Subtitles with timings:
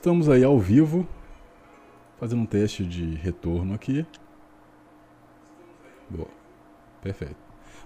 [0.00, 1.06] Estamos aí ao vivo,
[2.18, 4.06] fazendo um teste de retorno aqui.
[6.08, 6.26] Boa,
[7.02, 7.36] perfeito.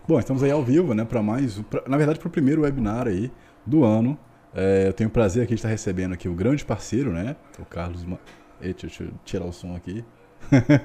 [0.06, 3.08] Bom, estamos aí ao vivo, né, para mais, pra, na verdade, para o primeiro webinar
[3.08, 3.32] aí
[3.66, 4.16] do ano.
[4.54, 7.64] É, eu tenho o prazer aqui de estar recebendo aqui o grande parceiro, né, o
[7.64, 8.04] Carlos.
[8.04, 8.16] Ma...
[8.60, 10.04] Deixa eu tirar o som aqui.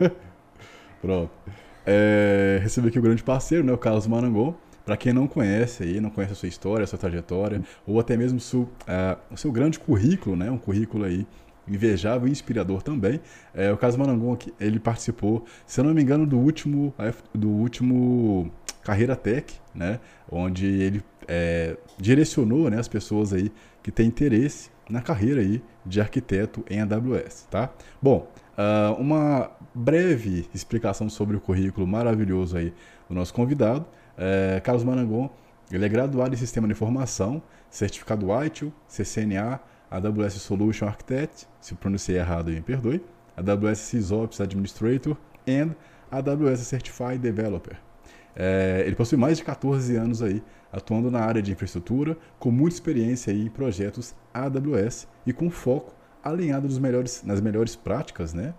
[1.00, 1.32] Pronto.
[1.86, 4.60] É, recebi aqui o grande parceiro, né, o Carlos Marangol.
[4.90, 8.18] Para quem não conhece aí, não conhece a sua história, a sua trajetória, ou até
[8.18, 10.50] mesmo seu, uh, o seu grande currículo, né?
[10.50, 11.28] Um currículo aí
[11.68, 13.22] invejável e inspirador também.
[13.54, 16.92] É, o Carlos Marangon, ele participou, se eu não me engano, do último,
[17.32, 20.00] do último Carreira Tech, né?
[20.28, 23.52] Onde ele é, direcionou né, as pessoas aí
[23.84, 27.70] que têm interesse na carreira aí de arquiteto em AWS, tá?
[28.02, 32.74] Bom, uh, uma breve explicação sobre o currículo maravilhoso aí
[33.08, 33.86] do nosso convidado.
[34.22, 35.30] É, Carlos Marangon,
[35.72, 42.18] ele é graduado em Sistema de Informação, certificado ITIL, CCNA, AWS Solution Architect, se pronunciei
[42.18, 43.02] errado me perdoe,
[43.38, 45.16] AWS SysOps Administrator
[45.48, 45.66] e
[46.12, 47.78] AWS Certified Developer.
[48.36, 52.76] É, ele possui mais de 14 anos aí atuando na área de infraestrutura, com muita
[52.76, 58.54] experiência aí em projetos AWS e com foco alinhado melhores, nas melhores práticas, né?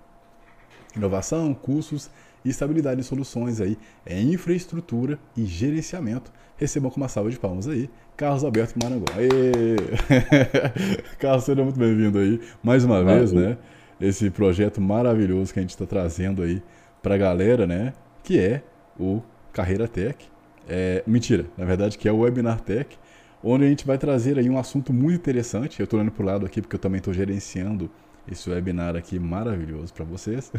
[0.97, 2.11] Inovação, cursos
[2.44, 6.33] e estabilidade de soluções aí em infraestrutura e gerenciamento.
[6.56, 9.06] Recebam com uma salva de palmas aí, Carlos Alberto Marangon.
[11.19, 13.19] Carlos, seja muito bem-vindo aí mais uma Valeu.
[13.19, 13.56] vez, né?
[14.00, 16.62] Esse projeto maravilhoso que a gente está trazendo aí
[17.02, 17.92] para a galera, né?
[18.22, 18.62] Que é
[18.98, 20.27] o Carreira Tech.
[20.69, 22.97] É, mentira, na verdade que é o Webinar Tech,
[23.42, 25.80] onde a gente vai trazer aí um assunto muito interessante.
[25.80, 27.91] Eu estou olhando para o lado aqui porque eu também estou gerenciando
[28.31, 30.53] esse webinar aqui maravilhoso para vocês.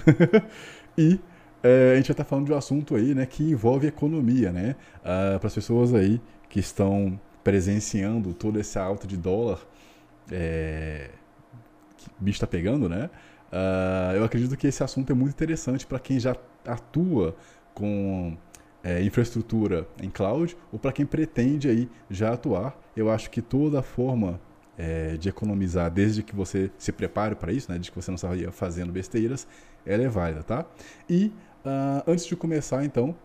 [0.98, 1.20] e
[1.64, 4.76] é, a gente já está falando de um assunto aí, né, que envolve economia, né?
[5.04, 9.60] Ah, Para as pessoas aí que estão presenciando toda essa alta de dólar,
[10.32, 11.10] é,
[11.98, 13.10] que o bicho está pegando, né?
[13.52, 16.36] Ah, eu acredito que esse assunto é muito interessante para quem já
[16.66, 17.36] atua
[17.74, 18.38] com
[18.84, 22.80] é, infraestrutura em cloud ou para quem pretende aí já atuar.
[22.96, 24.40] Eu acho que toda forma
[24.78, 28.16] é, de economizar, desde que você se prepare para isso, né, de que você não
[28.16, 29.48] estaria fazendo besteiras,
[29.86, 30.66] ela é válida, tá?
[31.10, 31.32] E
[31.66, 33.16] Uh, antes de começar, então,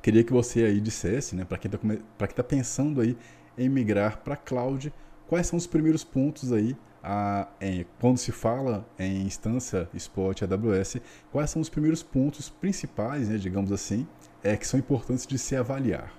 [0.00, 3.16] queria que você aí dissesse, né, para quem está tá pensando aí
[3.58, 4.92] em migrar para cloud,
[5.26, 10.98] quais são os primeiros pontos aí, a, em, quando se fala em instância Spot AWS,
[11.32, 14.06] quais são os primeiros pontos principais, né, digamos assim,
[14.44, 16.12] é, que são importantes de se avaliar?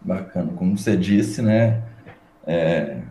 [0.00, 1.82] Bacana, como você disse, né,
[2.46, 3.02] é,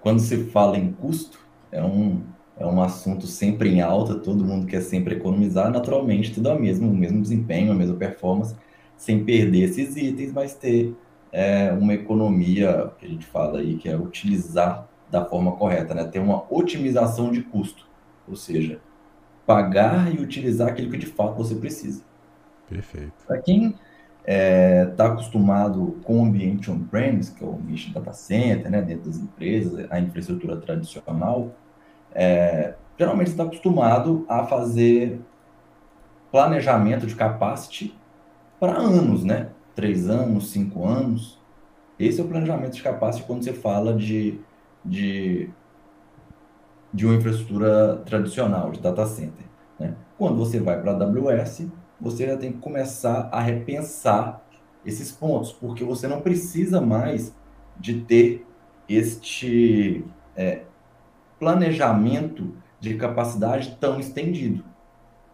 [0.00, 1.38] quando se fala em custo,
[1.70, 2.24] é um,
[2.60, 6.60] é um assunto sempre em alta, todo mundo quer sempre economizar, naturalmente tudo é o
[6.60, 8.54] mesmo, o mesmo desempenho, a mesma performance,
[8.98, 10.94] sem perder esses itens, mas ter
[11.32, 16.04] é, uma economia, que a gente fala aí, que é utilizar da forma correta, né?
[16.04, 17.86] ter uma otimização de custo,
[18.28, 18.78] ou seja,
[19.46, 22.02] pagar e utilizar aquilo que de fato você precisa.
[22.68, 23.12] Perfeito.
[23.26, 23.78] Para quem está
[24.26, 29.06] é, tá acostumado com o ambiente on-premise, que é o ambiente data center, né, dentro
[29.06, 31.54] das empresas, a infraestrutura tradicional,
[32.14, 35.20] é, geralmente está acostumado a fazer
[36.30, 37.94] planejamento de capacity
[38.58, 39.48] para anos, né?
[39.74, 41.40] Três anos, cinco anos.
[41.98, 44.40] Esse é o planejamento de capacity quando você fala de,
[44.84, 45.50] de,
[46.92, 49.44] de uma infraestrutura tradicional, de data center.
[49.78, 49.94] Né?
[50.16, 51.66] Quando você vai para a AWS,
[52.00, 54.42] você já tem que começar a repensar
[54.84, 57.34] esses pontos, porque você não precisa mais
[57.78, 58.46] de ter
[58.88, 60.04] este,
[60.36, 60.62] é,
[61.40, 64.62] planejamento de capacidade tão estendido.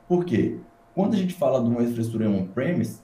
[0.09, 0.59] Por quê?
[0.95, 3.01] Quando a gente fala de uma infraestrutura on-premise,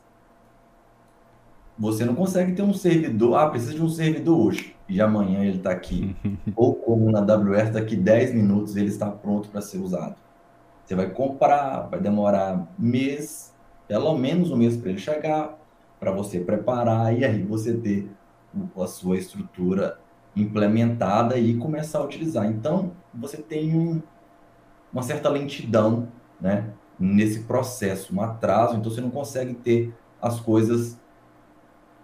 [1.78, 5.58] você não consegue ter um servidor, ah, precisa de um servidor hoje, e amanhã ele
[5.58, 6.14] está aqui.
[6.54, 10.14] Ou como na AWS, daqui 10 minutos ele está pronto para ser usado.
[10.84, 13.52] Você vai comprar, vai demorar mês,
[13.88, 15.58] pelo menos um mês para ele chegar,
[15.98, 18.08] para você preparar, e aí você ter
[18.76, 19.98] a sua estrutura
[20.34, 22.46] implementada e começar a utilizar.
[22.46, 24.02] Então, você tem um,
[24.92, 26.08] uma certa lentidão
[26.40, 30.98] né, nesse processo, um atraso, então você não consegue ter as coisas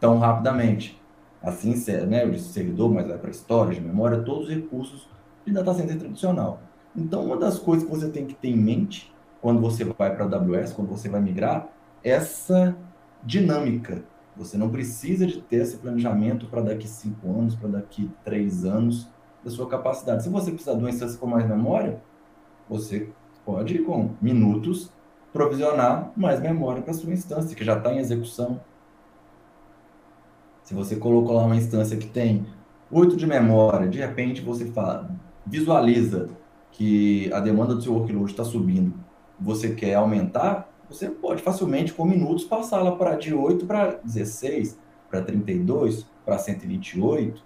[0.00, 1.00] tão rapidamente.
[1.42, 1.74] Assim,
[2.08, 5.08] né, disse servidor, mas vai para storage, memória, todos os recursos
[5.46, 6.60] de data center tradicional.
[6.96, 10.24] Então, uma das coisas que você tem que ter em mente quando você vai para
[10.24, 11.68] a AWS, quando você vai migrar,
[12.02, 12.76] é essa
[13.22, 14.02] dinâmica
[14.38, 19.08] você não precisa de ter esse planejamento para daqui cinco anos, para daqui três anos
[19.44, 20.22] da sua capacidade.
[20.22, 22.00] Se você precisar de uma instância com mais memória,
[22.68, 23.10] você
[23.44, 24.92] pode, com minutos,
[25.32, 28.60] provisionar mais memória para sua instância, que já está em execução.
[30.62, 32.46] Se você colocou lá uma instância que tem
[32.92, 35.10] 8 de memória, de repente você fala,
[35.44, 36.28] visualiza
[36.70, 38.94] que a demanda do seu workload está subindo,
[39.40, 44.78] você quer aumentar, você pode facilmente, com minutos, passá-la para de 8 para 16,
[45.10, 47.42] para 32, para 128,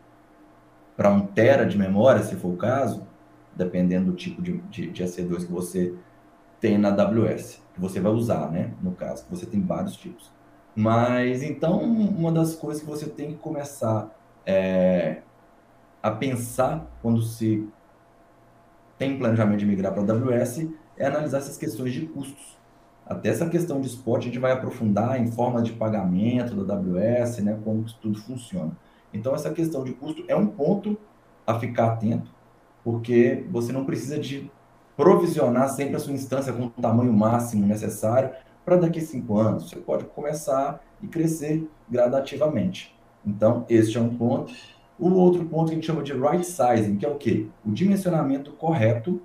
[0.97, 3.07] para 1 tera de memória, se for o caso,
[3.55, 5.95] dependendo do tipo de, de, de EC2 que você
[6.61, 8.73] tem na AWS, que você vai usar, né?
[8.81, 10.31] No caso, você tem vários tipos.
[10.75, 14.11] Mas, então, uma das coisas que você tem que começar
[14.47, 15.23] é,
[16.03, 17.69] a pensar quando se
[18.97, 22.57] tem planejamento de migrar para a AWS é analisar essas questões de custos.
[23.13, 27.39] Até essa questão de spot a gente vai aprofundar em forma de pagamento da AWS,
[27.39, 28.73] né, como isso tudo funciona.
[29.13, 30.97] Então, essa questão de custo é um ponto
[31.47, 32.31] a ficar atento,
[32.83, 34.51] porque você não precisa de
[34.97, 38.31] provisionar sempre a sua instância com o tamanho máximo necessário
[38.65, 39.69] para daqui a cinco anos.
[39.69, 42.95] Você pode começar e crescer gradativamente.
[43.27, 44.53] Então, este é um ponto.
[44.99, 47.47] O outro ponto que a gente chama de right sizing, que é o quê?
[47.65, 49.21] O dimensionamento correto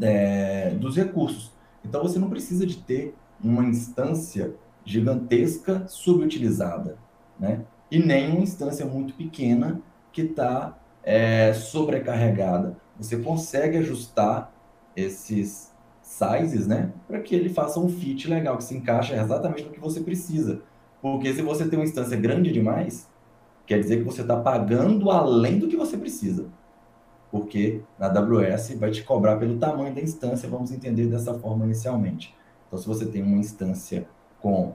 [0.00, 1.52] é, dos recursos.
[1.84, 4.54] Então, você não precisa de ter uma instância
[4.84, 6.96] gigantesca subutilizada,
[7.38, 7.64] né?
[7.90, 9.80] E nem uma instância muito pequena
[10.12, 12.76] que está é, sobrecarregada.
[12.98, 14.52] Você consegue ajustar
[14.96, 15.72] esses
[16.02, 16.92] sizes, né?
[17.06, 20.62] Para que ele faça um fit legal, que se encaixa exatamente no que você precisa.
[21.00, 23.08] Porque se você tem uma instância grande demais,
[23.66, 26.46] quer dizer que você está pagando além do que você precisa.
[27.30, 32.34] Porque na AWS vai te cobrar pelo tamanho da instância, vamos entender dessa forma inicialmente.
[32.66, 34.08] Então, se você tem uma instância
[34.40, 34.74] com,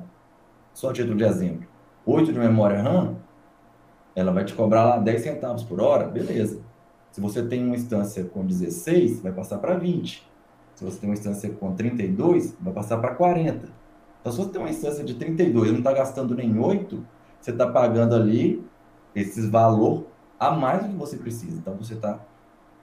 [0.73, 1.67] só título de exemplo,
[2.05, 3.15] 8 de memória RAM,
[4.15, 6.61] ela vai te cobrar lá 10 centavos por hora, beleza.
[7.11, 10.27] Se você tem uma instância com 16, vai passar para 20.
[10.75, 13.69] Se você tem uma instância com 32, vai passar para 40.
[14.19, 17.05] Então, se você tem uma instância de 32 e não está gastando nem 8,
[17.39, 18.65] você está pagando ali
[19.13, 20.07] esses valor
[20.39, 21.57] a mais do que você precisa.
[21.57, 22.19] Então, você está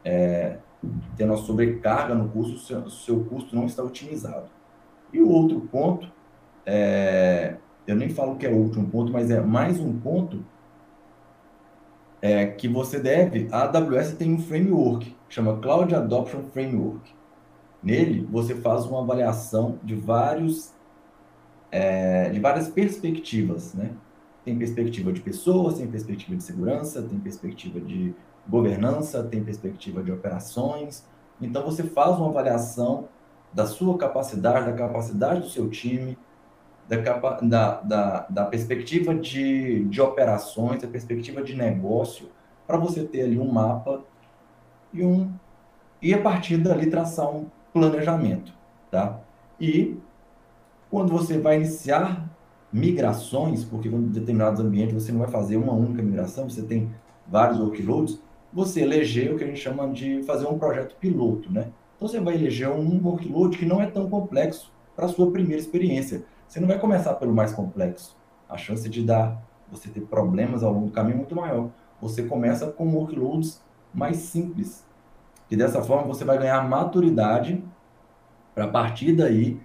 [0.05, 0.59] é,
[1.17, 4.49] tendo uma sobrecarga no custo, o seu, seu, custo não está otimizado.
[5.13, 6.11] E o outro ponto,
[6.65, 7.57] é,
[7.87, 10.45] eu nem falo que é o último ponto, mas é mais um ponto
[12.23, 13.49] é, que você deve.
[13.51, 17.13] A AWS tem um framework, chama Cloud Adoption Framework.
[17.83, 20.73] Nele, você faz uma avaliação de vários
[21.73, 23.93] é, de várias perspectivas, né?
[24.45, 28.15] Tem perspectiva de pessoas, tem perspectiva de segurança, tem perspectiva de
[28.51, 31.05] governança, tem perspectiva de operações.
[31.41, 33.09] Então, você faz uma avaliação
[33.53, 36.19] da sua capacidade, da capacidade do seu time,
[36.89, 42.29] da, capa, da, da, da perspectiva de, de operações, da perspectiva de negócio,
[42.67, 44.03] para você ter ali um mapa
[44.93, 45.33] e um
[46.03, 48.53] e a partir dali traçar um planejamento,
[48.91, 49.21] tá?
[49.61, 49.99] E
[50.91, 52.29] quando você vai iniciar
[52.73, 56.91] migrações, porque em determinados ambientes você não vai fazer uma única migração, você tem
[57.29, 58.21] vários workloads,
[58.53, 61.69] você eleger o que a gente chama de fazer um projeto piloto, né?
[61.97, 65.61] Então você vai eleger um workload que não é tão complexo para a sua primeira
[65.61, 66.25] experiência.
[66.49, 68.17] Você não vai começar pelo mais complexo.
[68.49, 69.41] A chance de dar
[69.71, 71.71] você ter problemas ao longo do caminho é muito maior.
[72.01, 73.63] Você começa com workloads
[73.95, 74.85] mais simples.
[75.51, 77.63] E dessa forma você vai ganhar maturidade
[78.55, 79.61] para partir daí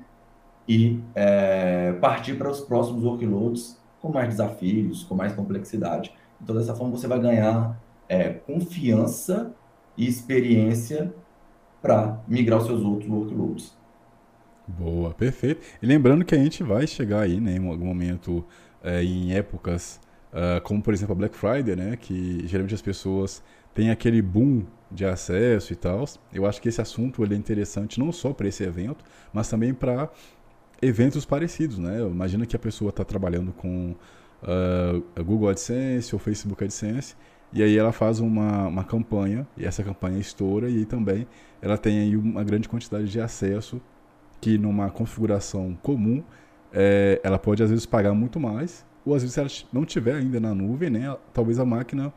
[0.67, 6.13] e é, partir para os próximos workloads com mais desafios, com mais complexidade.
[6.41, 7.75] Então, dessa forma, você vai ganhar
[8.07, 9.53] é, confiança
[9.97, 11.13] e experiência
[11.81, 13.77] para migrar os seus outros workloads.
[14.67, 15.61] Boa, perfeito.
[15.81, 18.43] E lembrando que a gente vai chegar aí, né, em algum momento,
[18.83, 19.99] é, em épocas
[20.35, 23.41] uh, como, por exemplo, a Black Friday, né, que geralmente as pessoas
[23.73, 26.05] têm aquele boom de acesso e tal.
[26.33, 29.73] Eu acho que esse assunto ele é interessante não só para esse evento, mas também
[29.73, 30.09] para
[30.81, 31.99] eventos parecidos, né?
[32.01, 33.95] Imagina que a pessoa está trabalhando com
[34.43, 37.15] uh, Google AdSense ou Facebook AdSense
[37.55, 41.25] e aí ela faz uma, uma campanha e essa campanha estoura e também
[41.61, 43.81] ela tem aí uma grande quantidade de acesso
[44.41, 46.21] que numa configuração comum
[46.73, 50.15] é, ela pode às vezes pagar muito mais ou às vezes se ela não tiver
[50.15, 51.15] ainda na nuvem, né?
[51.33, 52.13] Talvez a máquina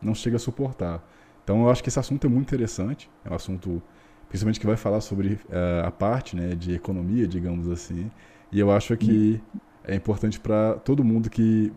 [0.00, 1.04] não chegue a suportar.
[1.42, 3.82] Então eu acho que esse assunto é muito interessante, é um assunto
[4.28, 8.08] principalmente que vai falar sobre uh, a parte né, de economia, digamos assim.
[8.52, 9.42] E eu acho que
[9.82, 11.72] é importante para todo mundo que,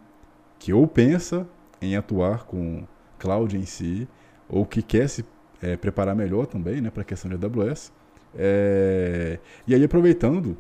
[0.59, 1.47] que ou pensa
[1.81, 2.85] em atuar com
[3.19, 4.07] cloud em si,
[4.47, 5.23] ou que quer se
[5.61, 7.91] é, preparar melhor também né, para a questão de AWS.
[8.35, 10.57] É, e aí, aproveitando,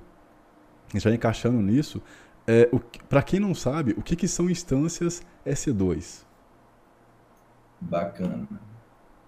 [0.95, 2.01] já encaixando nisso,
[2.47, 2.69] é,
[3.07, 6.23] para quem não sabe, o que, que são instâncias S2?
[7.79, 8.47] Bacana.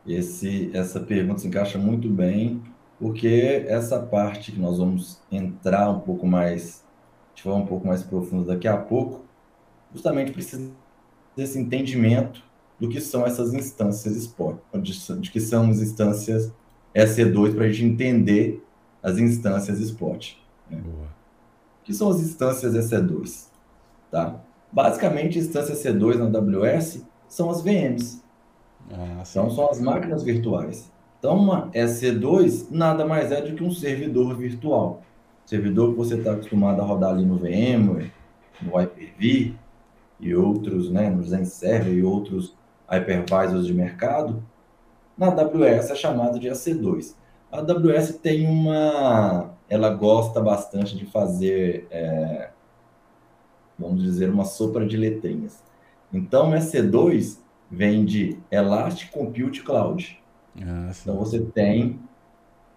[0.06, 2.62] Esse, essa pergunta se encaixa muito bem,
[3.00, 6.84] porque essa parte que nós vamos entrar um pouco mais,
[7.36, 9.24] de um pouco mais profunda daqui a pouco,
[9.94, 10.72] justamente precisa
[11.36, 12.44] desse entendimento
[12.82, 16.52] do que são essas instâncias spot, de, que são as instâncias
[16.96, 18.66] EC2 para a gente entender
[19.04, 20.34] as instâncias spot.
[20.68, 20.82] Né?
[20.84, 23.50] O que são as instâncias EC2?
[24.10, 24.42] Tá?
[24.72, 28.20] Basicamente, instâncias EC2 na AWS são as VMs.
[28.92, 30.92] Ah, então, são as máquinas virtuais.
[31.20, 35.04] Então, uma EC2 nada mais é do que um servidor virtual.
[35.46, 38.12] Servidor que você está acostumado a rodar ali no VMware,
[38.60, 39.54] no Hyper-V
[40.20, 42.60] e outros, né, no Zen Server e outros
[42.92, 44.44] hypervisors de mercado,
[45.18, 47.16] na AWS é chamado de EC2.
[47.52, 49.52] A AWS tem uma.
[49.70, 52.50] Ela gosta bastante de fazer, é,
[53.78, 55.64] vamos dizer, uma sopa de letrinhas.
[56.14, 60.22] Então, EC2 vem de Elastic Compute Cloud.
[60.62, 62.00] Ah, então, você tem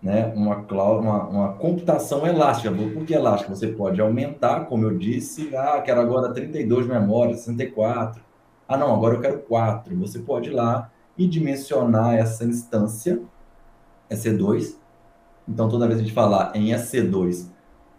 [0.00, 2.70] né, uma, cloud, uma, uma, computação elástica.
[2.70, 3.54] Por que elástica?
[3.54, 8.23] Você pode aumentar, como eu disse, ah, quero agora 32 memórias, 64.
[8.68, 9.96] Ah, não, agora eu quero 4.
[9.98, 13.22] Você pode ir lá e dimensionar essa instância
[14.10, 14.76] EC2.
[15.48, 17.48] Então, toda vez que a gente falar em EC2,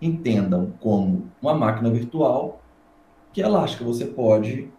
[0.01, 2.61] entendam como uma máquina virtual
[3.31, 3.83] que é elástica.
[3.83, 4.69] Você pode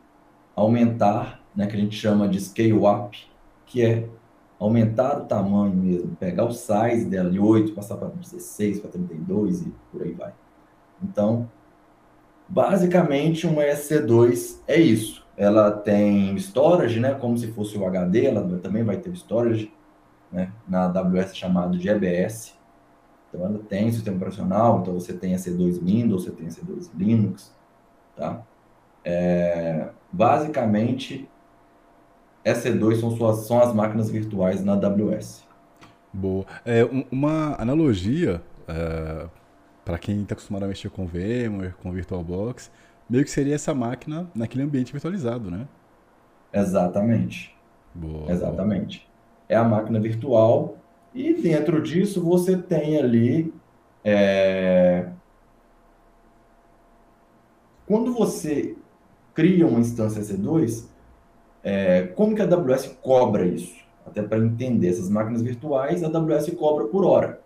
[0.54, 3.18] aumentar, né, que a gente chama de scale up,
[3.66, 4.08] que é
[4.58, 9.62] aumentar o tamanho mesmo, pegar o size dela de 8, passar para 16, para 32
[9.62, 10.32] e por aí vai.
[11.02, 11.50] Então,
[12.48, 15.25] basicamente, uma EC2 é isso.
[15.36, 19.72] Ela tem storage, né, como se fosse o HD, ela também vai ter storage,
[20.32, 22.56] né, na AWS chamado de EBS.
[23.28, 27.54] Então, ela tem sistema operacional, então você tem EC2 Windows, você tem EC2 Linux,
[28.16, 28.42] tá?
[29.04, 31.28] É, basicamente,
[32.44, 35.44] EC2 são, suas, são as máquinas virtuais na AWS.
[36.12, 36.46] Boa.
[36.64, 39.28] É, uma analogia, é,
[39.84, 42.70] para quem está acostumado a mexer com VMware, com VirtualBox,
[43.08, 45.66] meio que seria essa máquina naquele ambiente virtualizado, né?
[46.52, 47.54] Exatamente.
[47.94, 48.98] Boa, Exatamente.
[48.98, 49.06] Boa.
[49.48, 50.76] É a máquina virtual
[51.14, 53.52] e dentro disso você tem ali.
[54.04, 55.08] É...
[57.86, 58.76] Quando você
[59.32, 60.86] cria uma instância EC2,
[61.62, 63.74] é, como que a AWS cobra isso?
[64.04, 67.40] Até para entender essas máquinas virtuais, a AWS cobra por hora.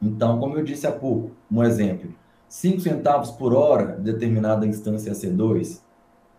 [0.00, 2.12] Então, como eu disse há pouco, um exemplo,
[2.48, 5.80] 5 centavos por hora determinada instância C2,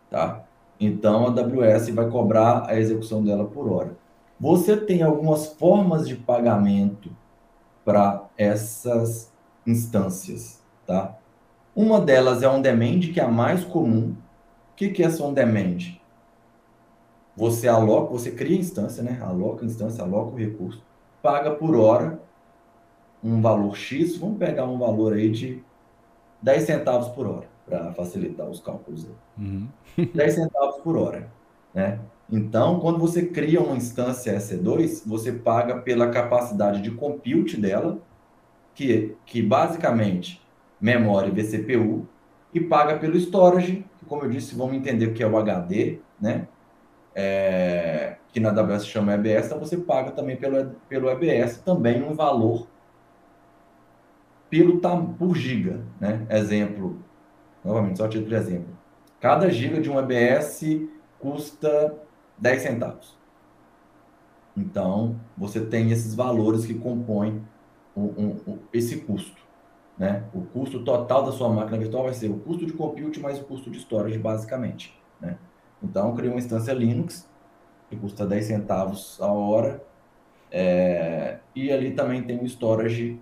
[0.10, 0.44] tá?
[0.80, 3.98] Então, a AWS vai cobrar a execução dela por hora.
[4.40, 7.10] Você tem algumas formas de pagamento
[7.84, 9.32] para essas
[9.66, 11.18] instâncias, tá?
[11.76, 14.16] Uma delas é on demand, que é a mais comum.
[14.72, 15.98] O que, que é essa on demand?
[17.36, 19.20] Você aloca, você cria instância, né?
[19.22, 20.84] Aloca a instância, aloca o recurso,
[21.22, 22.20] paga por hora
[23.24, 25.64] um valor X, vamos pegar um valor aí de
[26.42, 29.08] 10 centavos por hora, para facilitar os cálculos.
[29.38, 29.68] Uhum.
[30.14, 31.28] 10 centavos por hora,
[31.74, 32.00] né?
[32.30, 38.00] Então, quando você cria uma instância EC2, você paga pela capacidade de compute dela,
[38.76, 40.42] que, que basicamente
[40.80, 42.06] memória e vCPU,
[42.54, 46.00] e paga pelo storage, que como eu disse, vamos entender o que é o HD,
[46.20, 46.48] né?
[47.20, 52.14] é, que na AWS chama EBS, então você paga também pelo, pelo EBS também um
[52.14, 52.68] valor
[54.50, 54.80] pelo
[55.18, 56.26] por giga, né?
[56.30, 56.98] Exemplo,
[57.64, 58.78] novamente, só título de exemplo.
[59.20, 60.64] Cada giga de um EBS
[61.20, 61.96] custa
[62.38, 63.18] 10 centavos.
[64.56, 67.42] Então, você tem esses valores que compõem
[67.96, 69.42] um, esse custo.
[69.98, 70.24] Né?
[70.34, 73.44] O custo total da sua máquina virtual vai ser o custo de compute mais o
[73.44, 74.98] custo de storage, basicamente.
[75.20, 75.38] Né?
[75.82, 77.28] Então, eu criei uma instância Linux,
[77.90, 79.84] que custa 10 centavos a hora,
[80.52, 83.20] é, e ali também tem o storage,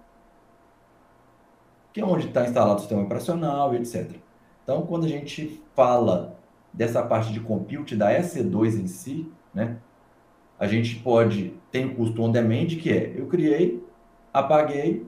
[1.96, 4.18] que é onde está instalado o sistema operacional e etc.
[4.62, 6.36] Então, quando a gente fala
[6.74, 9.78] dessa parte de compute da EC2 em si, né,
[10.60, 13.82] a gente pode, tem o custo on demand, que é, eu criei,
[14.34, 15.08] apaguei,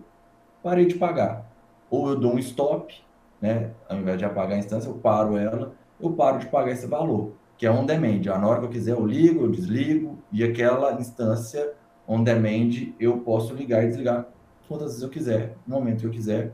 [0.64, 1.52] parei de pagar.
[1.90, 2.96] Ou eu dou um stop,
[3.42, 6.88] né, ao invés de apagar a instância, eu paro ela, eu paro de pagar esse
[6.88, 8.22] valor, que é on demand.
[8.34, 11.74] Ah, na hora que eu quiser, eu ligo, eu desligo, e aquela instância
[12.08, 14.26] on demand eu posso ligar e desligar
[14.70, 16.54] quantas vezes eu quiser, no momento que eu quiser.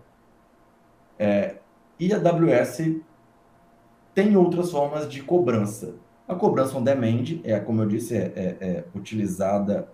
[1.17, 1.57] É,
[1.99, 3.01] e a AWS
[4.13, 5.95] tem outras formas de cobrança.
[6.27, 9.89] A cobrança on demand, é, como eu disse, é, é, é utilizada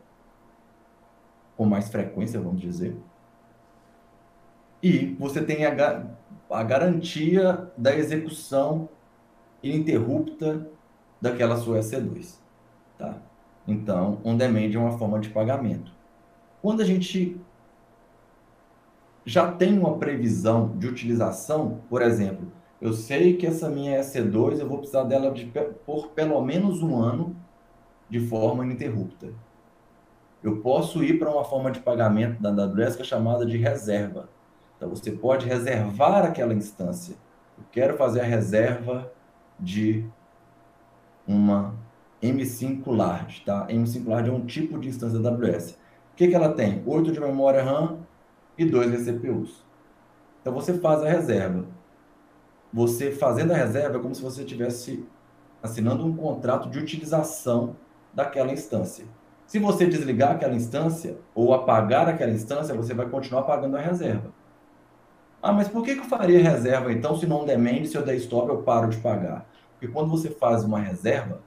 [1.58, 2.96] com mais frequência, vamos dizer.
[4.82, 6.06] E você tem a,
[6.50, 8.88] a garantia da execução
[9.62, 10.68] ininterrupta
[11.22, 12.36] daquela sua EC2.
[12.98, 13.18] Tá?
[13.68, 15.92] Então, on demand é uma forma de pagamento.
[16.62, 17.40] Quando a gente
[19.30, 24.68] já tem uma previsão de utilização, por exemplo, eu sei que essa minha EC2 eu
[24.68, 25.46] vou precisar dela de,
[25.86, 27.36] por pelo menos um ano
[28.10, 29.28] de forma ininterrupta.
[30.42, 34.30] Eu posso ir para uma forma de pagamento da AWS que é chamada de reserva.
[34.76, 37.16] Então você pode reservar aquela instância.
[37.56, 39.12] Eu quero fazer a reserva
[39.60, 40.06] de
[41.28, 41.76] uma
[42.24, 43.68] M5 Large, tá?
[43.68, 45.78] M5 Large é um tipo de instância da AWS.
[46.14, 46.82] O que, que ela tem?
[46.88, 47.99] 8 de memória RAM
[48.64, 49.64] e 2 GCPUs.
[50.42, 51.66] Então você faz a reserva.
[52.72, 55.06] Você fazendo a reserva é como se você estivesse
[55.62, 57.76] assinando um contrato de utilização
[58.14, 59.06] daquela instância.
[59.46, 64.32] Se você desligar aquela instância ou apagar aquela instância, você vai continuar pagando a reserva.
[65.42, 68.50] Ah, mas por que, eu faria reserva então se não demand, se eu der stop,
[68.50, 69.50] eu paro de pagar?
[69.72, 71.42] Porque quando você faz uma reserva,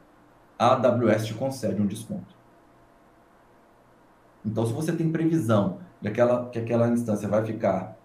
[0.59, 2.35] a AWS te concede um desconto.
[4.45, 7.97] Então, se você tem previsão de aquela, que aquela instância vai ficar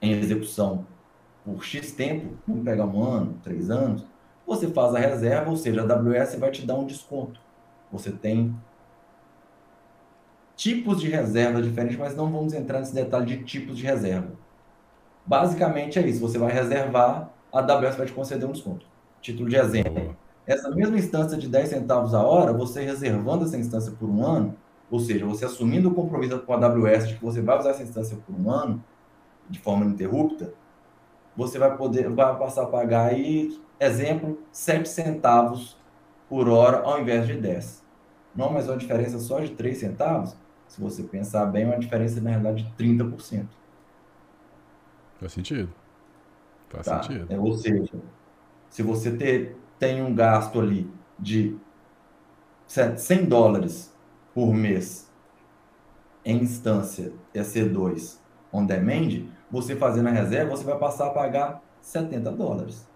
[0.00, 0.86] em execução
[1.44, 4.04] por X tempo, vamos pegar um ano, três anos,
[4.46, 7.40] você faz a reserva, ou seja, a AWS vai te dar um desconto.
[7.92, 8.56] Você tem
[10.56, 14.32] tipos de reserva diferentes, mas não vamos entrar nesse detalhe de tipos de reserva.
[15.26, 18.86] Basicamente é isso, você vai reservar, a AWS vai te conceder um desconto.
[19.20, 20.16] Título de exemplo.
[20.46, 24.56] Essa mesma instância de 10 centavos a hora, você reservando essa instância por um ano,
[24.92, 27.82] ou seja, você assumindo o compromisso com a AWS de que você vai usar essa
[27.82, 28.84] instância por um ano,
[29.48, 30.52] de forma ininterrupta,
[31.34, 35.78] você vai poder vai passar a pagar aí, exemplo, 7 centavos
[36.28, 37.82] por hora ao invés de 10.
[38.36, 40.36] Não, mas uma diferença só de 3 centavos,
[40.68, 43.46] se você pensar bem, é uma diferença na realidade de 30%.
[45.18, 45.72] Faz sentido.
[46.68, 47.02] Faz tá?
[47.02, 47.32] sentido.
[47.32, 47.94] É, ou seja,
[48.68, 51.56] se você ter, tem um gasto ali de
[52.66, 53.91] 100 dólares
[54.34, 55.10] por mês
[56.24, 58.18] em instância EC2
[58.52, 62.86] on demand, você fazendo a reserva, você vai passar a pagar 70 dólares.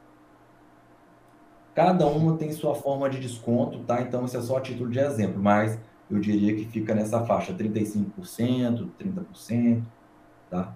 [1.75, 4.01] Cada uma tem sua forma de desconto, tá?
[4.01, 5.79] Então, isso é só a título de exemplo, mas
[6.11, 9.83] eu diria que fica nessa faixa 35%, 30%,
[10.49, 10.75] tá?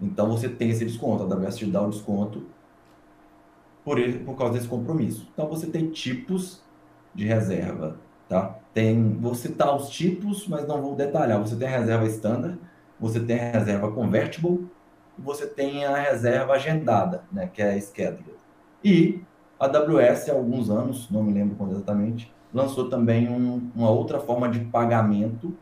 [0.00, 2.46] Então, você tem esse desconto, a AWS te dá o desconto
[3.84, 5.28] por, ele, por causa desse compromisso.
[5.32, 6.62] Então, você tem tipos
[7.14, 8.56] de reserva, tá?
[8.72, 11.40] Tem, vou citar os tipos, mas não vou detalhar.
[11.40, 12.58] Você tem a reserva standard,
[12.98, 14.68] você tem a reserva convertible
[15.18, 18.34] e você tem a reserva agendada, né, que é a scheduled.
[18.82, 19.22] E
[19.58, 24.20] a AWS, há alguns anos, não me lembro quando exatamente, lançou também um, uma outra
[24.20, 25.56] forma de pagamento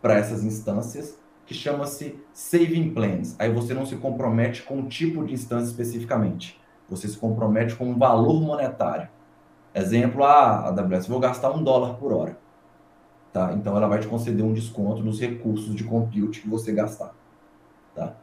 [0.00, 3.36] para essas instâncias, que chama-se Saving Plans.
[3.38, 7.90] Aí você não se compromete com o tipo de instância especificamente, você se compromete com
[7.90, 9.08] um valor monetário.
[9.74, 12.38] Exemplo, a AWS, vou gastar um dólar por hora.
[13.32, 13.52] Tá?
[13.52, 17.12] Então ela vai te conceder um desconto nos recursos de compute que você gastar.
[17.94, 18.14] Tá?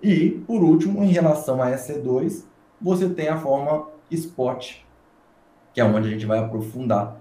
[0.00, 2.44] E, por último, em relação a EC2,
[2.80, 4.76] você tem a forma spot,
[5.74, 7.20] que é onde a gente vai aprofundar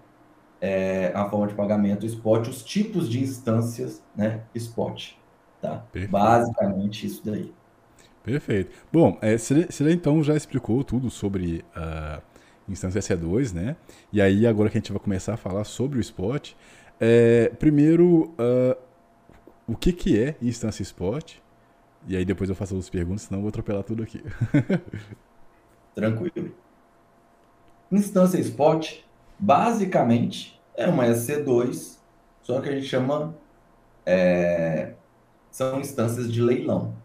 [0.59, 5.13] é, a forma de pagamento spot, os tipos de instâncias né, spot.
[5.59, 5.83] Tá?
[6.09, 7.51] Basicamente isso daí.
[8.23, 8.71] Perfeito.
[8.91, 12.21] Bom, é, você, então já explicou tudo sobre a
[12.67, 13.75] instância EC2, né?
[14.11, 16.53] E aí agora que a gente vai começar a falar sobre o spot,
[16.99, 18.77] é, primeiro, uh,
[19.67, 21.35] o que, que é instância spot?
[22.07, 24.23] E aí depois eu faço as perguntas, senão eu vou atropelar tudo aqui.
[25.95, 26.55] Tranquilo.
[27.91, 28.99] Instância spot,
[29.37, 31.97] basicamente, é uma EC2,
[32.41, 33.35] só que a gente chama.
[34.05, 34.93] É,
[35.51, 36.95] são instâncias de leilão.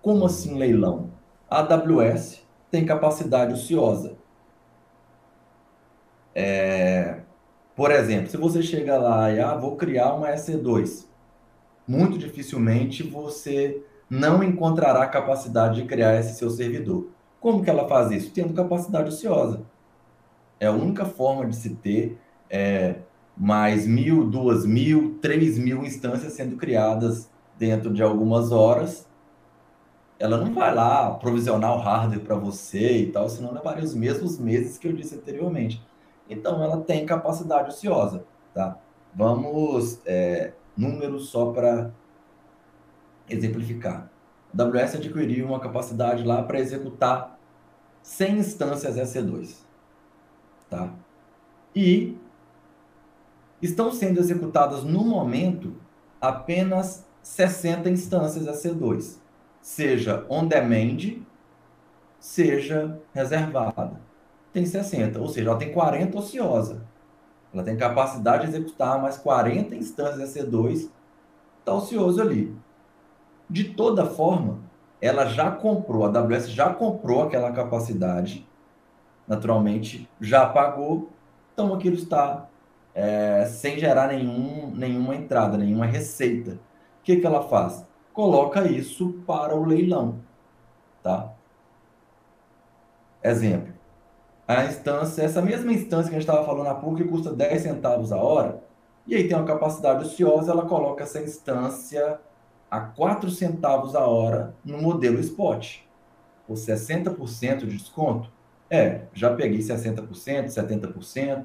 [0.00, 1.10] Como assim leilão?
[1.50, 4.16] A AWS tem capacidade ociosa.
[6.40, 7.22] É,
[7.74, 11.04] por exemplo, se você chega lá e ah, vou criar uma EC2,
[11.86, 17.08] muito dificilmente você não encontrará capacidade de criar esse seu servidor.
[17.40, 18.30] Como que ela faz isso?
[18.32, 19.62] Tendo capacidade ociosa.
[20.60, 22.16] É a única forma de se ter
[22.48, 22.94] é,
[23.36, 29.08] mais mil, duas mil, três mil instâncias sendo criadas dentro de algumas horas.
[30.20, 34.38] Ela não vai lá provisionar o hardware para você e tal, senão levaria os mesmos
[34.38, 35.87] meses que eu disse anteriormente.
[36.28, 38.78] Então, ela tem capacidade ociosa, tá?
[39.14, 41.90] Vamos, é, números só para
[43.28, 44.10] exemplificar.
[44.56, 47.38] A AWS adquiriu uma capacidade lá para executar
[48.02, 49.56] 100 instâncias EC2,
[50.68, 50.92] tá?
[51.74, 52.16] E
[53.60, 55.74] estão sendo executadas no momento
[56.20, 59.18] apenas 60 instâncias EC2,
[59.60, 61.22] seja on demand,
[62.18, 64.07] seja reservada
[64.52, 66.82] tem 60, ou seja, ela tem 40 ociosa.
[67.52, 70.90] Ela tem capacidade de executar mais 40 instâncias EC2,
[71.58, 72.54] está ocioso ali.
[73.48, 74.58] De toda forma,
[75.00, 78.46] ela já comprou, a AWS já comprou aquela capacidade,
[79.26, 81.10] naturalmente já pagou,
[81.52, 82.46] então aquilo está
[82.94, 86.52] é, sem gerar nenhum, nenhuma entrada, nenhuma receita.
[86.52, 87.86] O que, que ela faz?
[88.12, 90.18] Coloca isso para o leilão,
[91.02, 91.32] tá?
[93.22, 93.77] Exemplo.
[94.48, 97.62] A instância, essa mesma instância que a gente estava falando há pouco, que custa 10
[97.62, 98.64] centavos a hora,
[99.06, 102.18] e aí tem uma capacidade ociosa, ela coloca essa instância
[102.70, 105.80] a 4 centavos a hora no modelo spot.
[106.48, 108.30] Ou 60% de desconto?
[108.70, 111.44] É, já peguei 60%, 70%.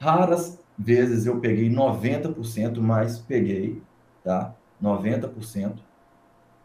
[0.00, 3.80] Raras vezes eu peguei 90%, mas peguei,
[4.24, 4.52] tá?
[4.82, 5.78] 90%.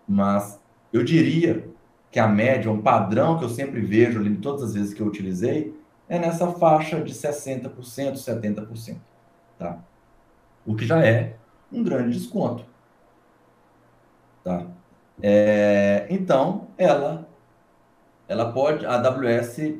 [0.07, 0.59] Mas
[0.91, 1.69] eu diria
[2.11, 5.07] que a média, um padrão que eu sempre vejo ali, todas as vezes que eu
[5.07, 5.75] utilizei,
[6.07, 7.71] é nessa faixa de 60%,
[8.13, 8.97] 70%,
[9.57, 9.79] tá?
[10.65, 11.35] O que já é
[11.71, 12.65] um grande desconto,
[14.43, 14.65] tá?
[15.21, 17.27] É, então, ela,
[18.27, 19.75] ela pode, a AWS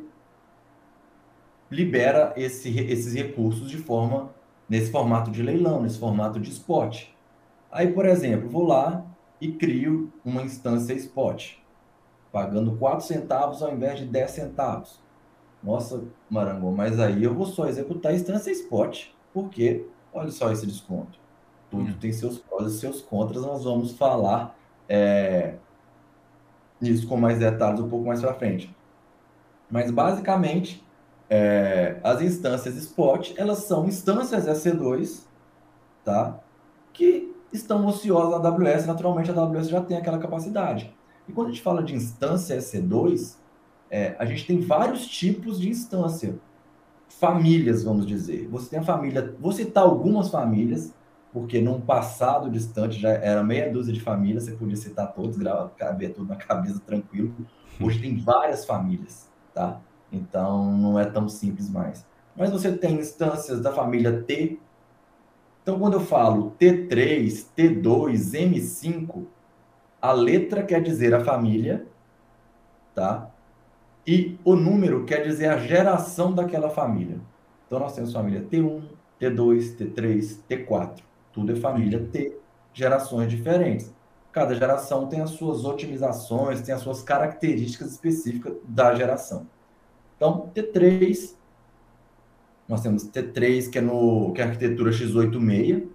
[1.71, 4.31] libera esse, esses recursos de forma,
[4.67, 7.07] nesse formato de leilão, nesse formato de spot.
[7.71, 9.03] Aí, por exemplo, vou lá
[9.41, 11.59] e crio uma instância spot
[12.31, 14.99] pagando 4 centavos ao invés de 10 centavos.
[15.61, 20.65] Nossa, Marangon, mas aí eu vou só executar a instância spot, porque olha só esse
[20.65, 21.19] desconto.
[21.69, 21.97] Tudo hum.
[21.99, 24.55] tem seus prós e seus contras, nós vamos falar
[24.87, 25.55] é,
[26.81, 28.73] isso com mais detalhes um pouco mais para frente.
[29.69, 30.83] Mas basicamente,
[31.29, 35.25] é, as instâncias spot, elas são instâncias EC2,
[36.03, 36.39] tá?
[36.93, 40.95] Que estão ociosas na AWS, naturalmente a AWS já tem aquela capacidade.
[41.29, 43.35] E quando a gente fala de instância EC2,
[43.91, 46.39] é, a gente tem vários tipos de instância.
[47.07, 48.47] Famílias, vamos dizer.
[48.47, 50.91] Você tem a família, vou citar algumas famílias,
[51.31, 55.37] porque num passado distante já era meia dúzia de famílias, você podia citar todos,
[55.77, 57.31] caber tudo na cabeça tranquilo.
[57.79, 59.79] Hoje tem várias famílias, tá?
[60.11, 62.03] Então não é tão simples mais.
[62.35, 64.59] Mas você tem instâncias da família T.
[65.61, 69.27] Então quando eu falo T3, T2, M5,
[70.01, 71.85] a letra quer dizer a família,
[72.95, 73.29] tá?
[74.05, 77.19] E o número quer dizer a geração daquela família.
[77.67, 78.81] Então nós temos família T1,
[79.19, 81.01] T2, T3, T4.
[81.31, 82.35] Tudo é família T,
[82.73, 83.93] gerações diferentes.
[84.31, 89.47] Cada geração tem as suas otimizações, tem as suas características específicas da geração.
[90.15, 91.35] Então, T3,
[92.67, 95.87] nós temos T3, que é, no, que é a arquitetura x86,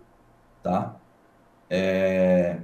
[0.63, 0.97] tá?
[1.71, 2.61] É,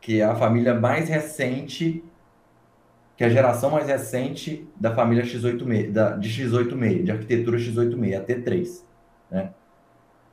[0.00, 2.04] que é a família mais recente,
[3.16, 8.16] que é a geração mais recente da família x86, da, de x86, de arquitetura x86,
[8.16, 8.82] a T3.
[9.30, 9.50] Né?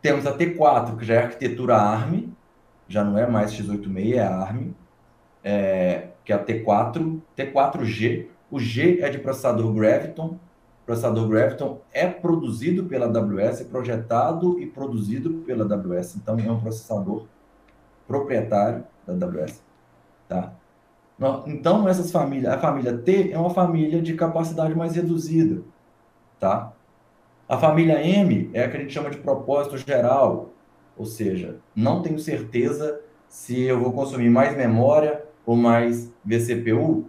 [0.02, 2.34] Temos a T4, que já é arquitetura ARM,
[2.88, 4.74] já não é mais x86, é ARM,
[5.44, 8.28] é, que é a T4, T4G.
[8.52, 10.38] O G é de processador Graviton.
[10.84, 16.18] O processador Graviton é produzido pela AWS, projetado e produzido pela AWS.
[16.18, 17.26] Então, é um processador
[18.06, 19.64] proprietário da AWS.
[20.28, 20.54] Tá?
[21.46, 25.62] Então, essas famílias, a família T é uma família de capacidade mais reduzida.
[26.40, 26.74] Tá?
[27.48, 30.50] A família M é a que a gente chama de propósito geral,
[30.98, 37.06] ou seja, não tenho certeza se eu vou consumir mais memória ou mais vCPU.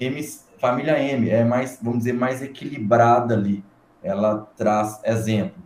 [0.00, 0.22] M,
[0.58, 3.64] família M é mais, vamos dizer, mais equilibrada ali.
[4.02, 5.62] Ela traz exemplo.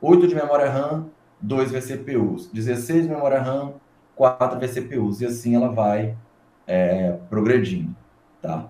[0.00, 2.50] 8 de memória RAM, 2 vCPUs.
[2.52, 3.74] 16 de memória RAM,
[4.16, 5.20] 4 vCPUs.
[5.20, 6.16] E assim ela vai
[6.66, 7.94] é, progredindo,
[8.42, 8.68] tá?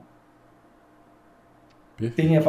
[2.15, 2.43] Tem a,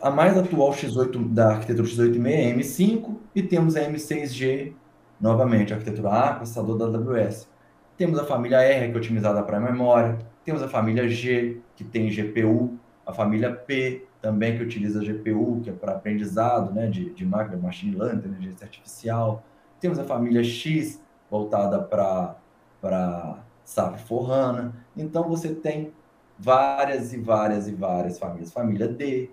[0.00, 4.74] a, mais atual X8 da arquitetura X86 é M5 e temos a M6G,
[5.20, 7.48] novamente, a arquitetura A, processador da AWS.
[7.96, 10.18] Temos a família R, que é otimizada para memória.
[10.44, 12.78] Temos a família G, que tem GPU.
[13.04, 17.56] A família P, também, que utiliza GPU, que é para aprendizado né, de, de máquina,
[17.56, 19.44] machine learning, inteligência artificial.
[19.80, 22.36] Temos a família X, voltada para
[22.82, 24.74] para SAP Forrana.
[24.96, 25.92] Então você tem
[26.38, 28.52] várias e várias e várias famílias.
[28.52, 29.30] Família D,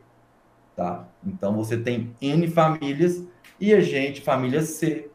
[0.75, 1.05] tá?
[1.25, 3.25] Então você tem N famílias
[3.59, 5.09] e a gente, família C.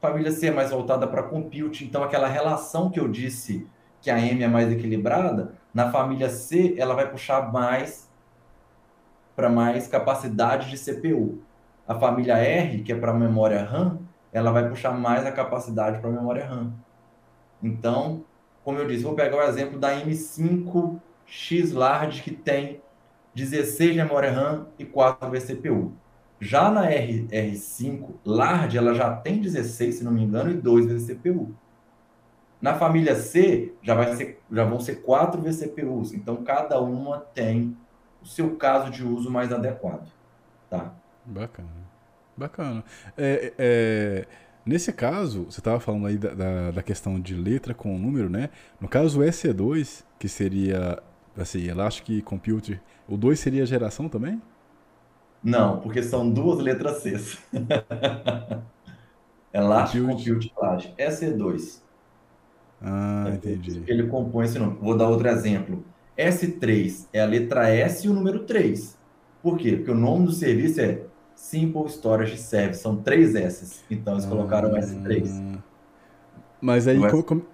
[0.00, 3.66] Família C é mais voltada para compute, então aquela relação que eu disse
[4.00, 8.08] que a M é mais equilibrada, na família C ela vai puxar mais
[9.36, 11.42] para mais capacidade de CPU.
[11.86, 13.98] A família R, que é para memória RAM,
[14.32, 16.72] ela vai puxar mais a capacidade para memória RAM.
[17.62, 18.24] Então,
[18.64, 22.80] como eu disse, vou pegar o exemplo da M5X Large, que tem
[23.34, 25.92] 16 de memória RAM e 4 vCPU.
[26.40, 30.86] Já na R, R5 Large, ela já tem 16, se não me engano, e 2
[30.86, 31.54] vCPU.
[32.60, 36.12] Na família C, já, vai ser, já vão ser quatro vCPUs.
[36.12, 37.76] Então, cada uma tem
[38.22, 40.10] o seu caso de uso mais adequado.
[40.68, 40.92] Tá?
[41.24, 41.68] Bacana.
[42.36, 42.84] Bacana.
[43.16, 44.26] É, é,
[44.70, 48.50] nesse caso, você estava falando aí da, da, da, questão de letra com número, né?
[48.80, 51.02] No caso, o EC2, que seria
[51.36, 54.40] assim, Elastic Computer, o 2 seria geração também?
[55.42, 57.18] Não, porque são duas letras C.
[59.52, 61.80] Elastic Compute Flash, EC2.
[62.80, 63.82] Ah, é entendi.
[63.86, 64.78] Ele compõe esse nome.
[64.80, 65.84] Vou dar outro exemplo.
[66.16, 68.96] S3 é a letra S e o número 3.
[69.42, 69.76] Por quê?
[69.76, 71.02] Porque o nome do serviço é
[71.40, 72.82] Simple Storage Service.
[72.82, 73.82] São três S.
[73.90, 75.58] Então eles colocaram ah, S3.
[76.60, 77.46] Mas aí, como, como,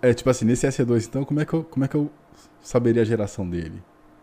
[0.00, 2.08] é tipo assim, nesse S2, então, como é que eu, como é que eu
[2.62, 3.82] saberia a geração dele?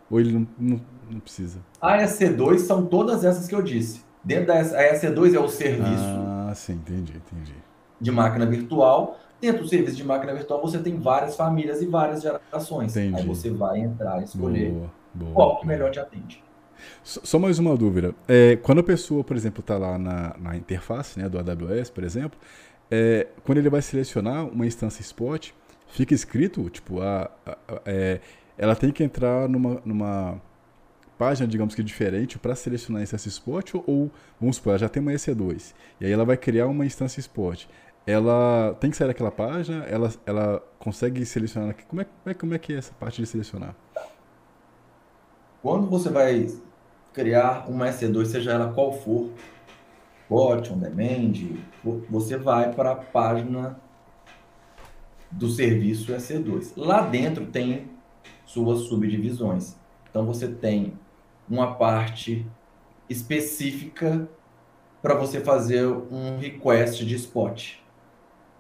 [0.10, 0.82] Ou ele não, não,
[1.12, 1.60] não precisa?
[1.82, 4.02] A EC2 são todas essas que eu disse.
[4.24, 6.16] Dentro da a EC2 é o serviço.
[6.48, 7.56] Ah, sim, entendi, entendi.
[8.00, 9.20] De máquina virtual.
[9.42, 12.96] Dentro do serviço de máquina virtual, você tem várias famílias e várias gerações.
[12.96, 13.18] Entendi.
[13.18, 16.42] Aí você vai entrar e escolher boa, boa, qual que melhor te atende.
[17.04, 18.14] Só mais uma dúvida.
[18.28, 22.04] É, quando a pessoa, por exemplo, está lá na, na interface né, do AWS, por
[22.04, 22.40] exemplo,
[22.90, 25.52] é, quando ele vai selecionar uma instância spot,
[25.88, 28.20] fica escrito, tipo, a, a, a é,
[28.58, 30.42] ela tem que entrar numa, numa
[31.18, 35.02] página, digamos que diferente, para selecionar a instância spot, ou, vamos supor, ela já tem
[35.02, 37.66] uma EC2, e aí ela vai criar uma instância spot
[38.06, 41.76] ela tem que sair daquela página, ela, ela consegue selecionar.
[41.88, 43.76] Como é, como, é, como é que é essa parte de selecionar?
[45.66, 46.48] Quando você vai
[47.12, 49.32] criar uma EC2, seja ela qual for,
[50.30, 51.58] bot, on demand,
[52.08, 53.76] você vai para a página
[55.32, 56.74] do serviço EC2.
[56.78, 57.90] Lá dentro tem
[58.46, 59.76] suas subdivisões.
[60.08, 60.94] Então você tem
[61.50, 62.46] uma parte
[63.10, 64.30] específica
[65.02, 67.78] para você fazer um request de spot.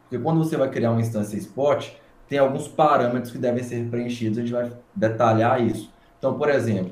[0.09, 1.87] Porque quando você vai criar uma instância spot,
[2.27, 5.93] tem alguns parâmetros que devem ser preenchidos, a gente vai detalhar isso.
[6.25, 6.91] Então, por exemplo,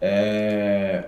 [0.00, 1.06] é...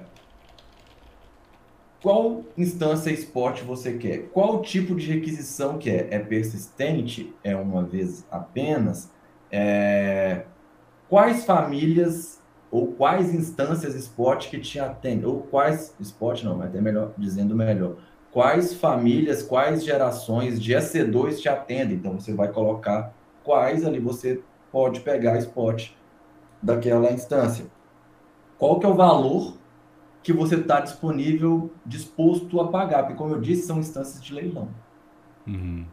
[2.03, 4.25] qual instância spot você quer?
[4.31, 6.09] Qual tipo de requisição que é?
[6.11, 7.33] É persistente?
[7.45, 9.09] É uma vez apenas?
[9.53, 10.47] É...
[11.09, 12.43] Quais famílias
[12.73, 15.27] ou quais instâncias spot que te atendem?
[15.27, 15.95] Ou quais...
[16.01, 17.95] Spot não, mas até melhor, dizendo melhor
[18.33, 21.99] quais famílias, quais gerações de EC2 te atendem.
[21.99, 23.15] Então, você vai colocar
[23.45, 24.43] quais ali você
[24.73, 25.93] pode pegar spot
[26.63, 27.67] daquela instância.
[28.59, 29.55] Qual que é o valor
[30.23, 33.03] que você está disponível, disposto a pagar?
[33.03, 34.69] Porque, como eu disse, são instâncias de leilão.
[35.47, 35.87] Uhum.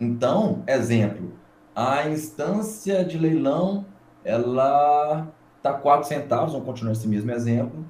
[0.00, 1.32] Então, exemplo,
[1.74, 3.84] a instância de leilão,
[4.24, 7.84] ela está 4 centavos, vamos continuar esse mesmo exemplo,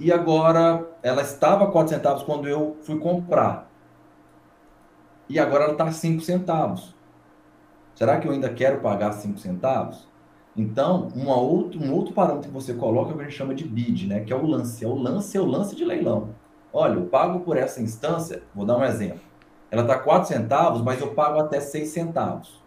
[0.00, 3.68] e agora ela estava 4 centavos quando eu fui comprar.
[5.28, 6.94] E agora ela está 5 centavos.
[7.94, 10.07] Será que eu ainda quero pagar 5 centavos?
[10.58, 13.64] Então, uma um outro parâmetro que você coloca é o que a gente chama de
[13.64, 14.20] bid, né?
[14.20, 14.84] que é o lance.
[14.84, 16.30] É o lance é o lance de leilão.
[16.72, 19.20] Olha, eu pago por essa instância, vou dar um exemplo.
[19.70, 22.60] Ela está 4 centavos, mas eu pago até 6 centavos.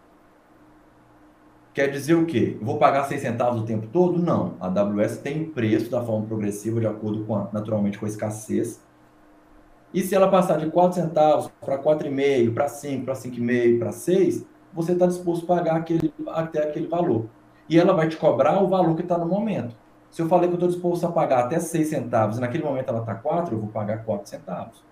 [1.74, 2.56] Quer dizer o quê?
[2.58, 4.18] Eu vou pagar 6 centavos o tempo todo?
[4.18, 4.54] Não.
[4.58, 8.82] A AWS tem preço da forma progressiva, de acordo com a, naturalmente com a escassez.
[9.92, 14.46] E se ela passar de 4 centavos para 4,5, para 5, para 5,5, para 6,
[14.72, 17.26] você está disposto a pagar aquele, até aquele valor.
[17.72, 19.74] E ela vai te cobrar o valor que está no momento.
[20.10, 22.90] Se eu falei que eu estou disposto a pagar até 6 centavos e naquele momento
[22.90, 24.84] ela está 4, eu vou pagar 4 centavos.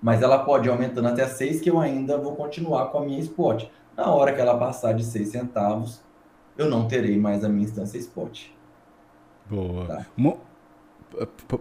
[0.00, 3.18] Mas ela pode ir aumentando até 6, que eu ainda vou continuar com a minha
[3.18, 3.64] spot.
[3.96, 6.00] Na hora que ela passar de 6 centavos,
[6.56, 8.50] eu não terei mais a minha instância spot.
[9.50, 9.86] Boa.
[9.86, 10.06] Tá?
[10.16, 10.38] Mo...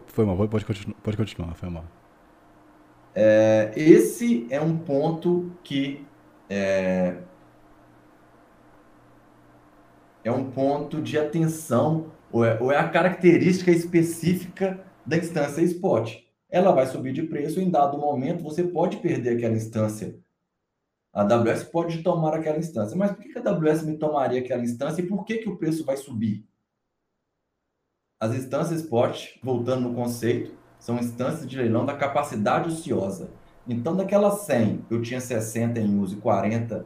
[0.06, 1.86] Foi mal, pode continuar, pode continuar, foi mal.
[3.16, 6.06] É, esse é um ponto que
[6.48, 7.16] é,
[10.24, 16.18] é um ponto de atenção, ou é, ou é a característica específica da instância spot.
[16.50, 20.16] Ela vai subir de preço, em dado momento você pode perder aquela instância
[21.14, 22.98] a AWS pode tomar aquela instância.
[22.98, 25.86] Mas por que a AWS me tomaria aquela instância e por que, que o preço
[25.86, 26.44] vai subir?
[28.20, 33.30] As instâncias spot, voltando no conceito, são instâncias de leilão da capacidade ociosa.
[33.68, 36.86] Então, daquelas 100, eu tinha 60 em uso e 40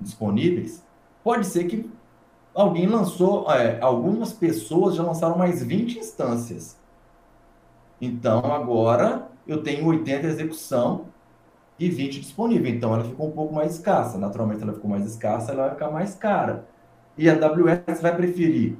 [0.00, 0.86] disponíveis,
[1.24, 1.90] pode ser que
[2.56, 6.78] alguém lançou, é, algumas pessoas já lançaram mais 20 instâncias.
[8.00, 11.06] Então, agora eu tenho 80 execução
[11.78, 12.72] e 20 disponível.
[12.74, 14.16] Então ela ficou um pouco mais escassa.
[14.18, 16.66] Naturalmente ela ficou mais escassa, ela vai ficar mais cara.
[17.16, 18.76] E a AWS vai preferir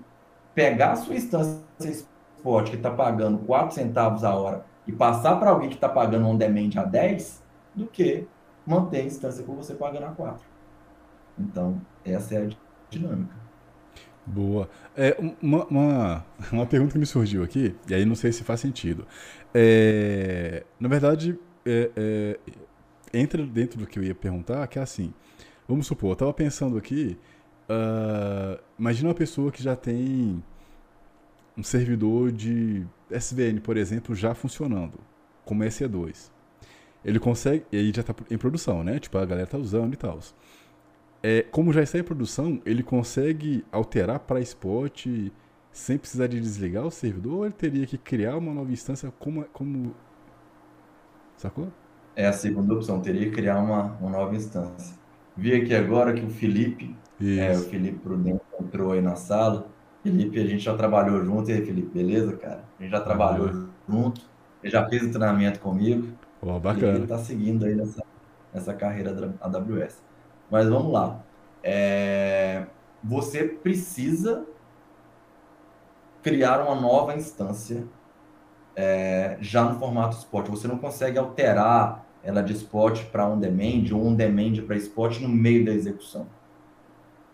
[0.55, 5.51] pegar a sua instância Spot que está pagando 4 centavos a hora e passar para
[5.51, 7.43] alguém que está pagando on demand a 10
[7.75, 8.27] do que
[8.67, 10.43] manter a instância por você pagando a 4.
[11.39, 12.51] Então, essa é a
[12.89, 13.46] dinâmica.
[14.27, 14.69] Boa.
[14.97, 18.61] É, uma, uma, uma, pergunta que me surgiu aqui, e aí não sei se faz
[18.61, 19.07] sentido.
[19.55, 22.39] É, na verdade, é, é,
[23.15, 25.15] entra dentro do que eu ia perguntar, que é assim,
[25.69, 27.17] vamos supor, eu estava pensando aqui,
[27.71, 30.43] uh, imagina uma pessoa que já tem
[31.57, 34.99] um servidor de SVN, por exemplo, já funcionando,
[35.45, 36.31] como SE2.
[37.05, 38.99] Ele consegue, e aí já está em produção, né?
[38.99, 40.19] Tipo, a galera tá usando e tal.
[41.23, 45.07] É, como já está em produção, ele consegue alterar para spot
[45.73, 49.45] sem precisar de desligar o servidor ou ele teria que criar uma nova instância como.
[49.53, 49.95] como...
[51.37, 51.69] Sacou?
[52.15, 54.97] É a segunda opção, teria que criar uma, uma nova instância.
[55.37, 59.69] Vi aqui agora que o Felipe, é, o Felipe Prudente entrou aí na sala.
[60.03, 62.65] Felipe, a gente já trabalhou junto, e aí, Felipe, beleza, cara?
[62.79, 63.69] A gente já trabalhou uhum.
[63.87, 64.23] junto,
[64.63, 66.09] ele já fez o treinamento comigo.
[66.41, 66.95] Oh, bacana.
[66.95, 68.03] ele está seguindo aí nessa,
[68.55, 70.03] nessa carreira da AWS.
[70.51, 71.21] Mas vamos lá.
[71.63, 72.67] É,
[73.03, 74.47] você precisa
[76.23, 77.85] criar uma nova instância
[78.75, 80.49] é, já no formato spot.
[80.49, 85.21] Você não consegue alterar ela de spot para on demand ou on demand para spot
[85.21, 86.27] no meio da execução.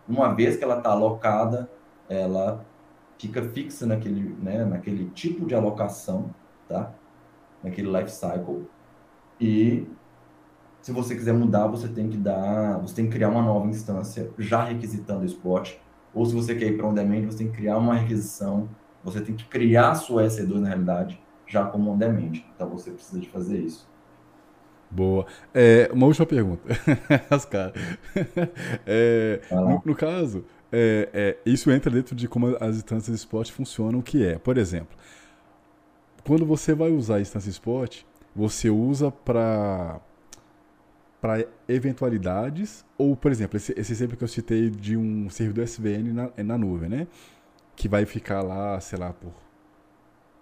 [0.07, 1.69] Uma vez que ela está alocada,
[2.07, 2.63] ela
[3.17, 6.29] fica fixa naquele, né, naquele tipo de alocação,
[6.67, 6.91] tá?
[7.63, 8.67] Naquele life cycle.
[9.39, 9.87] E
[10.83, 14.29] se você quiser mudar, você tem que dar, você tem que criar uma nova instância
[14.37, 15.75] já requisitando o spot.
[16.13, 18.67] Ou se você quer ir para on demand, você tem que criar uma requisição,
[19.01, 21.17] você tem que criar a sua EC2 na realidade,
[21.47, 22.33] já como on demand.
[22.53, 23.89] Então você precisa de fazer isso.
[24.91, 25.25] Boa.
[25.53, 26.61] É, uma última pergunta.
[27.31, 27.73] As caras.
[28.85, 34.01] É, no, no, caso, é, é, isso entra dentro de como as instâncias spot funcionam,
[34.01, 34.97] que é, por exemplo,
[36.25, 38.01] quando você vai usar a instância spot,
[38.35, 40.01] você usa para
[41.23, 46.11] para eventualidades ou, por exemplo, esse, esse, exemplo que eu citei de um servidor SVN
[46.11, 47.07] na, na nuvem, né?
[47.77, 49.31] Que vai ficar lá, sei lá, por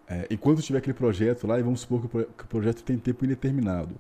[0.08, 2.98] é, enquanto tiver aquele projeto lá, e vamos supor que o, que o projeto tem
[2.98, 3.96] tempo indeterminado,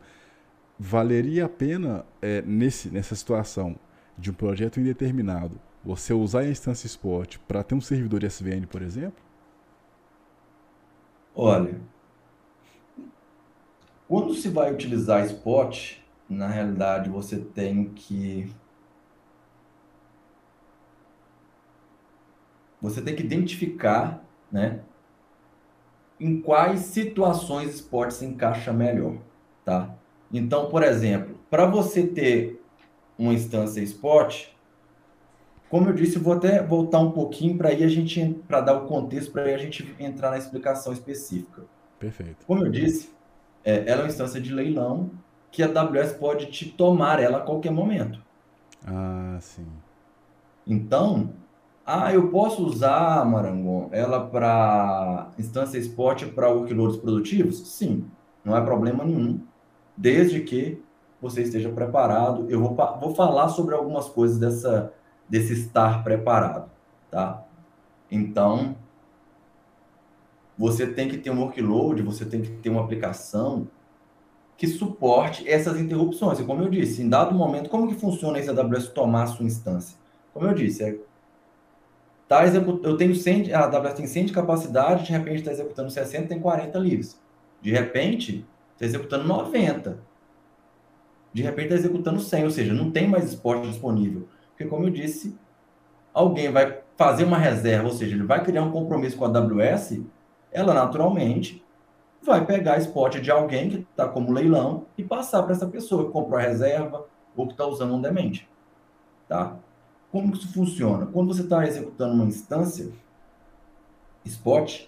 [0.79, 3.75] valeria a pena é, nesse, nessa situação
[4.17, 8.65] de um projeto indeterminado você usar a instância Spot para ter um servidor de SVN,
[8.65, 9.23] por exemplo?
[11.35, 11.79] Olha,
[14.07, 16.00] quando se vai utilizar Spot,
[16.31, 18.49] na realidade você tem que
[22.81, 24.79] você tem que identificar, né,
[26.19, 29.17] em quais situações Spot se encaixa melhor,
[29.63, 29.93] tá?
[30.31, 32.59] Então, por exemplo, para você ter
[33.17, 34.47] uma instância Spot,
[35.69, 38.77] como eu disse, eu vou até voltar um pouquinho para aí a gente para dar
[38.77, 41.63] o contexto para aí a gente entrar na explicação específica.
[41.99, 42.45] Perfeito.
[42.45, 43.09] Como eu disse,
[43.63, 45.11] é, ela é uma instância de leilão
[45.51, 48.19] que a AWS pode te tomar ela a qualquer momento.
[48.85, 49.67] Ah, sim.
[50.65, 51.33] Então,
[51.85, 57.67] ah, eu posso usar, Marangon, ela para instância Spot para workloads produtivos?
[57.67, 58.05] Sim,
[58.45, 59.41] não é problema nenhum,
[59.97, 60.81] desde que
[61.21, 62.49] você esteja preparado.
[62.49, 64.93] Eu vou, vou falar sobre algumas coisas dessa
[65.27, 66.69] desse estar preparado,
[67.09, 67.41] tá?
[68.09, 68.75] Então,
[70.57, 73.67] você tem que ter um workload, você tem que ter uma aplicação
[74.61, 76.39] que suporte essas interrupções.
[76.39, 79.43] E como eu disse, em dado momento, como que funciona esse AWS tomar a sua
[79.43, 79.97] instância?
[80.31, 80.99] Como eu disse, é,
[82.27, 86.27] tá eu tenho 100, a AWS tem 100 de capacidade, de repente está executando 60,
[86.27, 87.19] tem 40 livres.
[87.59, 89.97] De repente, está executando 90.
[91.33, 94.27] De repente está executando 100, ou seja, não tem mais esporte disponível.
[94.49, 95.35] Porque, como eu disse,
[96.13, 100.01] alguém vai fazer uma reserva, ou seja, ele vai criar um compromisso com a AWS,
[100.51, 101.65] ela naturalmente
[102.23, 106.11] vai pegar spot de alguém que está como leilão e passar para essa pessoa que
[106.11, 107.05] comprou a reserva
[107.35, 108.47] ou que está usando um demente.
[109.27, 109.55] Tá?
[110.11, 111.05] Como isso funciona?
[111.05, 112.91] Quando você está executando uma instância
[114.25, 114.85] spot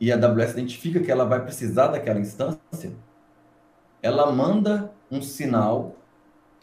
[0.00, 2.92] e a AWS identifica que ela vai precisar daquela instância,
[4.02, 5.94] ela manda um sinal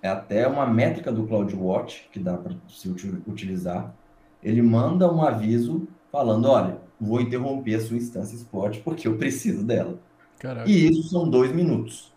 [0.01, 2.89] é até uma métrica do CloudWatch que dá para se
[3.27, 3.93] utilizar.
[4.41, 9.63] Ele manda um aviso falando: olha, vou interromper a sua instância Spot porque eu preciso
[9.63, 9.99] dela.
[10.37, 10.69] Caraca.
[10.69, 12.13] E isso são dois minutos.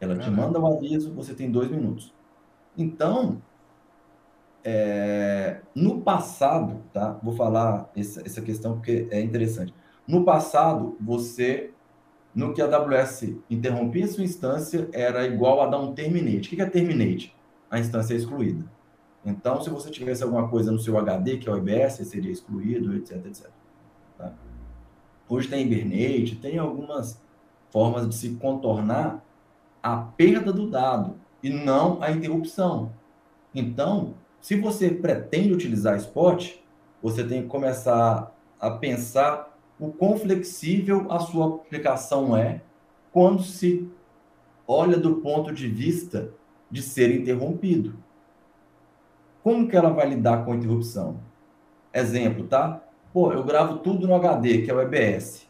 [0.00, 0.30] Ela Caraca.
[0.30, 2.12] te manda o aviso, você tem dois minutos.
[2.76, 3.40] Então,
[4.62, 7.18] é, no passado, tá?
[7.22, 9.72] Vou falar essa, essa questão porque é interessante.
[10.06, 11.70] No passado, você
[12.34, 16.48] no que a AWS interrompia sua instância, era igual a dar um terminate.
[16.48, 17.34] O que é terminate?
[17.70, 18.64] A instância é excluída.
[19.24, 22.94] Então, se você tivesse alguma coisa no seu HD, que é o IBS, seria excluído,
[22.96, 23.50] etc, etc.
[25.28, 27.20] Hoje tem Hibernate, tem algumas
[27.70, 29.24] formas de se contornar
[29.82, 31.16] a perda do dado.
[31.42, 32.92] e não a interrupção.
[33.54, 36.54] Então, se você pretende utilizar spot,
[37.02, 42.62] você tem que começar a pensar o quão flexível a sua aplicação é
[43.12, 43.88] quando se
[44.66, 46.30] olha do ponto de vista
[46.70, 47.94] de ser interrompido.
[49.42, 51.20] Como que ela vai lidar com a interrupção?
[51.92, 52.82] Exemplo, tá?
[53.14, 55.46] Pô, eu gravo tudo no HD, que é o EBS.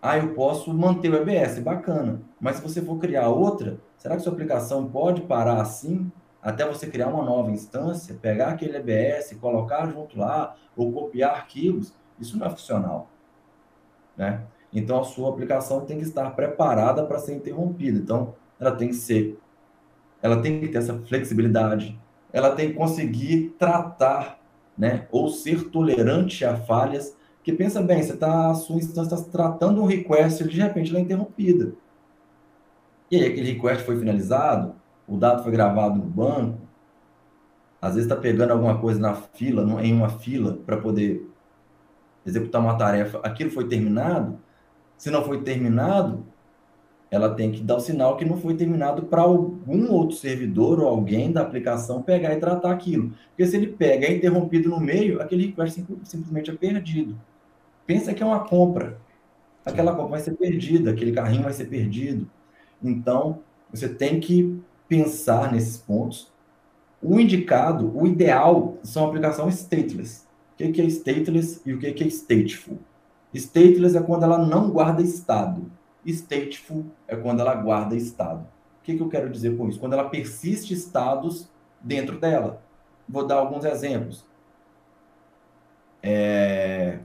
[0.00, 2.22] Ah, eu posso manter o EBS, bacana.
[2.40, 6.10] Mas se você for criar outra, será que sua aplicação pode parar assim?
[6.40, 11.92] Até você criar uma nova instância, pegar aquele EBS, colocar junto lá, ou copiar arquivos,
[12.18, 13.10] isso não é funcional.
[14.16, 14.40] Né?
[14.72, 17.98] Então a sua aplicação tem que estar preparada para ser interrompida.
[17.98, 19.38] Então ela tem que ser,
[20.22, 22.00] ela tem que ter essa flexibilidade,
[22.32, 24.39] ela tem que conseguir tratar,
[24.80, 29.30] né, ou ser tolerante a falhas porque pensa bem, você tá, a sua instância está
[29.30, 31.72] tratando um request, de repente ela é interrompida.
[33.10, 34.74] E aí aquele request foi finalizado,
[35.08, 36.58] o dado foi gravado no banco,
[37.80, 41.26] às vezes está pegando alguma coisa na fila, em uma fila, para poder
[42.26, 44.38] executar uma tarefa, aquilo foi terminado.
[44.98, 46.22] Se não foi terminado,
[47.10, 50.88] ela tem que dar o sinal que não foi terminado para algum outro servidor ou
[50.88, 53.12] alguém da aplicação pegar e tratar aquilo.
[53.30, 57.18] Porque se ele pega é interrompido no meio, aquele request simplesmente é perdido.
[57.84, 58.98] Pensa que é uma compra.
[59.64, 62.30] Aquela compra vai ser perdida, aquele carrinho vai ser perdido.
[62.82, 63.40] Então,
[63.72, 66.32] você tem que pensar nesses pontos.
[67.02, 70.26] O indicado, o ideal, são aplicações stateless.
[70.54, 72.78] O que é stateless e o que é stateful?
[73.34, 75.70] Stateless é quando ela não guarda estado.
[76.06, 78.46] Stateful é quando ela guarda estado.
[78.80, 79.78] O que, que eu quero dizer com isso?
[79.78, 82.62] Quando ela persiste estados dentro dela.
[83.08, 84.24] Vou dar alguns exemplos.
[86.02, 87.00] É,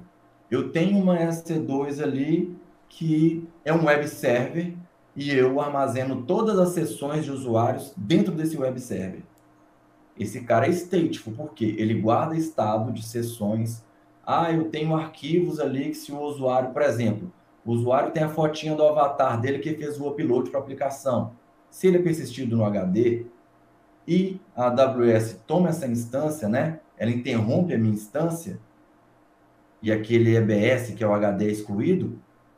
[0.50, 2.56] eu tenho uma SC2 ali
[2.88, 4.74] que é um web server
[5.16, 9.24] e eu armazeno todas as sessões de usuários dentro desse web server.
[10.18, 13.84] Esse cara é stateful, porque ele guarda estado de sessões.
[14.26, 17.32] Ah, eu tenho arquivos ali que se o usuário, por exemplo,
[17.66, 21.34] o usuário tem a fotinha do avatar dele que fez o upload para a aplicação.
[21.70, 23.26] Se ele é persistido no HD
[24.07, 26.80] e a AWS toma essa instância, né?
[26.97, 28.59] Ela interrompe a minha instância,
[29.86, 32.18] e aquele EBS, que é o HD excluído,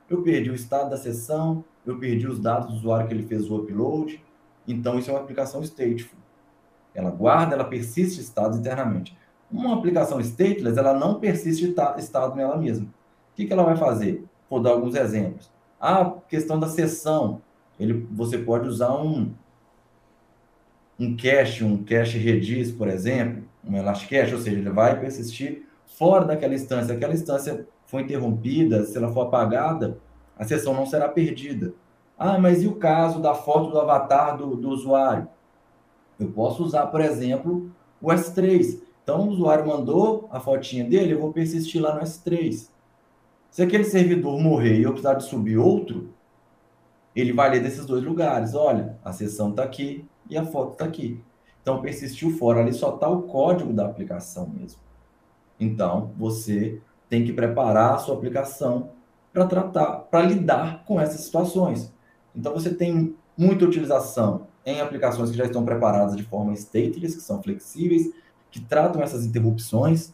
[0.10, 3.52] eu perdi o estado da sessão, eu perdi os dados do usuário que ele fez
[3.52, 4.24] o upload.
[4.66, 6.18] Então, isso é uma aplicação stateful.
[6.96, 9.18] Ela guarda, ela persiste estados internamente.
[9.52, 12.86] Uma aplicação stateless, ela não persiste estado nela mesma.
[12.86, 14.24] O que, que ela vai fazer?
[14.50, 15.52] Vou dar alguns exemplos.
[15.80, 17.42] A questão da sessão.
[17.80, 19.32] Ele, você pode usar um,
[21.00, 26.26] um cache, um cache Redis, por exemplo, um Elasticache, ou seja, ele vai persistir fora
[26.26, 30.00] daquela instância, aquela instância foi interrompida, se ela for apagada,
[30.38, 31.74] a sessão não será perdida.
[32.18, 35.28] Ah, mas e o caso da foto do avatar do, do usuário?
[36.20, 37.72] Eu posso usar, por exemplo,
[38.02, 38.82] o S3.
[39.04, 42.70] Então, o usuário mandou a fotinha dele, eu vou persistir lá no S3.
[43.50, 46.14] Se aquele servidor morrer e eu precisar de subir outro,
[47.16, 48.54] ele vai ler desses dois lugares.
[48.54, 51.20] Olha, a sessão está aqui e a foto está aqui.
[51.62, 52.62] Então, persistiu fora.
[52.62, 54.80] Ali só está o código da aplicação mesmo.
[55.60, 56.80] Então, você
[57.10, 58.92] tem que preparar a sua aplicação
[59.34, 61.92] para tratar, para lidar com essas situações.
[62.36, 67.24] Então, você tem muita utilização em aplicações que já estão preparadas de forma stateless, que
[67.24, 68.12] são flexíveis,
[68.52, 70.14] que tratam essas interrupções.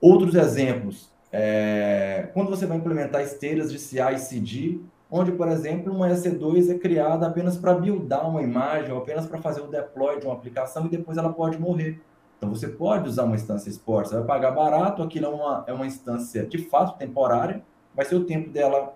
[0.00, 4.80] Outros exemplos, é, quando você vai implementar esteiras de CI e CD,
[5.10, 9.40] onde, por exemplo, uma EC2 é criada apenas para buildar uma imagem, ou apenas para
[9.40, 12.00] fazer o deploy de uma aplicação e depois ela pode morrer.
[12.36, 15.72] Então você pode usar uma instância Sport, você vai pagar barato, aquilo é uma, é
[15.72, 17.62] uma instância de fato temporária,
[17.94, 18.94] vai ser o tempo dela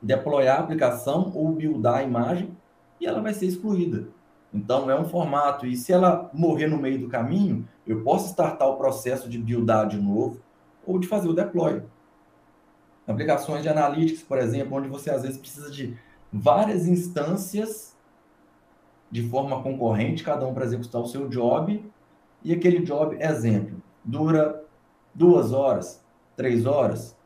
[0.00, 2.56] deployar a aplicação ou buildar a imagem
[3.00, 4.08] e ela vai ser excluída.
[4.52, 8.66] Então é um formato, e se ela morrer no meio do caminho, eu posso startar
[8.68, 10.40] o processo de buildar de novo
[10.88, 11.82] ou de fazer o deploy.
[13.06, 15.96] Aplicações de analytics, por exemplo, onde você às vezes precisa de
[16.32, 17.94] várias instâncias
[19.10, 21.84] de forma concorrente, cada um para executar o seu job,
[22.42, 24.64] e aquele job, exemplo, dura
[25.14, 26.04] duas horas,
[26.36, 27.16] três horas.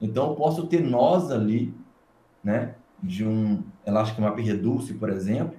[0.00, 1.74] Então, eu posso ter nós ali,
[2.42, 5.56] né, de um Elastic Map Reduce, por exemplo,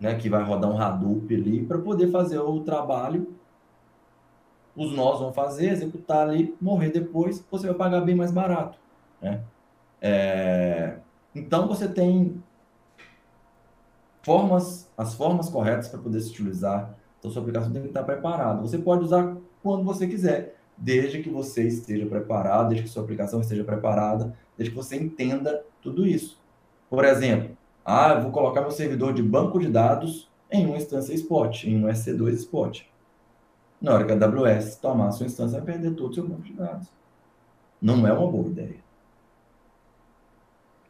[0.00, 3.34] né, que vai rodar um Hadoop ali, para poder fazer o trabalho.
[4.76, 8.78] Os nós vão fazer, executar ali, morrer depois, você vai pagar bem mais barato.
[9.22, 9.40] Né?
[10.00, 10.96] É...
[11.34, 12.42] Então, você tem
[14.22, 16.94] formas, as formas corretas para poder se utilizar
[17.26, 18.60] então, sua aplicação tem que estar preparada.
[18.60, 23.40] Você pode usar quando você quiser, desde que você esteja preparado, desde que sua aplicação
[23.40, 26.38] esteja preparada, desde que você entenda tudo isso.
[26.88, 31.64] Por exemplo, Ah, vou colocar meu servidor de banco de dados em uma instância spot,
[31.64, 32.82] em um SC2 spot.
[33.80, 36.42] Na hora que a AWS tomar a sua instância, vai perder todo o seu banco
[36.42, 36.88] de dados.
[37.80, 38.86] Não é uma boa ideia.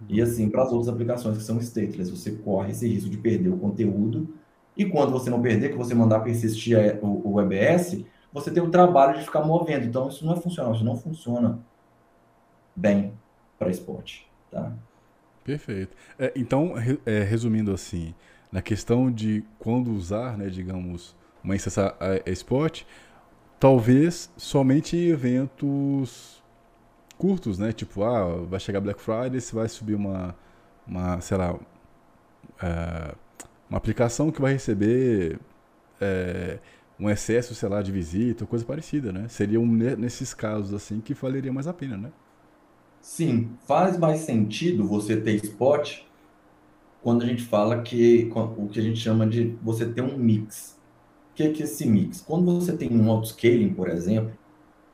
[0.08, 3.48] E assim, para as outras aplicações que são stateless, você corre esse risco de perder
[3.48, 4.34] o conteúdo.
[4.76, 8.70] E quando você não perder, que você mandar persistir o, o EBS, você tem o
[8.70, 9.86] trabalho de ficar movendo.
[9.86, 11.58] Então, isso não é funcional, isso não funciona
[12.74, 13.14] bem
[13.58, 14.28] para esporte.
[14.50, 14.72] Tá?
[15.42, 15.96] Perfeito.
[16.18, 16.74] É, então,
[17.06, 18.14] é, resumindo assim,
[18.52, 21.16] na questão de quando usar, né, digamos,
[21.46, 21.94] uma instância
[22.26, 22.86] esporte,
[23.58, 26.42] talvez somente eventos
[27.16, 27.72] curtos, né?
[27.72, 30.36] Tipo, ah, vai chegar Black Friday, você vai subir uma,
[30.86, 31.58] uma sei lá,
[32.60, 33.14] é,
[33.70, 35.38] uma aplicação que vai receber
[36.00, 36.58] é,
[36.98, 39.28] um excesso, sei lá, de visita coisa parecida, né?
[39.28, 42.12] Seria um, nesses casos assim que valeria mais a pena, né?
[43.00, 46.00] Sim, faz mais sentido você ter spot
[47.00, 50.75] quando a gente fala que o que a gente chama de você ter um mix.
[51.36, 52.22] Que que é esse mix?
[52.22, 54.32] Quando você tem um autoscaling, por exemplo,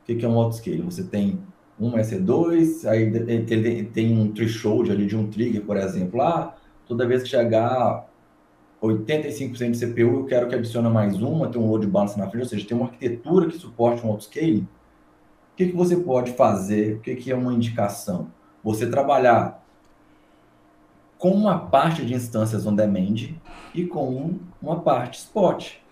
[0.01, 0.81] o que é um autoscaling?
[0.81, 1.39] Você tem
[1.79, 6.21] um SE2, aí ele tem um threshold ali de um trigger, por exemplo.
[6.21, 6.53] Ah,
[6.85, 8.05] toda vez que chegar
[8.81, 12.43] 85% de CPU, eu quero que adicione mais uma, tem um load balance na frente,
[12.43, 14.67] ou seja, tem uma arquitetura que suporte um autoscaling.
[15.53, 16.97] O que, que você pode fazer?
[16.97, 18.27] O que, que é uma indicação?
[18.61, 19.63] Você trabalhar
[21.17, 23.29] com uma parte de instâncias on demand
[23.73, 25.82] e com uma parte spot.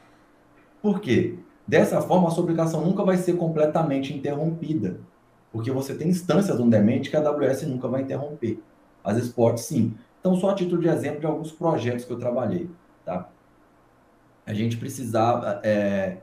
[0.81, 1.37] Por quê?
[1.67, 4.99] Dessa forma, a sua aplicação nunca vai ser completamente interrompida.
[5.51, 8.59] Porque você tem instâncias on demand que a AWS nunca vai interromper.
[9.03, 9.93] As spots, sim.
[10.19, 12.69] Então, só a título de exemplo de alguns projetos que eu trabalhei.
[13.05, 13.29] Tá?
[14.45, 15.59] A gente precisava.
[15.63, 16.17] É,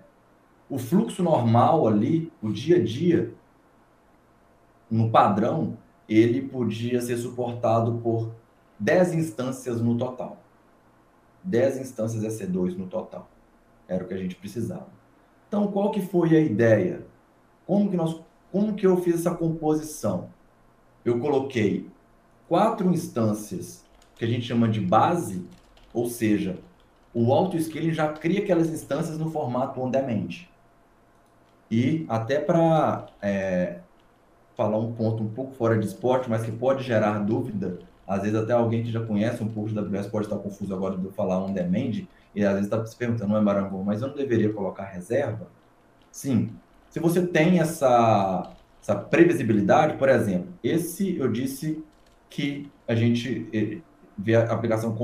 [0.68, 3.32] o fluxo normal ali, o dia a dia,
[4.90, 5.78] no padrão,
[6.08, 8.32] ele podia ser suportado por
[8.78, 10.36] 10 instâncias no total.
[11.42, 13.28] 10 instâncias EC2 no total.
[13.88, 14.88] Era o que a gente precisava.
[15.48, 17.06] Então, qual que foi a ideia?
[17.66, 18.20] Como que nós
[18.50, 20.30] como que eu fiz essa composição?
[21.04, 21.88] Eu coloquei
[22.48, 23.84] quatro instâncias
[24.16, 25.46] que a gente chama de base,
[25.92, 26.58] ou seja,
[27.12, 30.28] o auto-scaling já cria aquelas instâncias no formato on-demand.
[31.70, 33.80] E até para é,
[34.56, 38.36] falar um ponto um pouco fora de esporte, mas que pode gerar dúvida, às vezes
[38.36, 41.12] até alguém que já conhece um pouco da AWS pode estar confuso agora de eu
[41.12, 42.06] falar on-demand,
[42.38, 45.48] e às vezes está se perguntando, não é Marangon, mas eu não deveria colocar reserva?
[46.12, 46.50] Sim,
[46.88, 51.82] se você tem essa, essa previsibilidade, por exemplo, esse eu disse
[52.30, 53.78] que a gente eh,
[54.16, 54.94] vê a aplicação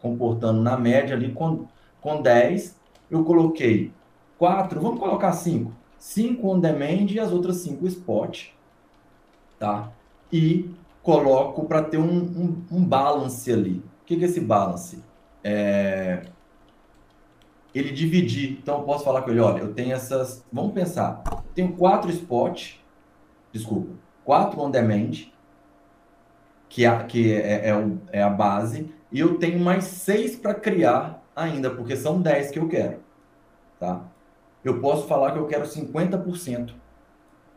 [0.00, 1.66] comportando na média ali com,
[2.00, 2.78] com 10,
[3.10, 3.92] eu coloquei
[4.38, 5.72] 4, vamos colocar 5.
[5.98, 8.50] 5 on demand e as outras 5 spot.
[9.58, 9.90] Tá?
[10.32, 10.70] E
[11.02, 13.82] coloco para ter um, um, um, balance ali.
[14.02, 15.02] O que, que é esse balance?
[15.42, 16.22] É,
[17.78, 18.58] ele dividir.
[18.62, 20.44] Então, eu posso falar com ele, olha, eu tenho essas...
[20.52, 21.22] Vamos pensar.
[21.54, 22.74] Tenho quatro spot,
[23.52, 23.92] desculpa,
[24.24, 25.28] quatro on-demand,
[26.68, 31.22] que, é, que é, é, é, a base, e eu tenho mais seis para criar
[31.34, 32.98] ainda, porque são dez que eu quero,
[33.78, 34.02] tá?
[34.64, 36.72] Eu posso falar que eu quero 50%,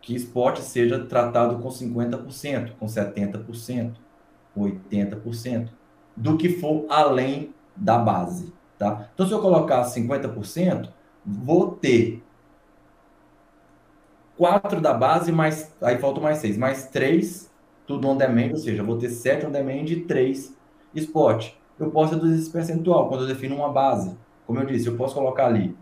[0.02, 3.94] que spot seja tratado com 50%, com 70%,
[4.56, 5.70] 80%,
[6.16, 8.54] do que for além da base.
[8.80, 9.10] Tá?
[9.14, 10.90] Então, se eu colocar 50%,
[11.26, 12.24] vou ter
[14.38, 17.50] 4 da base, mais aí faltam mais 6, mais 3
[17.86, 20.56] tudo on demand, ou seja, vou ter 7 on demand e 3
[20.96, 21.52] spot.
[21.78, 24.16] Eu posso reduzir esse percentual quando eu defino uma base.
[24.48, 25.76] Como eu disse, eu posso colocar ali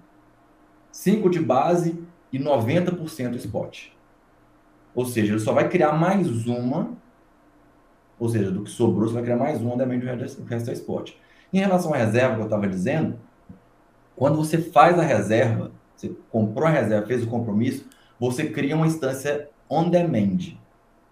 [0.92, 3.90] 5 de base e 90% spot.
[4.96, 6.98] Ou seja, ele só vai criar mais uma,
[8.18, 10.72] ou seja, do que sobrou, você vai criar mais um on demand e o resto
[10.72, 11.12] é spot.
[11.58, 13.20] Em relação à reserva que eu estava dizendo,
[14.16, 17.84] quando você faz a reserva, você comprou a reserva, fez o compromisso,
[18.20, 20.56] você cria uma instância on demand.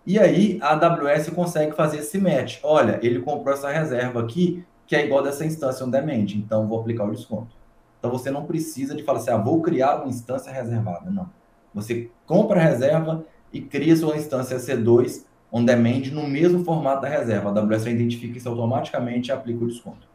[0.06, 2.60] E aí a AWS consegue fazer esse match.
[2.62, 6.80] Olha, ele comprou essa reserva aqui, que é igual dessa instância on demand, então vou
[6.80, 7.56] aplicar o desconto.
[7.98, 11.10] Então você não precisa de falar assim, ah, vou criar uma instância reservada.
[11.10, 11.28] Não.
[11.74, 17.10] Você compra a reserva e cria sua instância C2 on demand no mesmo formato da
[17.10, 17.50] reserva.
[17.50, 20.14] A AWS identifica isso automaticamente e aplica o desconto.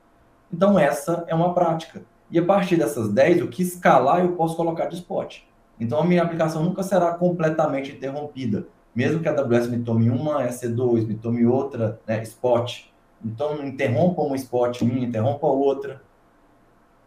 [0.52, 2.02] Então, essa é uma prática.
[2.30, 5.42] E a partir dessas 10, o que escalar eu posso colocar de spot.
[5.78, 8.66] Então, a minha aplicação nunca será completamente interrompida.
[8.94, 12.84] Mesmo que a AWS me tome uma EC2, me tome outra né, spot.
[13.24, 16.02] Então, interrompa uma spot minha, interrompa outra.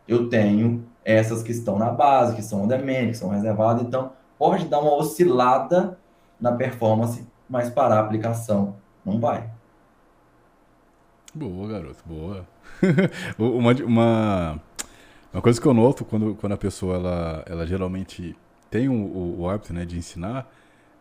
[0.08, 3.84] Eu tenho essas que estão na base, que são on demand, que são reservadas.
[3.84, 5.98] Então, pode dar uma oscilada
[6.39, 8.76] na performance, mas para a aplicação
[9.06, 9.53] não vai.
[11.36, 12.47] Boa, garoto, boa.
[13.39, 14.61] uma, uma,
[15.34, 18.36] uma coisa que eu noto quando, quando a pessoa, ela, ela geralmente
[18.69, 20.47] tem o, o, o hábito né, de ensinar,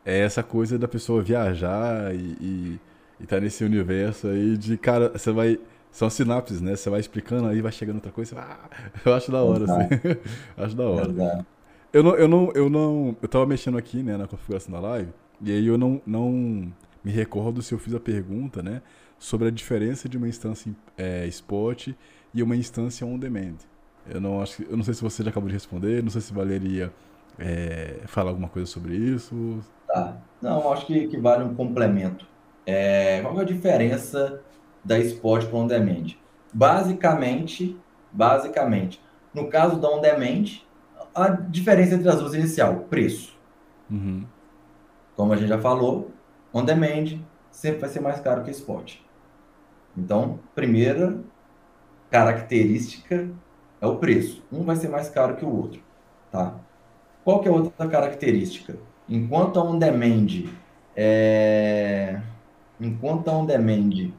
[0.06, 2.80] é essa coisa da pessoa viajar e, e,
[3.20, 5.58] e tá nesse universo aí de, cara, você vai...
[5.90, 6.74] São sinapses, né?
[6.74, 8.70] Você vai explicando aí, vai chegando outra coisa, ah,
[9.04, 9.88] eu acho da hora, assim.
[10.56, 11.44] acho da hora.
[11.92, 15.12] Eu não, eu não, eu não, eu tava mexendo aqui, né, na configuração da live,
[15.42, 16.72] e aí eu não, não
[17.04, 18.80] me recordo se eu fiz a pergunta, né,
[19.22, 21.90] sobre a diferença de uma instância é, spot
[22.34, 23.54] e uma instância on demand.
[24.04, 26.32] Eu não acho, eu não sei se você já acabou de responder, não sei se
[26.32, 26.92] valeria
[27.38, 29.60] é, falar alguma coisa sobre isso.
[29.86, 30.16] Tá.
[30.42, 32.26] Não, acho que, que vale um complemento.
[32.66, 34.40] É, qual é a diferença
[34.84, 36.16] da spot para on demand?
[36.52, 37.78] Basicamente,
[38.10, 39.00] basicamente,
[39.32, 40.46] no caso da on demand,
[41.14, 43.38] a diferença entre as duas inicial, preço.
[43.88, 44.26] Uhum.
[45.14, 46.10] Como a gente já falou,
[46.52, 47.20] on demand
[47.52, 49.01] sempre vai ser mais caro que spot.
[49.96, 51.18] Então, primeira
[52.10, 53.28] característica
[53.80, 54.42] é o preço.
[54.52, 55.82] Um vai ser mais caro que o outro,
[56.30, 56.54] tá?
[57.24, 58.76] Qual que é a outra característica?
[59.08, 60.48] Enquanto a on demand
[60.96, 62.20] é...
[62.80, 64.12] enquanto a on demand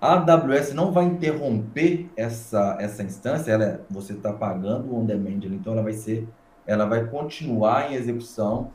[0.00, 5.04] a AWS não vai interromper essa, essa instância, ela, é, você está pagando o on
[5.06, 6.28] demand, então ela vai ser,
[6.66, 8.70] ela vai continuar em execução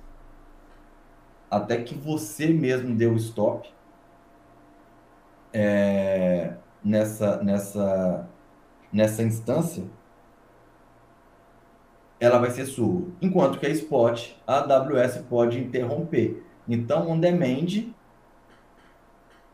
[1.49, 3.71] até que você mesmo dê o stop
[5.53, 8.27] é, nessa, nessa,
[8.91, 9.83] nessa instância,
[12.19, 13.07] ela vai ser sua.
[13.21, 16.43] Enquanto que a Spot, a AWS pode interromper.
[16.67, 17.91] Então, on demand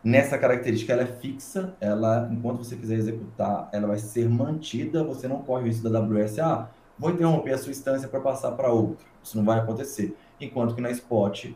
[0.03, 5.27] nessa característica ela é fixa, ela, enquanto você quiser executar, ela vai ser mantida, você
[5.27, 9.05] não corre isso da AWS, ah, vou interromper a sua instância para passar para outro.
[9.23, 10.15] Isso não vai acontecer.
[10.39, 11.51] Enquanto que na Spot,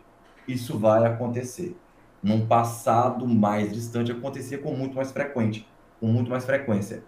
[0.47, 1.77] isso vai acontecer.
[2.22, 5.67] Num passado mais distante, acontecia com muito mais frequente,
[5.99, 7.03] com muito mais frequência.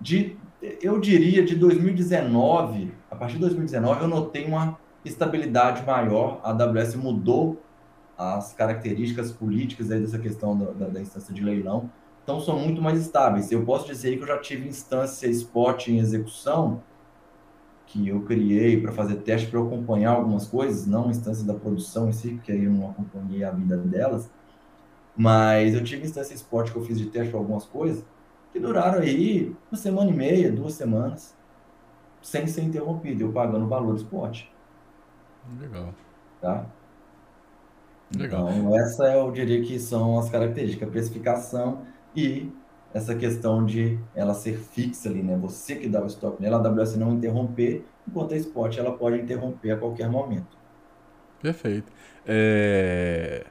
[0.00, 0.36] De,
[0.82, 6.96] eu diria de 2019, a partir de 2019, eu notei uma estabilidade maior, a AWS
[6.96, 7.62] mudou
[8.16, 11.90] as características políticas aí dessa questão da, da, da, instância de leilão,
[12.22, 13.50] então são muito mais estáveis.
[13.50, 16.82] Eu posso dizer que eu já tive instância spot em execução,
[17.86, 22.12] que eu criei para fazer teste para acompanhar algumas coisas, não instância da produção em
[22.12, 24.30] si, porque aí eu não acompanhei a vida delas,
[25.16, 28.04] mas eu tive instância spot que eu fiz de teste para algumas coisas,
[28.52, 31.34] que duraram aí uma semana e meia, duas semanas,
[32.22, 34.44] sem ser interrompido, eu pagando o valor do spot.
[35.60, 35.94] Legal.
[36.40, 36.66] Tá?
[38.16, 38.50] Legal.
[38.50, 41.82] Então, essa eu diria que são as características, a precificação
[42.14, 42.50] e
[42.94, 45.36] essa questão de ela ser fixa ali, né?
[45.36, 49.20] Você que dá o stop nela, a AWS não interromper, enquanto a Spot ela pode
[49.20, 50.56] interromper a qualquer momento.
[51.42, 51.92] Perfeito.
[52.24, 53.44] É...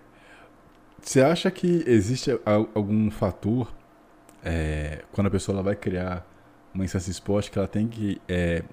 [1.01, 2.31] Você acha que existe
[2.73, 3.73] algum fator
[4.41, 6.25] é, quando a pessoa ela vai criar
[6.73, 8.63] uma instância Spot que ela tem que, é,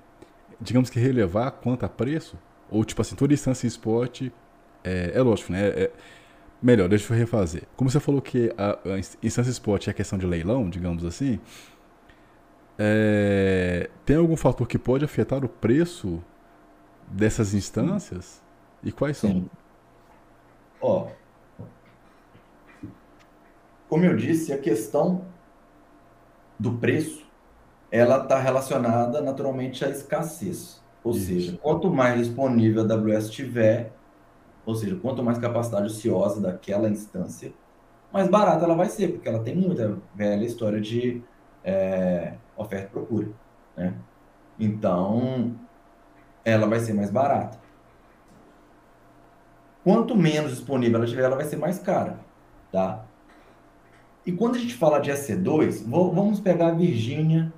[0.60, 2.38] digamos que relevar quanto a preço?
[2.70, 4.30] Ou tipo assim, toda instância Spot
[4.84, 5.88] é, é lógico, né?
[6.62, 7.62] Melhor, deixa eu refazer.
[7.76, 11.40] Como você falou que a, a instância spot é questão de leilão, digamos assim,
[12.78, 16.22] é, tem algum fator que pode afetar o preço
[17.08, 18.42] dessas instâncias?
[18.82, 19.30] E quais são?
[19.30, 19.50] Sim.
[20.80, 21.08] Ó,
[23.90, 25.24] como eu disse, a questão
[26.56, 27.26] do preço,
[27.90, 30.80] ela está relacionada naturalmente à escassez.
[31.02, 31.26] Ou Isso.
[31.26, 33.92] seja, quanto mais disponível a AWS tiver,
[34.64, 37.52] ou seja, quanto mais capacidade ociosa daquela instância,
[38.12, 41.22] mais barata ela vai ser, porque ela tem muita velha história de
[41.64, 43.28] é, oferta e procura.
[43.76, 43.94] Né?
[44.58, 45.54] Então,
[46.44, 47.58] ela vai ser mais barata.
[49.82, 52.20] Quanto menos disponível ela tiver, ela vai ser mais cara.
[52.70, 53.04] Tá?
[54.26, 57.52] E quando a gente fala de EC2, vamos pegar a Virgínia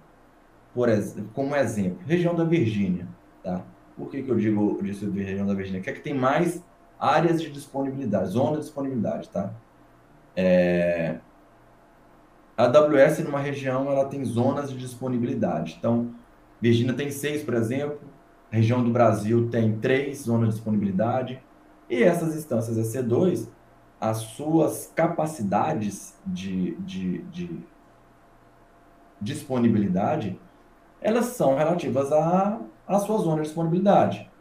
[0.74, 0.88] por,
[1.34, 1.98] como exemplo.
[2.06, 3.06] Região da Virgínia.
[3.42, 3.62] Tá?
[3.96, 5.80] Por que, que eu digo disso região da Virgínia?
[5.80, 6.62] Que é que tem mais
[7.02, 9.52] áreas de disponibilidade, zona de disponibilidade, tá?
[10.36, 11.18] É...
[12.56, 15.74] A AWS numa região ela tem zonas de disponibilidade.
[15.78, 16.14] Então,
[16.60, 17.98] Virgínia tem seis, por exemplo.
[18.52, 21.42] A região do Brasil tem três zonas de disponibilidade.
[21.90, 23.48] E essas instâncias EC2,
[24.00, 27.60] as suas capacidades de, de, de
[29.20, 30.38] disponibilidade,
[31.00, 34.31] elas são relativas à, à sua zona de disponibilidade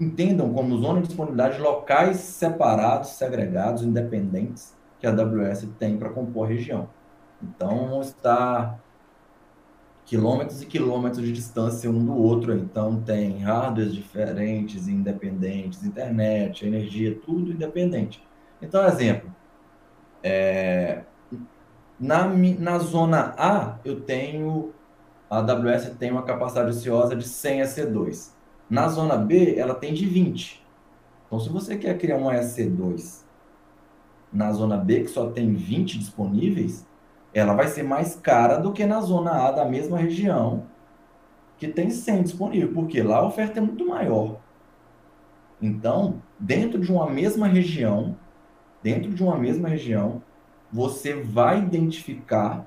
[0.00, 6.46] entendam como zona de disponibilidade locais separados, segregados, independentes que a AWS tem para compor
[6.46, 6.94] a região.
[7.42, 8.82] Então, está
[10.04, 12.56] quilômetros e quilômetros de distância um do outro.
[12.56, 18.26] Então, tem hardwares diferentes, independentes, internet, energia, tudo independente.
[18.60, 19.34] Então, exemplo,
[20.22, 21.06] É,
[21.98, 24.74] na, na zona A, eu tenho,
[25.30, 28.37] a AWS tem uma capacidade ociosa de 100 EC2.
[28.68, 30.62] Na zona B, ela tem de 20.
[31.26, 33.22] Então, se você quer criar uma EC2
[34.32, 36.86] na zona B, que só tem 20 disponíveis,
[37.32, 40.66] ela vai ser mais cara do que na zona A da mesma região,
[41.56, 44.38] que tem 100 disponível, porque lá a oferta é muito maior.
[45.60, 48.16] Então, dentro de uma mesma região,
[48.82, 50.22] dentro de uma mesma região,
[50.72, 52.66] você vai identificar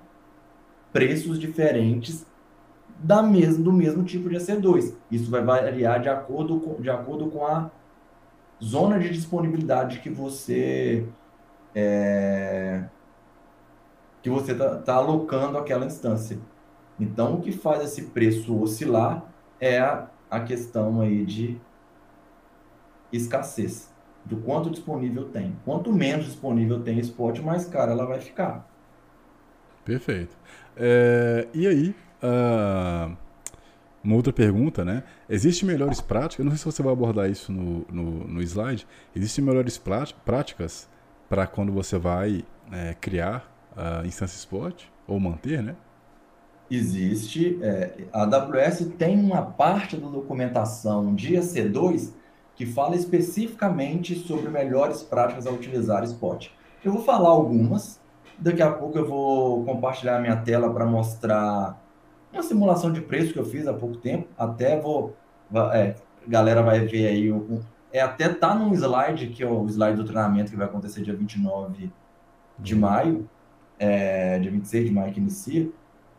[0.92, 2.26] preços diferentes
[3.04, 4.94] da mesmo, do mesmo tipo de EC2.
[5.10, 7.70] Isso vai variar de acordo com, de acordo com a
[8.64, 11.06] zona de disponibilidade que você
[11.74, 12.84] é,
[14.22, 16.38] que você está tá alocando aquela instância.
[17.00, 19.26] Então, o que faz esse preço oscilar
[19.60, 21.60] é a, a questão aí de
[23.12, 23.92] escassez,
[24.24, 25.58] do quanto disponível tem.
[25.66, 28.70] Quanto menos disponível tem spot, mais cara ela vai ficar.
[29.84, 30.38] Perfeito.
[30.78, 33.16] É, e aí, uh,
[34.04, 35.04] uma outra pergunta, né?
[35.30, 36.40] Existem melhores práticas?
[36.40, 38.88] Eu não sei se você vai abordar isso no, no, no slide.
[39.16, 40.88] Existem melhores práticas
[41.30, 45.76] para quando você vai é, criar a instância spot ou manter, né?
[46.70, 47.60] Existe.
[47.62, 52.12] É, a AWS tem uma parte da documentação de EC2
[52.56, 56.48] que fala especificamente sobre melhores práticas a utilizar Spot.
[56.84, 58.00] Eu vou falar algumas,
[58.38, 61.81] daqui a pouco eu vou compartilhar minha tela para mostrar
[62.32, 65.16] uma simulação de preço que eu fiz há pouco tempo, até vou,
[65.74, 65.96] é,
[66.28, 67.60] galera vai ver aí, um,
[67.92, 71.16] é até tá num slide, que é o slide do treinamento que vai acontecer dia
[71.16, 71.92] 29
[72.58, 72.80] de uhum.
[72.80, 73.30] maio,
[73.78, 75.70] é, dia 26 de maio que inicia,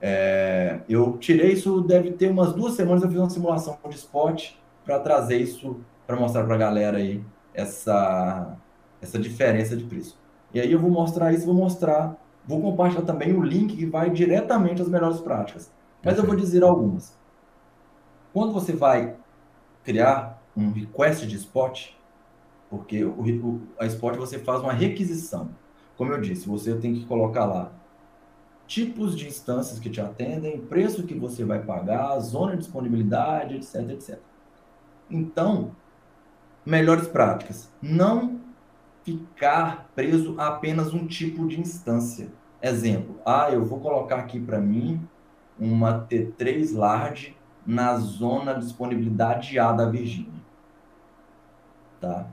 [0.01, 4.51] é, eu tirei isso, deve ter umas duas semanas, eu fiz uma simulação de spot
[4.85, 8.57] para trazer isso para mostrar para a galera aí essa,
[9.01, 10.19] essa diferença de preço.
[10.53, 14.11] E aí eu vou mostrar isso, vou mostrar, vou compartilhar também o link que vai
[14.11, 15.71] diretamente às melhores práticas.
[16.05, 17.17] Mas eu vou dizer algumas.
[18.33, 19.17] Quando você vai
[19.85, 21.91] criar um request de spot,
[22.69, 25.51] porque o, o, a spot você faz uma requisição.
[25.97, 27.73] Como eu disse, você tem que colocar lá
[28.67, 33.91] tipos de instâncias que te atendem, preço que você vai pagar, zona de disponibilidade, etc,
[33.91, 34.19] etc.
[35.11, 35.73] Então,
[36.65, 37.71] melhores práticas.
[37.83, 38.41] Não
[39.05, 42.33] ficar preso a apenas um tipo de instância.
[42.63, 45.07] Exemplo, ah, eu vou colocar aqui para mim
[45.63, 50.43] uma T3 large na zona de disponibilidade A da Virgínia.
[52.01, 52.27] Tá?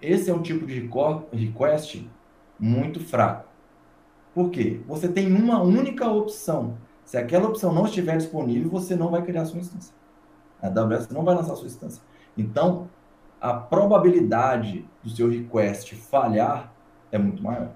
[0.00, 0.90] Esse é um tipo de
[1.32, 2.10] request
[2.58, 3.48] muito fraco.
[4.34, 4.80] Por quê?
[4.88, 6.76] Você tem uma única opção.
[7.04, 9.94] Se aquela opção não estiver disponível, você não vai criar sua instância.
[10.60, 12.02] A AWS não vai lançar sua instância.
[12.36, 12.88] Então,
[13.40, 16.72] a probabilidade do seu request falhar
[17.12, 17.70] é muito maior.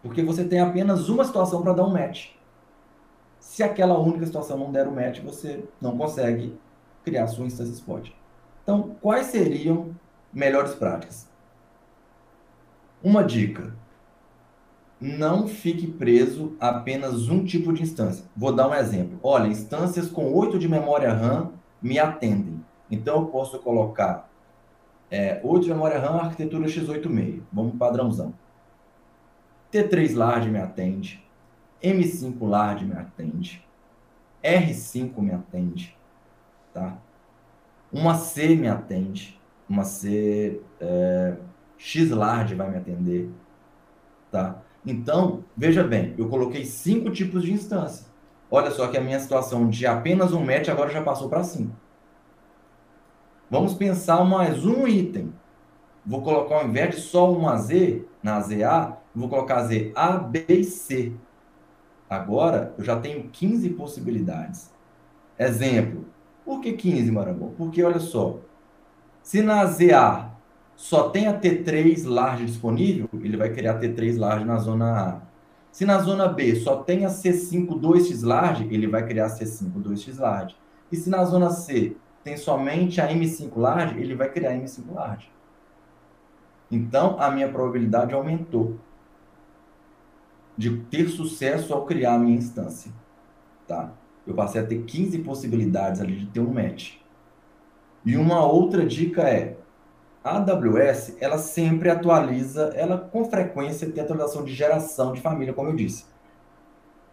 [0.00, 2.34] Porque você tem apenas uma situação para dar um match.
[3.44, 6.58] Se aquela única situação não der o match, você não consegue
[7.04, 8.10] criar sua instância spot.
[8.62, 9.94] Então, quais seriam
[10.32, 11.28] melhores práticas?
[13.02, 13.72] Uma dica:
[14.98, 18.24] não fique preso a apenas um tipo de instância.
[18.34, 19.20] Vou dar um exemplo.
[19.22, 22.64] Olha, instâncias com 8 de memória RAM me atendem.
[22.90, 24.28] Então, eu posso colocar
[25.10, 27.40] é, 8 de memória RAM, arquitetura x86.
[27.52, 28.34] Vamos padrãozão.
[29.70, 31.23] T3 Large me atende.
[31.84, 33.62] M5 Large me atende.
[34.42, 35.96] R5 me atende.
[36.72, 36.96] Tá?
[37.92, 39.38] Uma C me atende.
[39.68, 41.36] Uma C é,
[41.76, 43.30] X Large vai me atender.
[44.30, 44.62] Tá?
[44.86, 48.06] Então, veja bem, eu coloquei cinco tipos de instância.
[48.50, 51.74] Olha só que a minha situação de apenas um match agora já passou para cinco.
[53.50, 55.32] Vamos pensar mais um item.
[56.04, 60.44] Vou colocar ao invés de só uma Z, na ZA, vou colocar Z A, B
[60.48, 61.12] e C.
[62.14, 64.72] Agora, eu já tenho 15 possibilidades.
[65.38, 66.04] Exemplo.
[66.44, 67.52] Por que 15, Marambon?
[67.56, 68.38] Porque, olha só,
[69.22, 70.30] se na ZA
[70.76, 75.20] só tem a T3 large disponível, ele vai criar T3 large na zona A.
[75.72, 80.20] Se na zona B só tem a C5 2x large, ele vai criar C5 2x
[80.20, 80.56] large.
[80.92, 85.28] E se na zona C tem somente a M5 large, ele vai criar M5 large.
[86.70, 88.78] Então, a minha probabilidade aumentou
[90.56, 92.92] de ter sucesso ao criar a minha instância.
[93.66, 93.92] Tá?
[94.26, 96.96] Eu passei a ter 15 possibilidades ali de ter um match.
[98.04, 99.56] E uma outra dica é,
[100.22, 105.68] a AWS, ela sempre atualiza, ela com frequência tem atualização de geração de família, como
[105.68, 106.06] eu disse.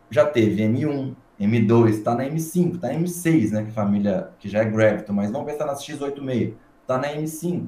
[0.09, 3.65] Já teve M1, M2, está na M5, está na M6, né?
[3.65, 7.67] Que família que já é Graviton, mas vamos pensar na X86, está na M5.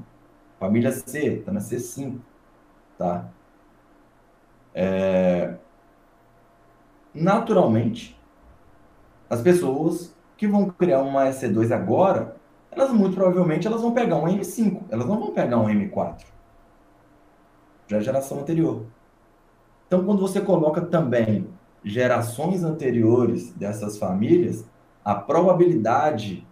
[0.60, 2.20] Família C, está na C5,
[2.98, 3.30] tá?
[4.74, 5.56] É...
[7.14, 8.20] Naturalmente,
[9.30, 12.36] as pessoas que vão criar uma EC2 agora,
[12.72, 16.26] elas muito provavelmente elas vão pegar um M5, elas não vão pegar um M4.
[17.88, 18.86] Já é geração anterior.
[19.88, 21.48] Então, quando você coloca também
[21.84, 24.66] gerações anteriores dessas famílias,
[25.04, 26.48] a probabilidade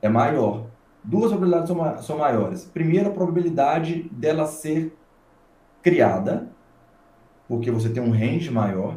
[0.00, 0.66] é maior.
[1.02, 2.64] Duas probabilidades são, são maiores.
[2.64, 4.96] Primeiro, a probabilidade dela ser
[5.82, 6.48] criada,
[7.48, 8.96] porque você tem um range maior.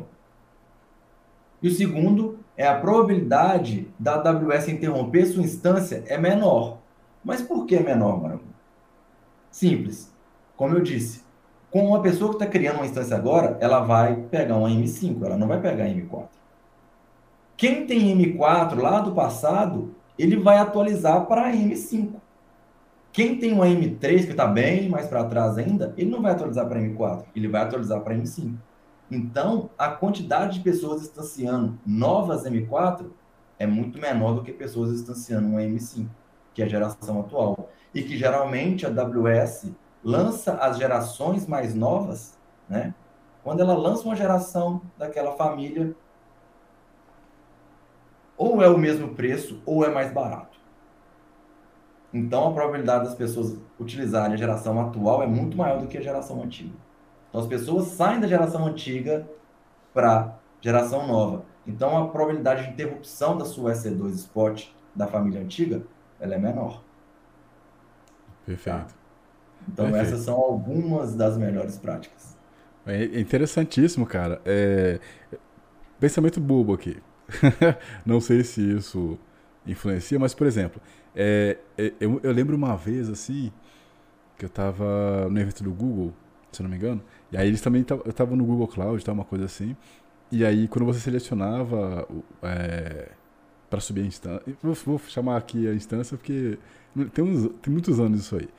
[1.62, 6.80] E o segundo é a probabilidade da AWS interromper sua instância é menor.
[7.24, 8.50] Mas por que menor, Maravilha?
[9.52, 10.14] Simples.
[10.56, 11.24] Como eu disse,
[11.72, 15.38] com uma pessoa que está criando uma instância agora, ela vai pegar uma M5, ela
[15.38, 16.28] não vai pegar M4.
[17.56, 22.14] Quem tem M4 lá do passado, ele vai atualizar para M5.
[23.12, 26.68] Quem tem uma M3 que está bem mais para trás ainda, ele não vai atualizar
[26.68, 28.56] para M4, ele vai atualizar para M5.
[29.12, 33.08] Então, a quantidade de pessoas instanciando novas M4
[33.58, 36.08] é muito menor do que pessoas instanciando uma M5,
[36.54, 37.70] que é a geração atual.
[37.94, 39.72] E que geralmente a AWS
[40.04, 42.38] lança as gerações mais novas,
[42.70, 42.94] né?
[43.44, 45.96] Quando ela lança uma geração daquela família,
[48.38, 50.58] ou é o mesmo preço ou é mais barato.
[52.14, 56.02] Então a probabilidade das pessoas utilizarem a geração atual é muito maior do que a
[56.02, 56.74] geração antiga.
[57.30, 59.28] Então as pessoas saem da geração antiga
[59.94, 61.46] para geração nova.
[61.66, 65.84] Então a probabilidade de interrupção da sua EC2 Spot da família antiga,
[66.20, 66.84] ela é menor.
[68.46, 68.80] Perfeito.
[68.80, 68.88] Tá?
[69.68, 70.08] Então, Perfeito.
[70.08, 72.36] essas são algumas das melhores práticas.
[72.86, 74.42] É interessantíssimo, cara.
[74.46, 75.00] É...
[76.00, 76.98] Pensamento bobo aqui.
[78.06, 79.20] Não sei se isso
[79.66, 80.82] influencia, mas, por exemplo,
[81.16, 81.58] é...
[81.78, 83.52] é eu, eu, lembro uma vez, assim,
[84.38, 86.14] que eu tava no evento do Google,
[86.52, 89.26] se não me engano, e aí eles também, eu tava no Google Cloud, tá, uma
[89.26, 89.76] coisa assim,
[90.32, 92.08] e aí quando você selecionava
[92.42, 93.10] é,
[93.70, 96.58] para subir a instância, vou, vou chamar aqui a instância porque
[97.14, 98.50] tem, uns, tem muitos anos isso aí.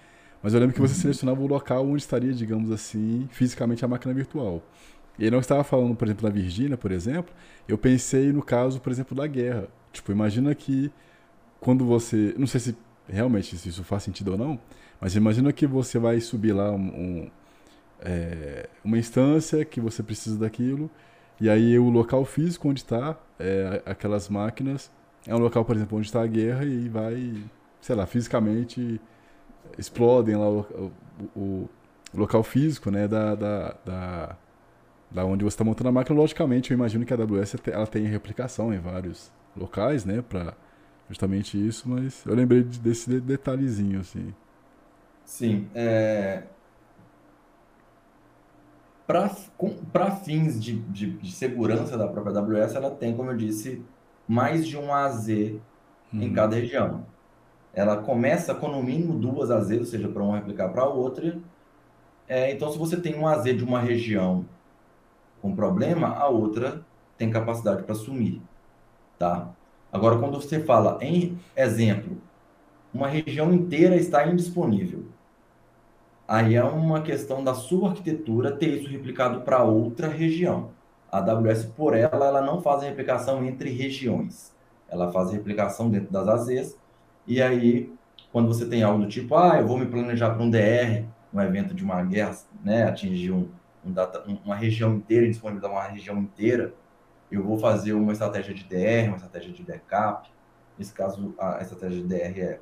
[0.42, 1.00] Mas eu lembro que você uhum.
[1.00, 4.62] selecionava o local onde estaria, digamos assim, fisicamente a máquina virtual.
[5.18, 7.34] E aí não estava falando, por exemplo, da Virgínia, por exemplo,
[7.68, 9.68] eu pensei no caso, por exemplo, da guerra.
[9.92, 10.90] Tipo, imagina que
[11.60, 12.34] quando você.
[12.38, 14.58] Não sei se realmente se isso faz sentido ou não,
[15.00, 17.30] mas imagina que você vai subir lá um, um,
[18.00, 20.90] é, uma instância que você precisa daquilo,
[21.40, 24.90] e aí o local físico onde está é, aquelas máquinas
[25.26, 27.34] é um local, por exemplo, onde está a guerra e vai,
[27.80, 29.00] sei lá, fisicamente
[29.78, 30.92] explodem lá o,
[31.36, 31.68] o,
[32.14, 34.36] o local físico, né, da, da, da,
[35.10, 36.18] da onde você está montando a máquina.
[36.18, 40.54] Logicamente, eu imagino que a AWS ela tem replicação em vários locais, né, para
[41.08, 44.32] justamente isso, mas eu lembrei desse detalhezinho, assim.
[45.24, 46.44] Sim, é...
[49.92, 53.82] para fins de, de, de, segurança da própria AWS, ela tem, como eu disse,
[54.26, 55.60] mais de um AZ em
[56.12, 56.32] uhum.
[56.32, 57.04] cada região
[57.72, 61.38] ela começa com no mínimo duas AZ, ou seja, para uma replicar para a outra.
[62.28, 64.44] É, então, se você tem um AZ de uma região
[65.40, 66.84] com problema, a outra
[67.16, 68.40] tem capacidade para sumir,
[69.18, 69.50] tá?
[69.92, 72.18] Agora, quando você fala em exemplo,
[72.92, 75.04] uma região inteira está indisponível,
[76.30, 80.70] aí é uma questão da sua arquitetura ter isso replicado para outra região.
[81.10, 84.54] A AWS, por ela, ela não faz a replicação entre regiões.
[84.88, 86.78] Ela faz a replicação dentro das AZs
[87.26, 87.92] e aí,
[88.30, 91.04] quando você tem algo do tipo, ah, eu vou me planejar para um DR,
[91.34, 93.48] um evento de uma guerra, né, atingir um,
[93.84, 96.72] um data, uma região inteira, disponibilizar uma região inteira,
[97.28, 100.30] eu vou fazer uma estratégia de DR, uma estratégia de backup.
[100.78, 102.60] Nesse caso, a estratégia de DR é,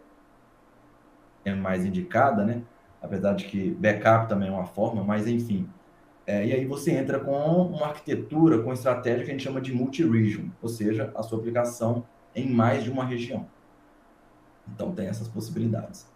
[1.45, 2.62] é mais indicada, né?
[3.01, 5.68] Apesar de que backup também é uma forma, mas enfim.
[6.26, 9.72] É, e aí você entra com uma arquitetura, com estratégia que a gente chama de
[9.72, 13.46] multi-region, ou seja, a sua aplicação em mais de uma região.
[14.74, 16.07] Então tem essas possibilidades.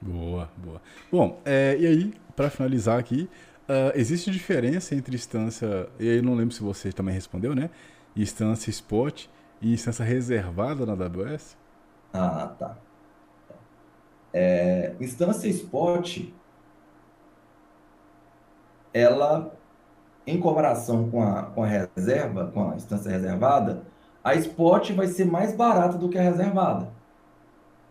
[0.00, 0.82] Boa, boa.
[1.10, 3.30] Bom, é, e aí, para finalizar aqui,
[3.68, 7.70] uh, existe diferença entre instância, e aí não lembro se você também respondeu, né?
[8.16, 9.26] Instância spot
[9.60, 11.56] e instância reservada na AWS?
[12.12, 12.76] Ah, tá.
[14.32, 16.20] É, instância spot,
[18.94, 19.54] ela,
[20.26, 23.82] em comparação com a, com a reserva, com a instância reservada,
[24.24, 26.90] a spot vai ser mais barata do que a reservada.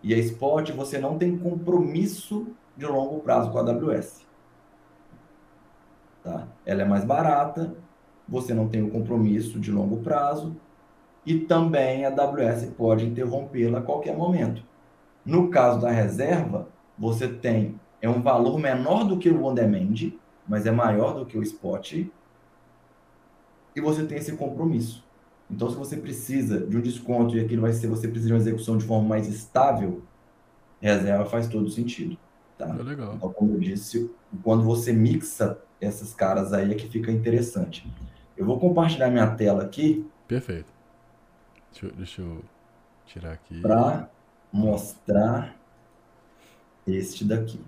[0.03, 4.25] E a Spot você não tem compromisso de longo prazo com a AWS.
[6.23, 6.47] Tá?
[6.65, 7.75] Ela é mais barata,
[8.27, 10.55] você não tem o compromisso de longo prazo
[11.25, 14.63] e também a AWS pode interrompê-la a qualquer momento.
[15.25, 16.67] No caso da reserva,
[16.97, 20.11] você tem é um valor menor do que o on demand,
[20.47, 21.93] mas é maior do que o spot.
[21.93, 25.03] E você tem esse compromisso.
[25.49, 28.39] Então, se você precisa de um desconto e aquilo vai ser, você precisa de uma
[28.39, 30.01] execução de forma mais estável,
[30.79, 32.17] reserva faz todo sentido.
[32.57, 32.69] Tá?
[32.69, 33.13] É legal.
[33.15, 34.09] Então, como eu disse,
[34.43, 37.91] quando você mixa essas caras aí é que fica interessante.
[38.37, 40.07] Eu vou compartilhar minha tela aqui.
[40.27, 40.71] Perfeito.
[41.71, 42.43] Deixa eu, deixa eu
[43.05, 43.59] tirar aqui.
[43.61, 44.09] Para
[44.51, 45.55] mostrar
[46.85, 47.59] este daqui.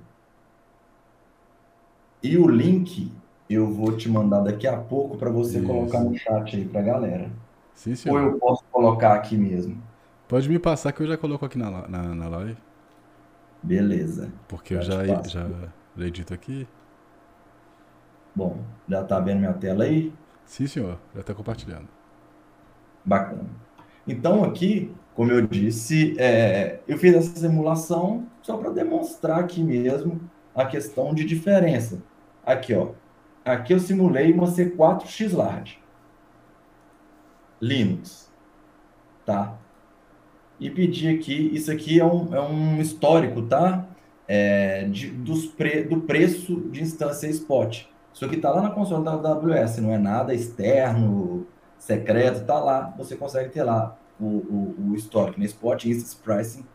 [2.21, 3.11] E o link
[3.49, 5.67] eu vou te mandar daqui a pouco para você Isso.
[5.67, 7.31] colocar no chat aí para a galera.
[7.73, 8.21] Sim, senhor.
[8.21, 9.81] Ou eu posso colocar aqui mesmo?
[10.27, 12.57] Pode me passar que eu já coloco aqui na, na, na live.
[13.61, 14.31] Beleza.
[14.47, 15.21] Porque eu já, já,
[15.95, 16.67] já edito aqui.
[18.35, 18.57] Bom,
[18.87, 20.11] já tá vendo minha tela aí?
[20.45, 20.97] Sim, senhor.
[21.13, 21.87] Já está compartilhando.
[23.05, 23.49] Bacana.
[24.07, 30.19] Então, aqui, como eu disse, é, eu fiz essa simulação só para demonstrar aqui mesmo
[30.55, 32.01] a questão de diferença.
[32.45, 32.89] Aqui, ó.
[33.45, 35.79] Aqui eu simulei uma C4X Large.
[37.61, 38.31] Linux.
[39.25, 39.57] Tá?
[40.59, 43.85] E pedi aqui, isso aqui é um, é um histórico, tá?
[44.27, 47.85] É, de, dos pre, do preço de instância spot.
[48.13, 51.45] Isso aqui está lá na console da AWS, não é nada externo,
[51.77, 52.93] secreto, está lá.
[52.97, 56.65] Você consegue ter lá o, o, o histórico, no Spot Instance Pricing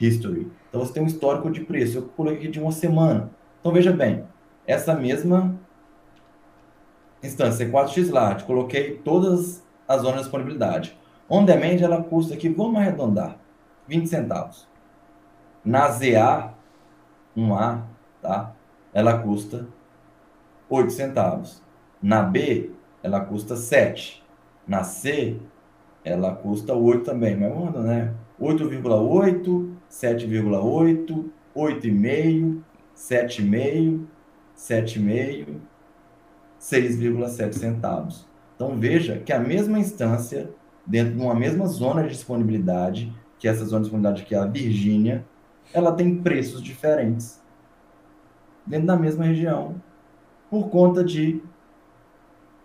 [0.00, 0.50] History.
[0.68, 1.98] Então você tem um histórico de preço.
[1.98, 3.30] Eu coloquei aqui de uma semana.
[3.60, 4.24] Então veja bem,
[4.66, 5.58] essa mesma
[7.22, 10.98] instância, C4X Large, coloquei todas as zonas de disponibilidade.
[11.28, 13.38] On demand ela custa aqui, vamos arredondar,
[13.86, 14.68] 20 centavos.
[15.64, 16.52] Na ZA,
[17.36, 17.82] 1A,
[18.20, 18.52] tá?
[18.92, 19.66] Ela custa
[20.68, 21.62] 8 centavos.
[22.02, 22.72] Na B,
[23.02, 24.22] ela custa 7.
[24.66, 25.38] Na C,
[26.04, 28.14] ela custa 8 também, mas manda, né?
[28.40, 31.24] 8,8, 7,8,
[31.54, 32.60] 8,5,
[32.96, 34.04] 7,5,
[34.56, 35.46] 7,5,
[36.60, 38.26] 6,7 centavos.
[38.54, 40.50] Então veja que a mesma instância,
[40.86, 44.46] dentro de uma mesma zona de disponibilidade, que essa zona de disponibilidade que é a
[44.46, 45.24] Virgínia,
[45.72, 47.40] ela tem preços diferentes
[48.66, 49.80] dentro da mesma região,
[50.50, 51.42] por conta de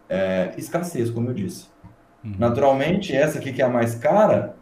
[0.09, 1.67] é, escassez, como eu disse.
[2.24, 2.36] Uhum.
[2.38, 4.55] Naturalmente, essa aqui que é a mais cara,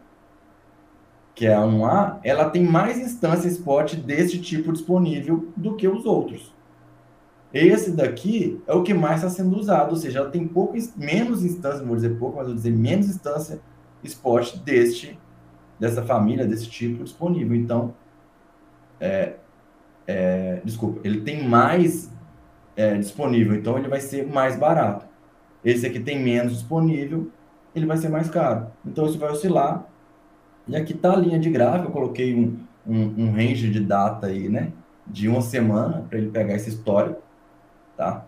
[1.34, 6.06] que é a 1A, ela tem mais instância spot desse tipo disponível do que os
[6.06, 6.54] outros.
[7.52, 11.44] Esse daqui é o que mais está sendo usado, ou seja, ela tem pouco, menos
[11.44, 13.60] instância, vou dizer pouco, mas vou dizer menos instância
[14.02, 15.18] spot deste,
[15.78, 17.56] dessa família, desse tipo disponível.
[17.56, 17.94] Então,
[19.00, 19.34] é,
[20.06, 22.10] é, desculpa, ele tem mais
[22.76, 25.06] é, disponível, então ele vai ser mais barato.
[25.64, 27.30] Esse aqui tem menos disponível,
[27.76, 28.68] ele vai ser mais caro.
[28.84, 29.86] Então isso vai oscilar.
[30.66, 34.26] E aqui está a linha de gráfico, eu coloquei um, um, um range de data
[34.26, 34.72] aí, né?
[35.06, 37.22] De uma semana, para ele pegar esse histórico,
[37.96, 38.26] tá?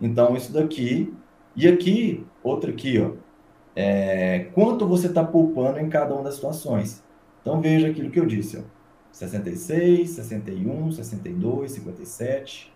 [0.00, 1.14] Então isso daqui.
[1.54, 3.12] E aqui, outra aqui, ó.
[3.74, 7.04] É, quanto você está poupando em cada uma das situações.
[7.42, 8.62] Então veja aquilo que eu disse, ó.
[9.12, 12.72] 66, 61, 62, 57,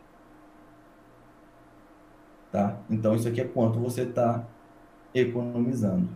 [2.51, 2.81] Tá?
[2.91, 4.45] Então, isso aqui é quanto você está
[5.15, 6.09] economizando.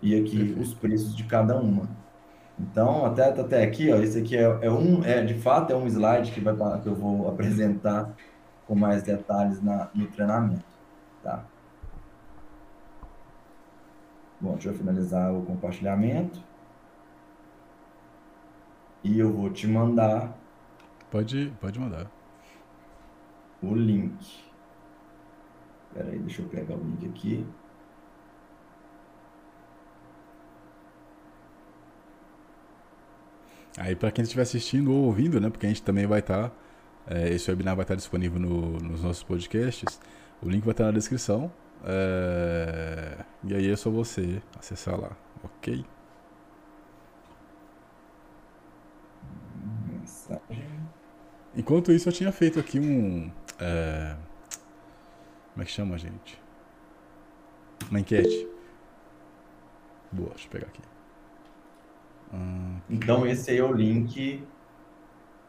[0.00, 0.60] E aqui Perfeito.
[0.60, 1.88] os preços de cada uma.
[2.58, 5.86] Então, até, até aqui, ó, esse aqui é, é, um, é de fato é um
[5.86, 8.14] slide que, vai, que eu vou apresentar
[8.66, 10.64] com mais detalhes na, no treinamento.
[11.22, 11.44] Tá?
[14.40, 16.40] Bom, deixa eu finalizar o compartilhamento.
[19.04, 20.36] E eu vou te mandar.
[21.10, 22.06] Pode, pode mandar.
[23.62, 24.51] O link.
[25.92, 27.46] Espera aí, deixa eu pegar o link aqui.
[33.76, 35.50] Aí, para quem estiver assistindo ou ouvindo, né?
[35.50, 36.48] Porque a gente também vai estar.
[36.48, 36.56] Tá,
[37.06, 40.00] é, esse webinar vai estar tá disponível no, nos nossos podcasts.
[40.42, 41.52] O link vai estar tá na descrição.
[41.84, 45.10] É, e aí é só você acessar lá,
[45.44, 45.84] ok?
[49.90, 50.64] Mensagem.
[51.54, 53.30] Enquanto isso, eu tinha feito aqui um.
[53.60, 54.16] É,
[55.52, 56.40] como é que chama, gente?
[57.90, 58.48] Uma enquete.
[60.10, 60.82] Boa, deixa eu pegar aqui.
[62.32, 64.42] Hum, então, esse aí é o link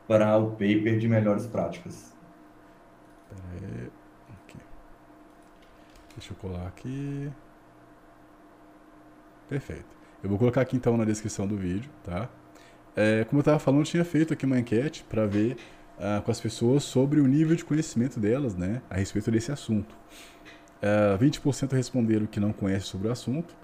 [0.07, 2.13] para o paper de melhores práticas.
[3.29, 3.91] Pera
[4.43, 4.57] Aqui.
[6.15, 7.31] Deixa eu colar aqui.
[9.47, 9.85] Perfeito.
[10.21, 12.29] Eu vou colocar aqui então na descrição do vídeo, tá?
[12.95, 15.57] É, como eu estava falando, eu tinha feito aqui uma enquete para ver
[16.03, 19.93] uh, com as pessoas sobre o nível de conhecimento delas né, a respeito desse assunto.
[20.83, 23.55] Uh, ah, 20% responderam que não conhecem sobre o assunto,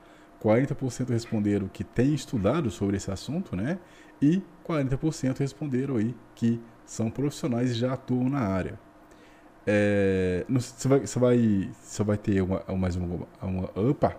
[0.41, 3.77] 40% responderam que têm estudado sobre esse assunto, né?
[4.21, 8.79] E 40% responderam aí que são profissionais e já atuam na área.
[9.67, 13.69] é, você, vai, você, vai, você vai ter uma, mais uma, uma.
[13.75, 14.15] Opa!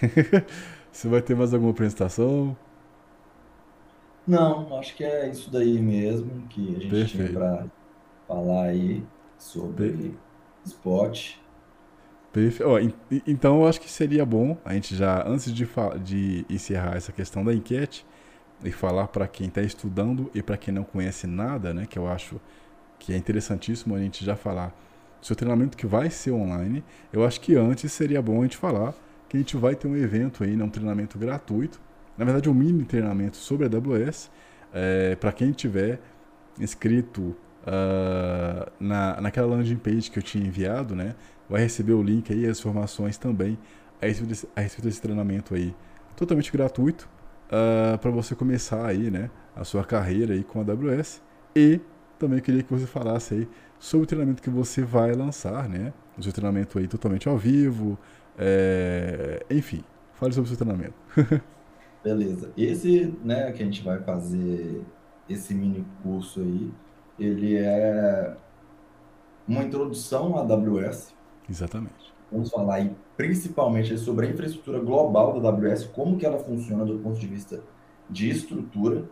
[0.92, 2.56] você vai ter mais alguma apresentação?
[4.26, 7.28] Não, acho que é isso daí mesmo que a gente Perfeito.
[7.28, 7.66] tinha para
[8.26, 9.02] falar aí
[9.38, 10.18] sobre Perfeito.
[10.64, 11.36] Spot.
[12.32, 12.68] Perfeito.
[12.68, 12.78] Oh,
[13.26, 15.68] então eu acho que seria bom a gente já, antes de,
[16.02, 18.06] de encerrar essa questão da enquete,
[18.62, 22.08] e falar para quem está estudando e para quem não conhece nada, né, que eu
[22.08, 22.40] acho
[22.98, 24.68] que é interessantíssimo a gente já falar
[25.20, 26.82] do seu treinamento que vai ser online.
[27.12, 28.94] Eu acho que antes seria bom a gente falar
[29.28, 31.80] que a gente vai ter um evento aí, né, um treinamento gratuito,
[32.16, 34.30] na verdade um mini treinamento sobre a AWS,
[34.72, 36.00] é, para quem tiver
[36.58, 41.14] inscrito uh, na, naquela landing page que eu tinha enviado, né,
[41.48, 43.58] vai receber o link aí, as informações também
[44.00, 45.74] a respeito desse, a respeito desse treinamento aí,
[46.16, 47.08] totalmente gratuito,
[47.50, 51.22] uh, ah, para você começar aí, né, a sua carreira aí com a AWS.
[51.56, 51.80] E
[52.18, 53.48] também queria que você falasse aí
[53.78, 55.92] sobre o treinamento que você vai lançar, né?
[56.18, 57.98] O seu treinamento aí totalmente ao vivo,
[58.38, 59.44] é...
[59.50, 59.84] enfim,
[60.14, 60.94] fale sobre o seu treinamento.
[62.04, 62.52] Beleza.
[62.54, 64.84] Esse, né, que a gente vai fazer,
[65.26, 66.70] esse mini curso aí,
[67.18, 68.36] ele é
[69.48, 71.14] uma introdução à AWS.
[71.48, 72.12] Exatamente.
[72.30, 76.98] Vamos falar aí principalmente sobre a infraestrutura global da AWS, como que ela funciona do
[76.98, 77.62] ponto de vista
[78.10, 79.04] de estrutura.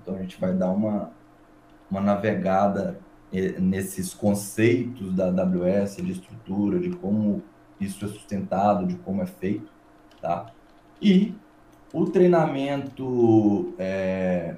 [0.00, 1.10] Então a gente vai dar uma,
[1.90, 2.98] uma navegada
[3.30, 7.42] eh, nesses conceitos da AWS, de estrutura, de como
[7.80, 9.70] isso é sustentado, de como é feito,
[10.20, 10.50] tá?
[11.02, 11.34] E
[11.92, 14.56] o treinamento, é,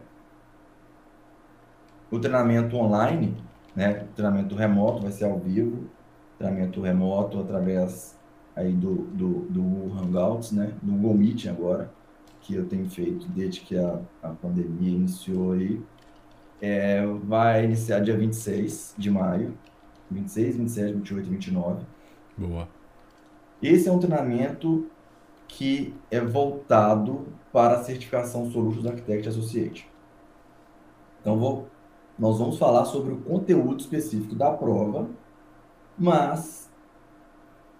[2.10, 3.36] o treinamento online,
[3.74, 4.04] né?
[4.10, 5.84] O treinamento remoto vai ser ao vivo,
[6.38, 8.18] treinamento remoto através
[8.56, 10.72] aí do, do, do Google Hangouts, né?
[10.82, 11.90] Do Google Meet agora,
[12.40, 15.80] que eu tenho feito desde que a, a pandemia iniciou aí.
[16.60, 19.54] É, vai iniciar dia 26 de maio.
[20.10, 21.84] 26, 27, 28 e 29.
[22.36, 22.68] Boa.
[23.62, 24.86] Esse é um treinamento
[25.52, 29.90] que é voltado para a certificação Solutions Architect Associate.
[31.20, 31.68] Então, vou,
[32.18, 35.08] nós vamos falar sobre o conteúdo específico da prova,
[35.98, 36.70] mas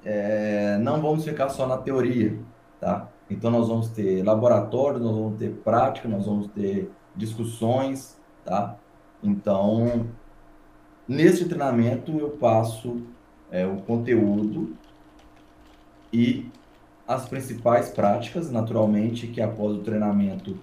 [0.05, 2.39] é, não vamos ficar só na teoria,
[2.79, 3.09] tá?
[3.29, 8.77] Então nós vamos ter laboratório, nós vamos ter prática, nós vamos ter discussões, tá?
[9.23, 10.07] Então,
[11.07, 13.03] nesse treinamento eu passo
[13.51, 14.75] é, o conteúdo
[16.13, 16.51] e
[17.11, 20.57] as principais práticas, naturalmente, que após o treinamento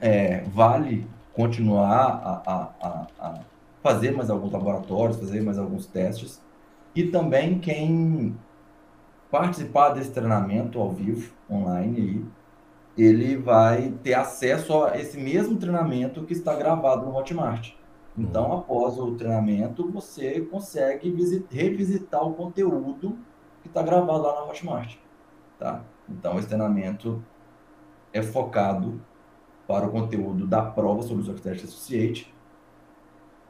[0.00, 3.40] é, vale continuar a, a, a,
[3.80, 6.42] fazer mais alguns laboratórios, fazer mais alguns testes.
[6.92, 8.36] E também quem
[9.30, 12.24] participar desse treinamento ao vivo, online aí,
[13.06, 17.74] ele vai ter acesso a esse mesmo treinamento que está gravado no Hotmart.
[18.18, 18.58] Então, uhum.
[18.58, 21.14] após o treinamento, você consegue
[21.48, 23.16] revisitar o conteúdo
[23.62, 24.96] que está gravado lá na Hotmart.
[25.60, 25.84] Tá?
[26.08, 27.22] Então, esse treinamento
[28.14, 28.98] é focado
[29.68, 32.34] para o conteúdo da prova sobre o Software Associate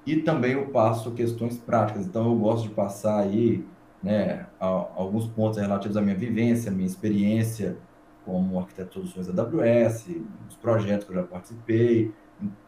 [0.05, 2.05] e também eu passo questões práticas.
[2.05, 3.65] Então, eu gosto de passar aí
[4.03, 7.78] né, alguns pontos relativos à minha vivência, minha experiência
[8.24, 10.09] como arquiteto de soluções AWS,
[10.49, 12.12] os projetos que eu já participei,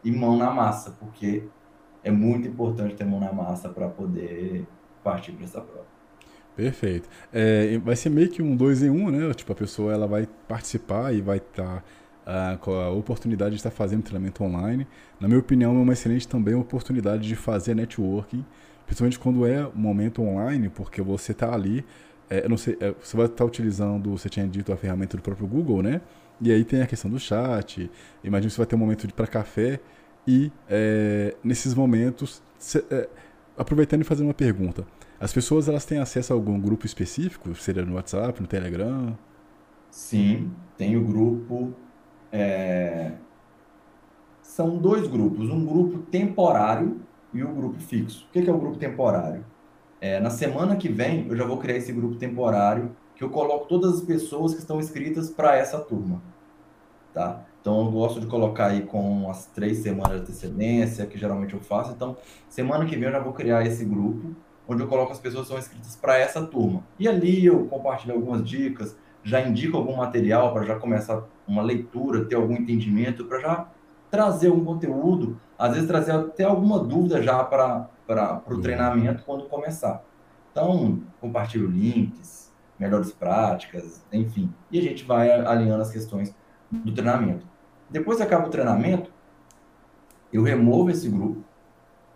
[0.05, 1.47] e mão na massa, porque
[2.01, 4.65] é muito importante ter mão na massa para poder
[5.03, 5.92] partir para essa prova.
[6.55, 7.09] Perfeito.
[7.31, 9.33] É, vai ser meio que um dois em um, né?
[9.33, 11.83] Tipo, a pessoa ela vai participar e vai estar
[12.25, 14.87] tá, uh, com a oportunidade de estar fazendo treinamento online.
[15.19, 18.45] Na minha opinião, é uma excelente também oportunidade de fazer networking
[18.85, 21.85] Principalmente quando é momento online, porque você está ali,
[22.29, 25.23] é, não sei, é, você vai estar tá utilizando, você tinha dito, a ferramenta do
[25.23, 26.01] próprio Google, né?
[26.41, 27.89] E aí tem a questão do chat,
[28.23, 29.79] imagina que você vai ter um momento para café
[30.27, 33.07] e é, nesses momentos, cê, é,
[33.57, 34.85] aproveitando e fazendo uma pergunta,
[35.23, 39.17] as pessoas elas têm acesso a algum grupo específico, seria no WhatsApp, no Telegram?
[39.89, 41.73] Sim, tem o grupo.
[42.31, 43.13] É...
[44.41, 45.49] São dois grupos.
[45.49, 46.99] Um grupo temporário,
[47.33, 48.27] e o grupo fixo.
[48.29, 49.45] O que é o grupo temporário?
[49.99, 53.65] É, na semana que vem, eu já vou criar esse grupo temporário, que eu coloco
[53.67, 56.21] todas as pessoas que estão inscritas para essa turma.
[57.13, 57.45] Tá?
[57.61, 61.61] Então, eu gosto de colocar aí com as três semanas de antecedência, que geralmente eu
[61.61, 61.93] faço.
[61.93, 62.17] Então,
[62.49, 64.35] semana que vem eu já vou criar esse grupo,
[64.67, 66.83] onde eu coloco as pessoas que são inscritas para essa turma.
[66.97, 72.25] E ali eu compartilho algumas dicas, já indico algum material para já começar uma leitura,
[72.25, 73.67] ter algum entendimento, para já
[74.09, 77.89] trazer algum conteúdo, às vezes trazer até alguma dúvida já para
[78.47, 80.03] o treinamento quando começar.
[80.51, 84.53] Então, compartilho links, melhores práticas, enfim.
[84.71, 86.35] E a gente vai alinhando as questões
[86.71, 87.45] do treinamento.
[87.89, 89.11] Depois que acaba o treinamento,
[90.31, 91.43] eu removo esse grupo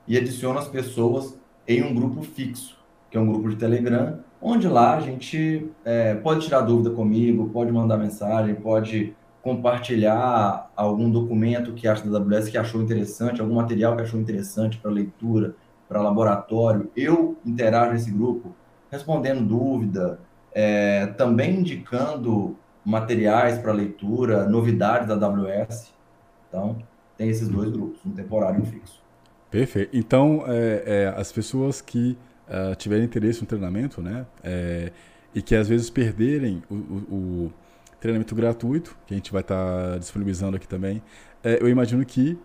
[0.07, 1.37] e adiciono as pessoas
[1.67, 2.77] em um grupo fixo.
[3.09, 7.49] que é um grupo de Telegram, onde lá a gente é, pode tirar dúvida comigo,
[7.49, 13.55] pode mandar mensagem, pode compartilhar algum documento que acha da AWS que achou interessante, algum
[13.55, 15.55] material que achou interessante para leitura,
[15.87, 16.91] para laboratório.
[16.95, 18.53] Eu interajo nesse grupo,
[18.91, 20.19] respondendo dúvida,
[20.53, 25.93] é, também indicando materiais para leitura, novidades da AWS.
[26.49, 26.77] Então,
[27.17, 29.01] tem esses dois grupos, um temporário e um fixo.
[29.49, 29.95] Perfeito.
[29.95, 32.17] Então, é, é, as pessoas que
[32.47, 34.91] uh, tiverem interesse no treinamento, né, é,
[35.33, 37.53] e que às vezes perderem o, o, o,
[37.99, 41.01] treinamento gratuito, que a gente vai estar tá disponibilizando aqui também,
[41.43, 42.37] é, eu imagino que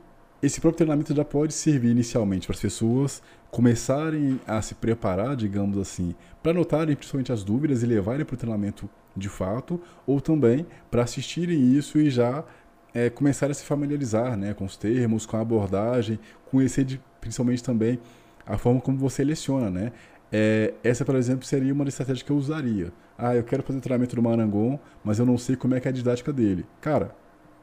[0.42, 5.78] esse próprio treinamento já pode servir inicialmente para as pessoas começarem a se preparar, digamos
[5.78, 10.66] assim, para anotarem principalmente as dúvidas e levarem para o treinamento de fato, ou também
[10.90, 12.44] para assistirem isso e já
[12.94, 16.18] é, começar a se familiarizar né, com os termos, com a abordagem,
[16.50, 17.98] conhecer de, principalmente também
[18.46, 19.92] a forma como você leciona, né?
[20.30, 22.90] É, essa, por exemplo, seria uma das estratégias que eu usaria.
[23.18, 25.86] Ah, eu quero fazer o treinamento do Marangon, mas eu não sei como é que
[25.86, 26.64] é a didática dele.
[26.80, 27.14] Cara,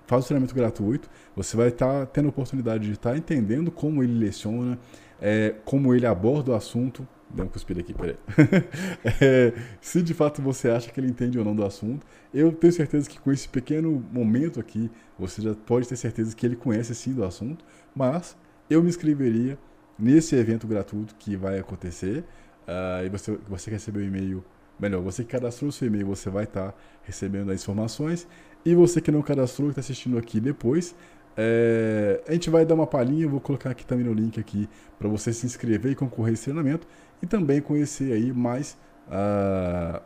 [0.06, 3.72] faz o treinamento gratuito, você vai estar tá tendo a oportunidade de estar tá entendendo
[3.72, 4.77] como ele leciona,
[5.19, 7.07] é, como ele aborda o assunto.
[7.31, 8.18] Dá uma cuspida aqui, peraí.
[9.22, 12.73] é, se de fato você acha que ele entende ou não do assunto, eu tenho
[12.73, 16.95] certeza que com esse pequeno momento aqui, você já pode ter certeza que ele conhece
[16.95, 17.64] sim do assunto,
[17.95, 18.35] mas
[18.69, 19.60] eu me inscreveria
[19.97, 22.23] nesse evento gratuito que vai acontecer.
[22.68, 24.43] Uh, e você, você recebeu o e-mail,
[24.80, 28.27] melhor, você que cadastrou o seu e-mail, você vai estar tá recebendo as informações.
[28.65, 30.95] E você que não cadastrou, que está assistindo aqui depois,
[31.38, 35.07] é, a gente vai dar uma palhinha, vou colocar aqui também no link aqui para
[35.07, 36.88] você se inscrever e concorrer a esse treinamento
[37.22, 38.77] e também conhecer aí mais
[39.07, 40.01] uh,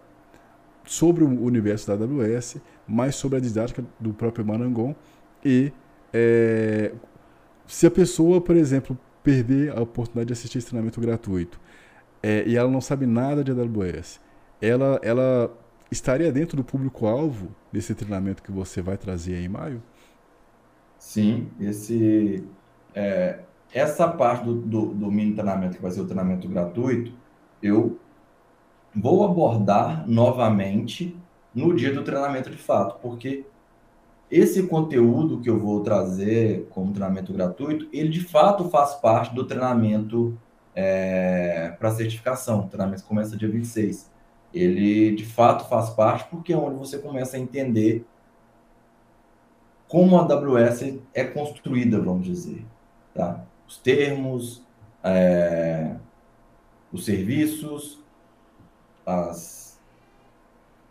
[0.85, 4.95] sobre o universo da AWS, mais sobre a didática do próprio Marangon
[5.43, 5.71] e
[6.13, 6.93] é,
[7.65, 11.59] se a pessoa, por exemplo, perder a oportunidade de assistir esse treinamento gratuito
[12.21, 14.19] é, e ela não sabe nada de AWS,
[14.61, 15.51] ela, ela
[15.89, 19.81] estaria dentro do público-alvo desse treinamento que você vai trazer em maio?
[21.03, 22.47] Sim, esse,
[22.95, 23.41] é,
[23.73, 27.11] essa parte do, do, do mini treinamento, que vai ser o treinamento gratuito,
[27.61, 27.99] eu
[28.95, 31.15] vou abordar novamente
[31.53, 33.45] no dia do treinamento de fato, porque
[34.31, 39.45] esse conteúdo que eu vou trazer como treinamento gratuito, ele de fato faz parte do
[39.45, 40.37] treinamento
[40.73, 42.61] é, para certificação.
[42.61, 44.09] O treinamento começa dia 26.
[44.53, 48.05] Ele de fato faz parte porque é onde você começa a entender
[49.93, 52.65] como a AWS é construída, vamos dizer.
[53.13, 53.45] Tá?
[53.67, 54.65] Os termos,
[55.03, 55.97] é,
[56.91, 58.03] os serviços,
[59.05, 59.79] as,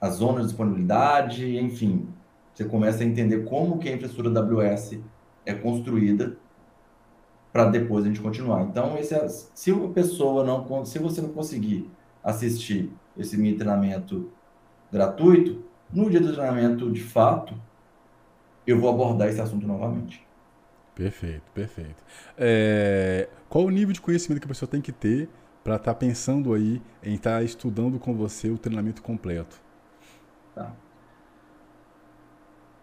[0.01, 2.07] as zonas de disponibilidade, enfim.
[2.55, 5.01] Você começa a entender como que a infraestrutura AWS
[5.45, 6.37] é construída
[7.53, 8.63] para depois a gente continuar.
[8.63, 11.91] Então, esse é, se a pessoa não, se você não conseguir
[12.23, 14.31] assistir esse mini treinamento
[14.93, 15.61] gratuito,
[15.93, 17.61] no dia do treinamento de fato,
[18.67, 20.27] eu vou abordar esse assunto novamente.
[20.95, 22.03] Perfeito, perfeito.
[22.37, 25.29] É, qual o nível de conhecimento que a pessoa tem que ter
[25.65, 29.61] para estar tá pensando aí em estar tá estudando com você o treinamento completo?
[30.55, 30.75] Tá.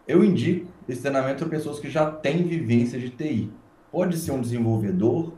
[0.07, 3.51] Eu indico esse treinamento para pessoas que já têm vivência de TI.
[3.91, 5.33] Pode ser um desenvolvedor,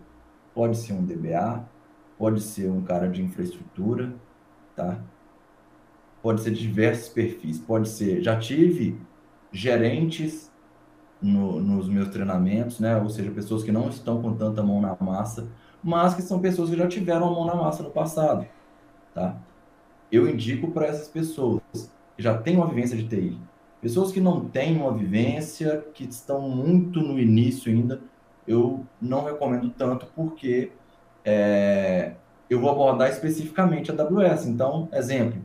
[0.53, 1.67] pode ser um DBA,
[2.17, 4.13] pode ser um cara de infraestrutura,
[4.75, 5.03] tá?
[6.21, 7.59] Pode ser diversos perfis.
[7.59, 8.97] Pode ser, já tive
[9.51, 10.51] gerentes
[11.21, 12.97] no, nos meus treinamentos, né?
[12.97, 15.47] Ou seja, pessoas que não estão com tanta mão na massa,
[15.83, 18.45] mas que são pessoas que já tiveram a mão na massa no passado,
[19.13, 19.37] tá?
[20.11, 21.61] Eu indico para essas pessoas
[22.15, 23.39] que já têm uma vivência de TI.
[23.81, 28.01] Pessoas que não têm uma vivência, que estão muito no início ainda,
[28.47, 30.71] eu não recomendo tanto porque
[31.23, 32.13] é,
[32.49, 34.45] eu vou abordar especificamente a AWS.
[34.45, 35.41] Então, exemplo,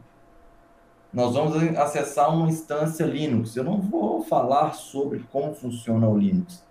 [1.17, 3.57] nós vamos acessar uma instância Linux.
[3.57, 6.63] Eu não vou falar sobre como funciona o Linux.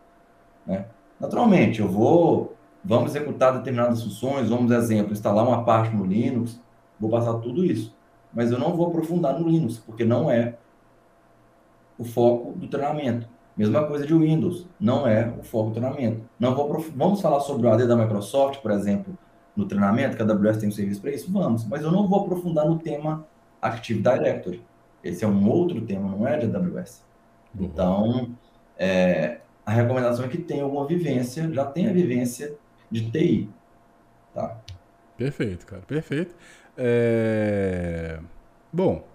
[0.68, 0.86] Né?
[1.20, 6.62] Naturalmente, eu vou, vamos executar determinadas funções, vamos, exemplo, instalar uma parte no Linux,
[7.00, 7.96] vou passar tudo isso.
[8.32, 10.56] Mas eu não vou aprofundar no Linux, porque não é
[11.98, 13.28] o foco do treinamento.
[13.58, 16.22] Mesma coisa de Windows, não é o foco do treinamento.
[16.40, 19.18] Não vou vamos falar sobre o AD da Microsoft, por exemplo,
[19.56, 21.32] no treinamento, que a AWS tem um serviço para isso?
[21.32, 23.26] Vamos, mas eu não vou aprofundar no tema
[23.66, 24.64] Active Directory.
[25.04, 27.04] Esse é um outro tema, não é de AWS.
[27.58, 27.66] Uhum.
[27.66, 28.36] Então,
[28.78, 32.56] é, a recomendação é que tenha alguma vivência, já tenha vivência
[32.90, 33.50] de TI.
[34.34, 34.60] Tá?
[35.18, 36.36] Perfeito, cara, perfeito.
[36.78, 38.20] É...
[38.72, 39.08] Bom,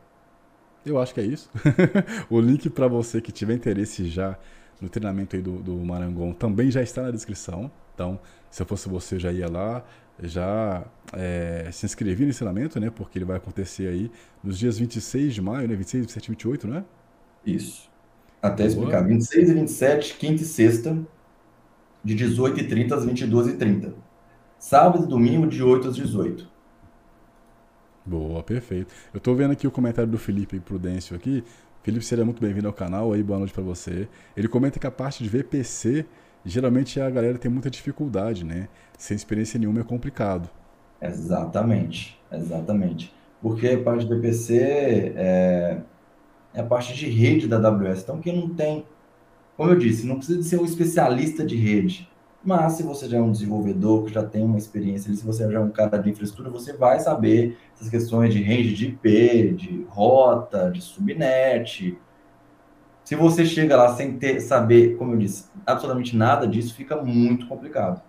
[0.85, 1.51] eu acho que é isso.
[2.31, 4.39] o link para você que tiver interesse já
[4.81, 7.71] no treinamento aí do, do Marangon também já está na descrição.
[7.95, 8.19] Então,
[8.51, 9.85] se eu fosse você, eu já ia lá,
[10.23, 12.91] já é, se inscrevi nesse treinamento, né?
[12.91, 14.11] Porque ele vai acontecer aí
[14.43, 15.75] nos dias 26 de maio, né?
[15.75, 16.85] 26, 27 e 28, né?
[17.45, 17.91] Isso.
[18.43, 18.69] Até Boa.
[18.69, 19.07] explicar.
[19.07, 20.99] 26 e 27, quinta e sexta,
[22.03, 23.93] de 18h30 às 22h30.
[24.59, 26.49] Sábado e domingo, de 8 às 18
[28.05, 28.93] Boa, perfeito.
[29.13, 31.45] Eu tô vendo aqui o comentário do Felipe Prudêncio aqui.
[31.83, 34.09] Felipe, seja muito bem-vindo ao canal aí, boa noite para você.
[34.37, 36.05] Ele comenta que a parte de VPC,
[36.45, 38.69] geralmente a galera tem muita dificuldade, né?
[38.99, 40.49] Sem experiência nenhuma é complicado.
[41.01, 43.12] Exatamente, exatamente.
[43.41, 44.59] Porque a parte de VPC
[45.17, 45.81] é,
[46.53, 48.03] é a parte de rede da AWS.
[48.03, 48.85] Então, quem não tem,
[49.57, 52.11] como eu disse, não precisa de ser um especialista de rede.
[52.43, 55.59] Mas se você já é um desenvolvedor que já tem uma experiência, se você já
[55.59, 59.87] é um cara de infraestrutura, você vai saber essas questões de range de IP, de
[59.89, 61.99] rota, de subnet.
[63.11, 67.49] Se você chega lá sem ter, saber, como eu disse, absolutamente nada disso, fica muito
[67.49, 68.01] complicado.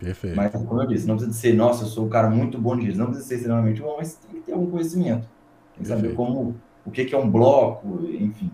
[0.00, 0.34] Perfeito.
[0.34, 2.98] Mas, como eu disse, não precisa ser, nossa, eu sou um cara muito bom disso,
[2.98, 5.20] não precisa ser extremamente bom, mas tem que ter algum conhecimento.
[5.20, 6.02] Tem que Perfeito.
[6.02, 8.50] saber como, o que, que é um bloco, enfim.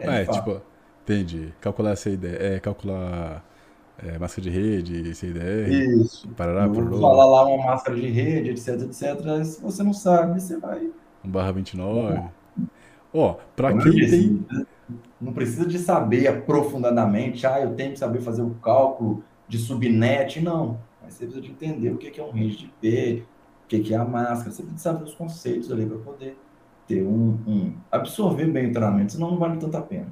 [0.00, 0.62] É, é tipo,
[1.02, 1.52] entendi.
[1.60, 3.44] Calcular essa ideia, é, calcular
[4.02, 5.68] é, máscara de rede, CIDR.
[5.68, 6.26] Isso.
[6.28, 9.44] Parará, Vou falar lá uma máscara de rede, etc, etc.
[9.44, 10.90] Se você não sabe, você vai.
[11.22, 12.30] 1 barra 29.
[13.12, 14.66] Ó, para quem disse, tem.
[15.20, 20.40] Não precisa de saber aprofundadamente, ah, eu tenho que saber fazer o cálculo de subnet,
[20.40, 20.78] não.
[21.02, 23.24] Mas você precisa de entender o que é um range de IP,
[23.64, 26.36] o que é a máscara, você precisa saber os conceitos ali para poder
[26.86, 30.06] ter um, um, absorver bem o treinamento, senão não vale tanta pena.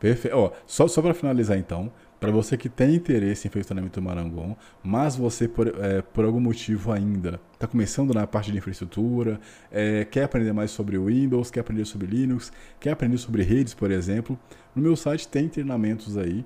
[0.00, 0.52] Perfeito.
[0.66, 1.90] Só só para finalizar então,
[2.20, 6.02] para você que tem interesse em fazer o treinamento do Marangon, mas você, por, é,
[6.02, 9.40] por algum motivo ainda, está começando na parte de infraestrutura,
[9.70, 13.90] é, quer aprender mais sobre Windows, quer aprender sobre Linux, quer aprender sobre redes, por
[13.90, 14.38] exemplo,
[14.74, 16.44] no meu site tem treinamentos aí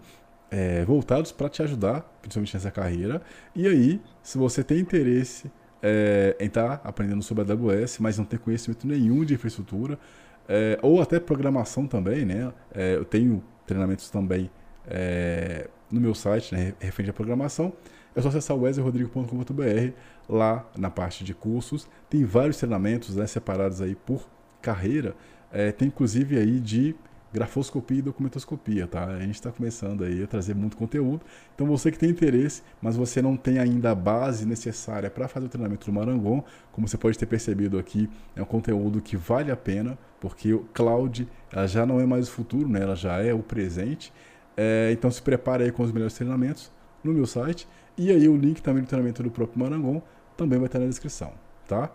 [0.50, 3.22] é, voltados para te ajudar, principalmente nessa carreira.
[3.56, 5.50] E aí, se você tem interesse
[5.82, 9.98] é, em estar tá aprendendo sobre AWS, mas não tem conhecimento nenhum de infraestrutura,
[10.46, 12.52] é, ou até programação também, né?
[12.74, 14.50] É, eu tenho treinamentos também
[14.86, 17.72] é, no meu site, né, referente à programação,
[18.14, 19.92] é só acessar wesleyrodrigo.com.br.
[20.28, 24.28] Lá na parte de cursos tem vários treinamentos né, separados aí por
[24.60, 25.14] carreira.
[25.50, 26.94] É, tem inclusive aí de
[27.32, 29.06] grafoscopia e documentoscopia, tá?
[29.06, 31.22] A gente está começando aí a trazer muito conteúdo.
[31.54, 35.46] Então você que tem interesse, mas você não tem ainda a base necessária para fazer
[35.46, 39.50] o treinamento do Marangon, como você pode ter percebido aqui, é um conteúdo que vale
[39.50, 42.82] a pena, porque o cloud ela já não é mais o futuro, né?
[42.82, 44.12] Ela já é o presente.
[44.56, 46.70] É, então se prepare aí com os melhores treinamentos
[47.02, 47.68] no meu site.
[47.96, 50.02] E aí o link também do treinamento do próprio Marangon
[50.36, 51.32] também vai estar na descrição,
[51.68, 51.90] tá?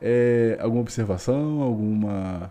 [0.00, 2.50] É, alguma observação, alguma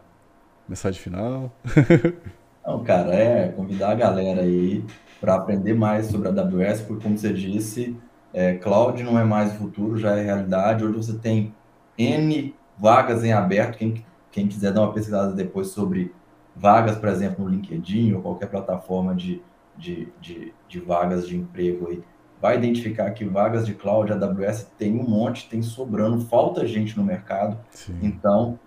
[0.68, 1.52] mensagem final?
[2.66, 4.84] Não, cara, é convidar a galera aí
[5.22, 7.96] para aprender mais sobre a AWS, porque como você disse,
[8.34, 10.84] é, cloud não é mais o futuro, já é realidade.
[10.84, 11.54] Hoje você tem
[11.98, 13.78] N vagas em aberto.
[13.78, 16.14] Quem, quem quiser dar uma pesquisada depois sobre
[16.60, 19.42] vagas, por exemplo, no LinkedIn ou qualquer plataforma de,
[19.78, 22.04] de, de, de vagas de emprego aí,
[22.42, 27.04] vai identificar que vagas de cloud, AWS tem um monte, tem sobrando, falta gente no
[27.04, 27.58] mercado.
[27.72, 27.98] Sim.
[28.02, 28.60] Então,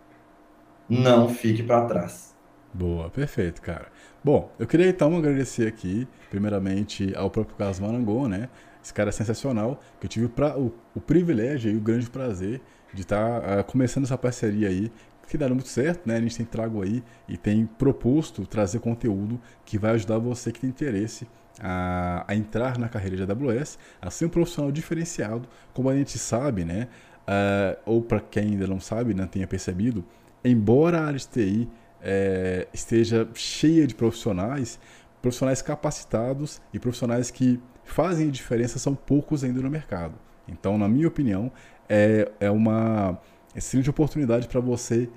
[0.88, 2.34] não fique para trás.
[2.72, 3.86] Boa, perfeito, cara.
[4.22, 8.48] Bom, eu queria então agradecer aqui, primeiramente, ao próprio Carlos Marangon, né?
[8.82, 12.60] Esse cara é sensacional, que eu tive pra, o, o privilégio e o grande prazer
[12.92, 14.90] de estar tá, uh, começando essa parceria aí
[15.30, 16.16] que deram muito certo, né?
[16.16, 20.60] A gente tem trago aí e tem proposto trazer conteúdo que vai ajudar você que
[20.60, 21.26] tem interesse
[21.60, 26.18] a, a entrar na carreira de AWS, a ser um profissional diferenciado, como a gente
[26.18, 26.88] sabe, né?
[27.20, 30.04] Uh, ou para quem ainda não sabe, não tenha percebido,
[30.44, 31.68] embora a área de TI
[32.02, 34.80] é, esteja cheia de profissionais,
[35.22, 40.14] profissionais capacitados e profissionais que fazem diferença são poucos ainda no mercado.
[40.48, 41.52] Então, na minha opinião,
[41.88, 43.20] é, é uma
[43.54, 45.08] excelente oportunidade para você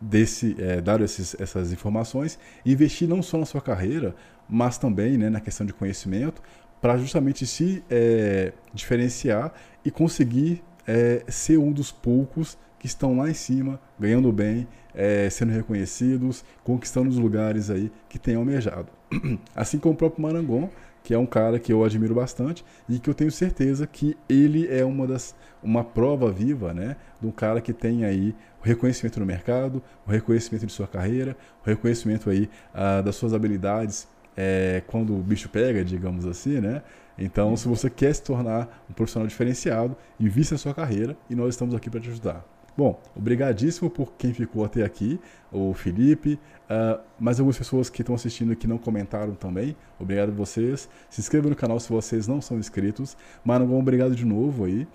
[0.00, 4.14] desse, é, dar esses, essas informações e investir não só na sua carreira,
[4.48, 6.42] mas também né, na questão de conhecimento,
[6.80, 9.52] para justamente se é, diferenciar
[9.84, 15.28] e conseguir é, ser um dos poucos que estão lá em cima, ganhando bem, é,
[15.30, 18.88] sendo reconhecidos, conquistando os lugares aí que têm almejado.
[19.54, 20.70] Assim como o próprio Marangon,
[21.06, 24.66] que é um cara que eu admiro bastante e que eu tenho certeza que ele
[24.66, 29.20] é uma das uma prova viva, né, de um cara que tem aí o reconhecimento
[29.20, 34.82] no mercado, o reconhecimento de sua carreira, o reconhecimento aí uh, das suas habilidades é,
[34.88, 36.82] quando o bicho pega, digamos assim, né?
[37.16, 41.50] Então, se você quer se tornar um profissional diferenciado, invista na sua carreira e nós
[41.50, 42.44] estamos aqui para te ajudar.
[42.76, 45.18] Bom, obrigadíssimo por quem ficou até aqui,
[45.50, 49.74] o Felipe, uh, mais algumas pessoas que estão assistindo e que não comentaram também.
[49.98, 50.88] Obrigado a vocês.
[51.08, 53.16] Se inscreva no canal se vocês não são inscritos.
[53.42, 54.86] Mano, obrigado de novo aí.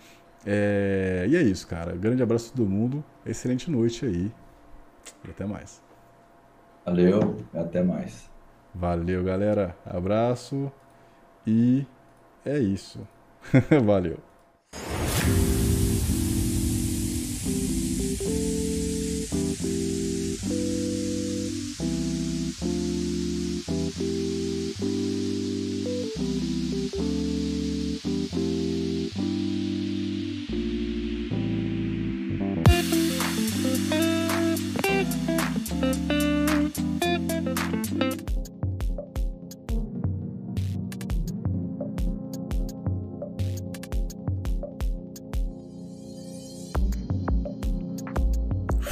[0.45, 1.25] É...
[1.27, 1.95] E é isso, cara.
[1.95, 3.03] Grande abraço a todo mundo.
[3.25, 4.31] Excelente noite aí.
[5.25, 5.81] E até mais.
[6.85, 8.29] Valeu, até mais.
[8.73, 9.75] Valeu, galera.
[9.85, 10.71] Abraço.
[11.47, 11.85] E
[12.45, 13.07] é isso.
[13.83, 14.19] Valeu.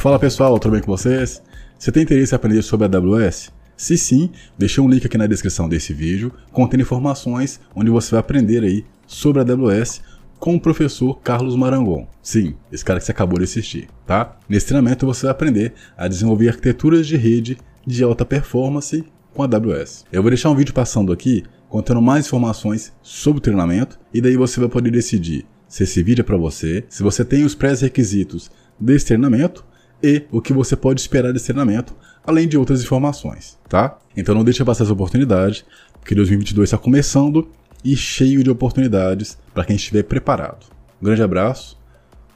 [0.09, 1.39] Fala pessoal, tudo bem com vocês?
[1.77, 3.51] Você tem interesse em aprender sobre a AWS?
[3.77, 8.19] Se sim, deixei um link aqui na descrição desse vídeo contendo informações onde você vai
[8.19, 10.01] aprender aí sobre a AWS
[10.39, 12.07] com o professor Carlos Marangon.
[12.23, 14.35] Sim, esse cara que você acabou de assistir, tá?
[14.49, 19.45] Nesse treinamento você vai aprender a desenvolver arquiteturas de rede de alta performance com a
[19.45, 20.05] AWS.
[20.11, 24.35] Eu vou deixar um vídeo passando aqui contendo mais informações sobre o treinamento e daí
[24.35, 28.49] você vai poder decidir se esse vídeo é para você, se você tem os pré-requisitos
[28.79, 29.68] desse treinamento
[30.01, 31.95] e o que você pode esperar desse treinamento,
[32.25, 33.97] além de outras informações, tá?
[34.15, 35.65] Então não deixe passar essa oportunidade,
[35.99, 37.49] porque 2022 está começando
[37.83, 40.65] e cheio de oportunidades para quem estiver preparado.
[41.01, 41.77] Um grande abraço,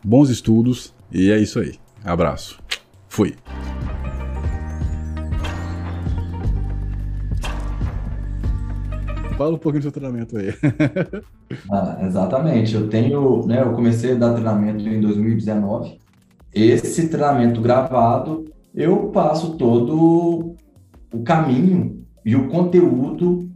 [0.03, 1.75] bons estudos e é isso aí.
[2.03, 2.59] Abraço.
[3.07, 3.35] Fui.
[9.37, 10.53] Fala um pouquinho do seu treinamento aí.
[11.71, 12.75] ah, exatamente.
[12.75, 16.02] Eu tenho, né, eu comecei a dar treinamento em 2019
[16.53, 20.55] esse treinamento gravado, eu passo todo
[21.13, 23.49] o caminho e o conteúdo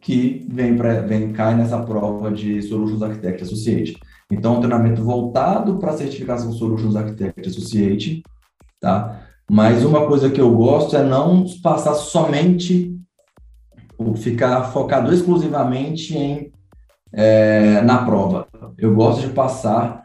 [0.00, 3.98] que vem, pra, vem cai nessa prova de Solutions Architect Associate.
[4.30, 8.22] Então, um treinamento voltado para a certificação Solutions Architect Associate,
[8.80, 9.22] tá?
[9.50, 12.94] Mas uma coisa que eu gosto é não passar somente,
[14.16, 16.52] ficar focado exclusivamente em
[17.12, 18.46] é, na prova.
[18.76, 20.04] Eu gosto de passar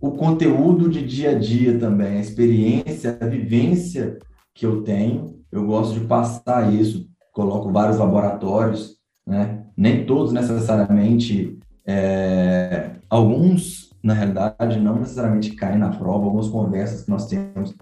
[0.00, 4.18] o conteúdo de dia a dia também, a experiência, a vivência
[4.54, 8.96] que eu tenho, eu gosto de passar isso, coloco vários laboratórios,
[9.26, 9.66] né?
[9.76, 17.10] Nem todos necessariamente, é, alguns, na realidade, não necessariamente caem na prova, algumas conversas que
[17.10, 17.74] nós temos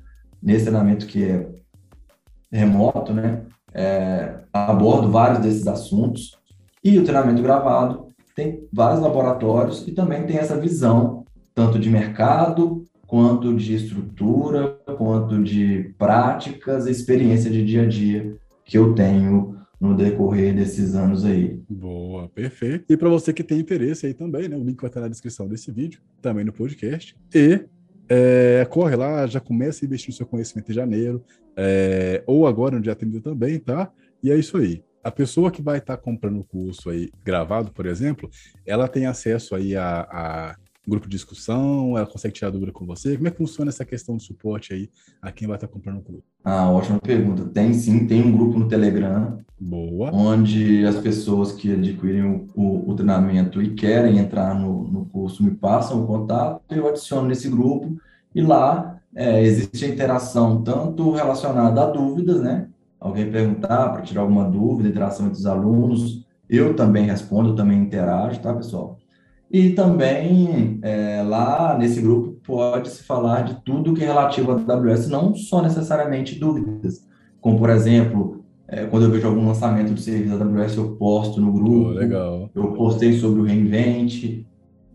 [0.42, 1.48] nesse treinamento que é
[2.50, 3.42] remoto, né?
[3.72, 6.36] É, abordo vários desses assuntos
[6.82, 11.24] e o treinamento gravado tem vários laboratórios e também tem essa visão
[11.58, 18.78] tanto de mercado, quanto de estrutura, quanto de práticas, experiência de dia a dia que
[18.78, 21.60] eu tenho no decorrer desses anos aí.
[21.68, 22.84] Boa, perfeito.
[22.88, 24.56] E para você que tem interesse aí também, né?
[24.56, 27.16] O link vai estar na descrição desse vídeo, também no podcast.
[27.34, 27.64] E
[28.08, 31.24] é, corre lá, já começa a investir no seu conhecimento em janeiro,
[31.56, 33.90] é, ou agora no dia 30 também, tá?
[34.22, 34.80] E é isso aí.
[35.02, 38.30] A pessoa que vai estar comprando o curso aí gravado, por exemplo,
[38.64, 40.56] ela tem acesso aí a, a
[40.88, 41.96] grupo de discussão?
[41.96, 43.16] Ela consegue tirar dúvida com você?
[43.16, 44.90] Como é que funciona essa questão de suporte aí
[45.20, 46.24] a quem vai estar comprando o clube?
[46.44, 47.44] Ah, ótima pergunta.
[47.44, 49.38] Tem sim, tem um grupo no Telegram.
[49.60, 50.10] Boa.
[50.12, 55.42] Onde as pessoas que adquirem o, o, o treinamento e querem entrar no, no curso
[55.42, 57.96] me passam o contato, eu adiciono nesse grupo
[58.34, 62.68] e lá é, existe a interação tanto relacionada a dúvidas, né?
[63.00, 67.78] Alguém perguntar para tirar alguma dúvida, interação entre os alunos, eu também respondo, eu também
[67.80, 68.97] interajo, tá, pessoal?
[69.50, 75.08] E também é, lá nesse grupo pode-se falar de tudo que é relativo à AWS,
[75.08, 77.06] não só necessariamente dúvidas,
[77.40, 81.40] como por exemplo, é, quando eu vejo algum lançamento de serviço da AWS, eu posto
[81.40, 82.50] no grupo, oh, legal.
[82.54, 84.44] eu postei sobre o Reinvent,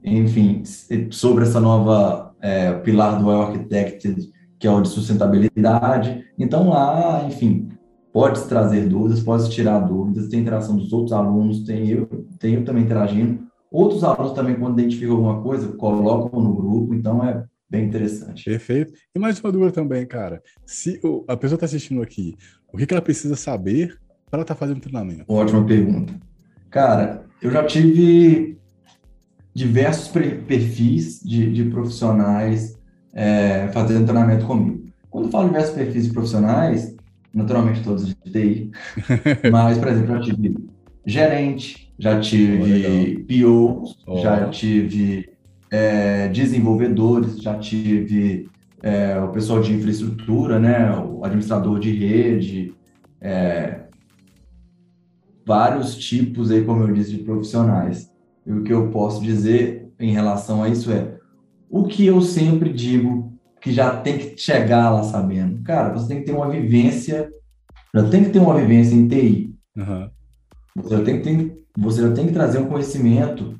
[0.03, 0.61] enfim,
[1.09, 6.23] sobre essa nova é, pilar do Architected, que é o de sustentabilidade.
[6.37, 7.69] Então lá, enfim,
[8.11, 12.07] pode trazer dúvidas, pode tirar dúvidas, tem interação dos outros alunos, tem eu,
[12.37, 13.39] tem eu também interagindo.
[13.73, 18.45] Outros alunos também, quando identificam alguma coisa, colocam no grupo, então é bem interessante.
[18.45, 18.93] Perfeito.
[19.15, 20.43] E mais uma dúvida também, cara.
[20.63, 22.37] Se a pessoa está assistindo aqui,
[22.71, 23.97] o que, ela precisa saber
[24.29, 25.25] para estar tá fazendo treinamento?
[25.27, 26.13] Ótima pergunta.
[26.69, 28.59] Cara, eu já tive
[29.55, 32.77] diversos perfis de, de profissionais
[33.11, 34.85] é, fazendo treinamento comigo.
[35.09, 36.95] Quando eu falo diversos perfis de profissionais,
[37.33, 38.71] naturalmente todos de TI,
[39.51, 40.57] mas, por exemplo, eu já tive
[41.07, 44.17] gerente, já tive PO, oh.
[44.17, 45.29] já tive
[45.71, 48.49] é, desenvolvedores, já tive
[48.81, 52.73] é, o pessoal de infraestrutura, né, o administrador de rede,
[53.21, 53.83] é,
[55.45, 58.11] vários tipos aí, como eu disse, de profissionais.
[58.45, 61.17] E o que eu posso dizer em relação a isso é,
[61.69, 65.63] o que eu sempre digo que já tem que chegar lá sabendo?
[65.63, 67.31] Cara, você tem que ter uma vivência,
[67.95, 69.55] já tem que ter uma vivência em TI.
[69.77, 70.09] Uhum.
[70.75, 73.55] Você, já tem que ter, você já tem que trazer um conhecimento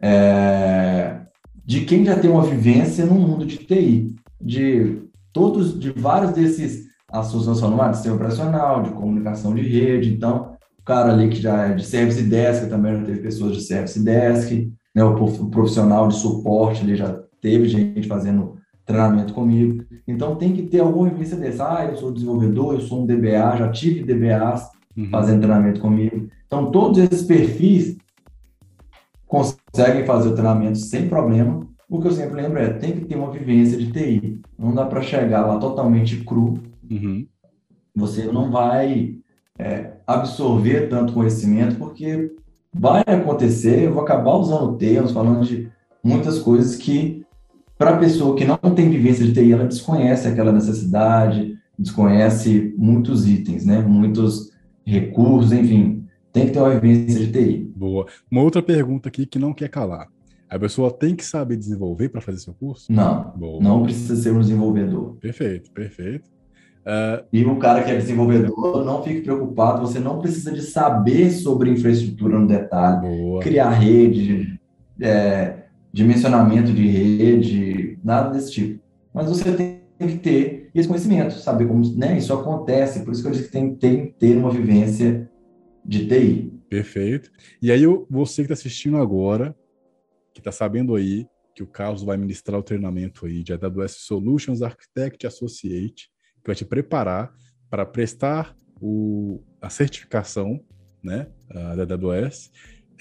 [0.00, 1.20] é,
[1.64, 5.02] de quem já tem uma vivência no mundo de TI, de
[5.32, 10.12] todos, de vários desses assuntos nacionais, de sistema operacional, de comunicação de rede.
[10.12, 13.62] Então, o cara ali que já é de service desk, também já teve pessoas de
[13.62, 19.84] service desk, né, o profissional de suporte ali já teve gente fazendo treinamento comigo.
[20.06, 21.78] Então tem que ter alguma vivência dessa.
[21.78, 25.08] Ah, eu sou desenvolvedor, eu sou um DBA, já tive DBAs uhum.
[25.10, 26.28] fazendo treinamento comigo.
[26.54, 27.96] Então todos esses perfis
[29.26, 31.66] conseguem fazer o treinamento sem problema.
[31.90, 34.40] O que eu sempre lembro é, tem que ter uma vivência de TI.
[34.56, 36.54] Não dá para chegar lá totalmente cru.
[36.88, 37.26] Uhum.
[37.96, 39.16] Você não vai
[39.58, 42.32] é, absorver tanto conhecimento, porque
[42.72, 45.68] vai acontecer, eu vou acabar usando termos, falando de
[46.04, 47.24] muitas coisas que
[47.76, 53.26] para a pessoa que não tem vivência de TI, ela desconhece aquela necessidade, desconhece muitos
[53.26, 53.80] itens, né?
[53.80, 54.52] Muitos
[54.86, 56.03] recursos, enfim.
[56.34, 57.72] Tem que ter uma vivência de TI.
[57.76, 58.06] Boa.
[58.28, 60.08] Uma outra pergunta aqui que não quer calar.
[60.50, 62.92] A pessoa tem que saber desenvolver para fazer seu curso?
[62.92, 63.32] Não.
[63.36, 63.62] Boa.
[63.62, 65.16] Não precisa ser um desenvolvedor.
[65.20, 66.28] Perfeito, perfeito.
[66.84, 67.24] Uh...
[67.32, 71.70] E o cara que é desenvolvedor, não fique preocupado, você não precisa de saber sobre
[71.70, 73.40] infraestrutura no detalhe, Boa.
[73.40, 74.58] criar rede,
[75.00, 75.62] é,
[75.92, 78.82] dimensionamento de rede, nada desse tipo.
[79.14, 83.04] Mas você tem que ter esse conhecimento, saber como né, isso acontece.
[83.04, 85.30] Por isso que eu disse que tem, tem que ter uma vivência
[85.84, 86.52] de TI.
[86.68, 87.30] Perfeito.
[87.60, 89.54] E aí, você que está assistindo agora,
[90.32, 94.62] que está sabendo aí que o Carlos vai ministrar o treinamento aí de AWS Solutions
[94.62, 96.10] Architect Associate,
[96.42, 97.32] que vai te preparar
[97.70, 100.60] para prestar o, a certificação
[101.02, 102.50] né, da AWS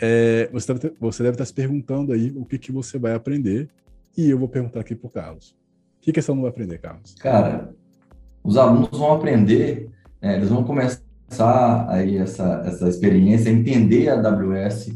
[0.01, 3.69] é, você, deve, você deve estar se perguntando aí o que, que você vai aprender,
[4.17, 5.51] e eu vou perguntar aqui para o Carlos.
[5.97, 7.15] O que, que esse aluno vai aprender, Carlos?
[7.15, 7.73] Cara,
[8.43, 9.89] os alunos vão aprender,
[10.21, 11.01] é, eles vão começar
[11.41, 14.93] aí essa, essa experiência, entender a AWS,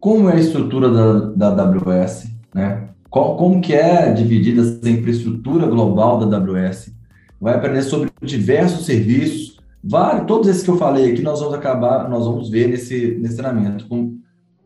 [0.00, 2.88] como é a estrutura da, da AWS, né?
[3.10, 6.94] Como, como que é dividida essa infraestrutura global da AWS.
[7.40, 12.08] Vai aprender sobre diversos serviços, vários, todos esses que eu falei aqui, nós vamos acabar,
[12.08, 14.16] nós vamos ver nesse, nesse treinamento, com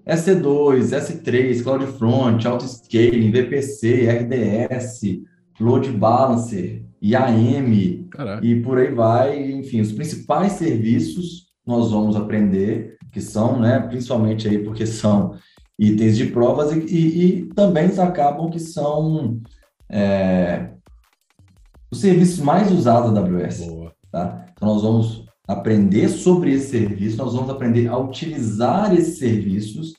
[0.06, 5.00] S2, S3, CloudFront, AutoScaling, VPC, RDS,
[5.60, 8.46] Load Balancer, IAM Caraca.
[8.46, 9.52] e por aí vai.
[9.52, 15.34] Enfim, os principais serviços nós vamos aprender, que são, né, principalmente aí porque são
[15.78, 19.40] itens de provas e, e, e também acabam que são
[19.88, 20.70] é,
[21.90, 23.66] os serviços mais usados da AWS.
[23.66, 23.92] Boa.
[24.10, 24.46] Tá?
[24.52, 29.94] Então, nós vamos aprender sobre esse serviço, nós vamos aprender a utilizar esses serviços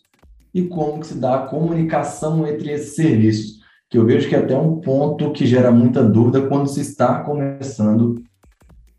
[0.54, 3.61] e como que se dá a comunicação entre esses serviços,
[3.92, 7.20] que eu vejo que é até um ponto que gera muita dúvida quando se está
[7.20, 8.24] começando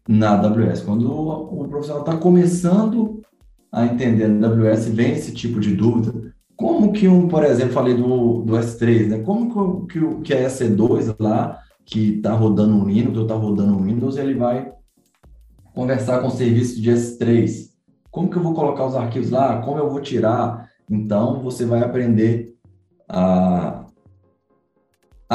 [0.07, 0.83] na AWS.
[0.83, 3.23] Quando o, profissional está começando
[3.73, 6.35] a entender a AWS, vem esse tipo de dúvida.
[6.55, 9.19] Como que um, por exemplo, falei do, do S3, né?
[9.21, 13.75] Como que, que, que a EC2 lá, que está rodando um Linux ou está rodando
[13.75, 14.71] um Windows, ele vai
[15.75, 17.71] conversar com o serviço de S3.
[18.11, 19.63] Como que eu vou colocar os arquivos lá?
[19.63, 20.69] Como eu vou tirar?
[20.91, 22.55] Então, você vai aprender
[23.09, 23.72] a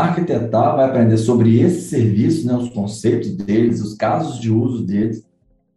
[0.02, 5.26] arquitetar, vai aprender sobre esse serviço, né, os conceitos deles, os casos de uso deles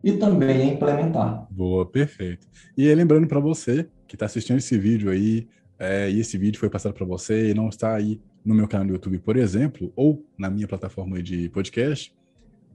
[0.03, 1.47] e também implementar.
[1.51, 2.47] Boa, perfeito.
[2.77, 5.47] E lembrando para você que está assistindo esse vídeo aí,
[5.79, 8.87] é, e esse vídeo foi passado para você e não está aí no meu canal
[8.87, 12.13] do YouTube, por exemplo, ou na minha plataforma de podcast,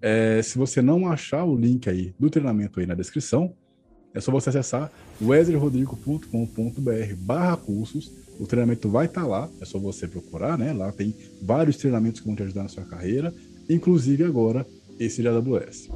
[0.01, 3.53] é, se você não achar o link aí do treinamento aí na descrição,
[4.13, 4.91] é só você acessar
[5.22, 8.11] wesleyrodrigo.com.br barra cursos.
[8.40, 10.74] O treinamento vai estar tá lá, é só você procurar, né?
[10.74, 13.34] Lá tem vários treinamentos que vão te ajudar na sua carreira,
[13.70, 14.66] inclusive agora
[14.99, 15.90] esse de AWS.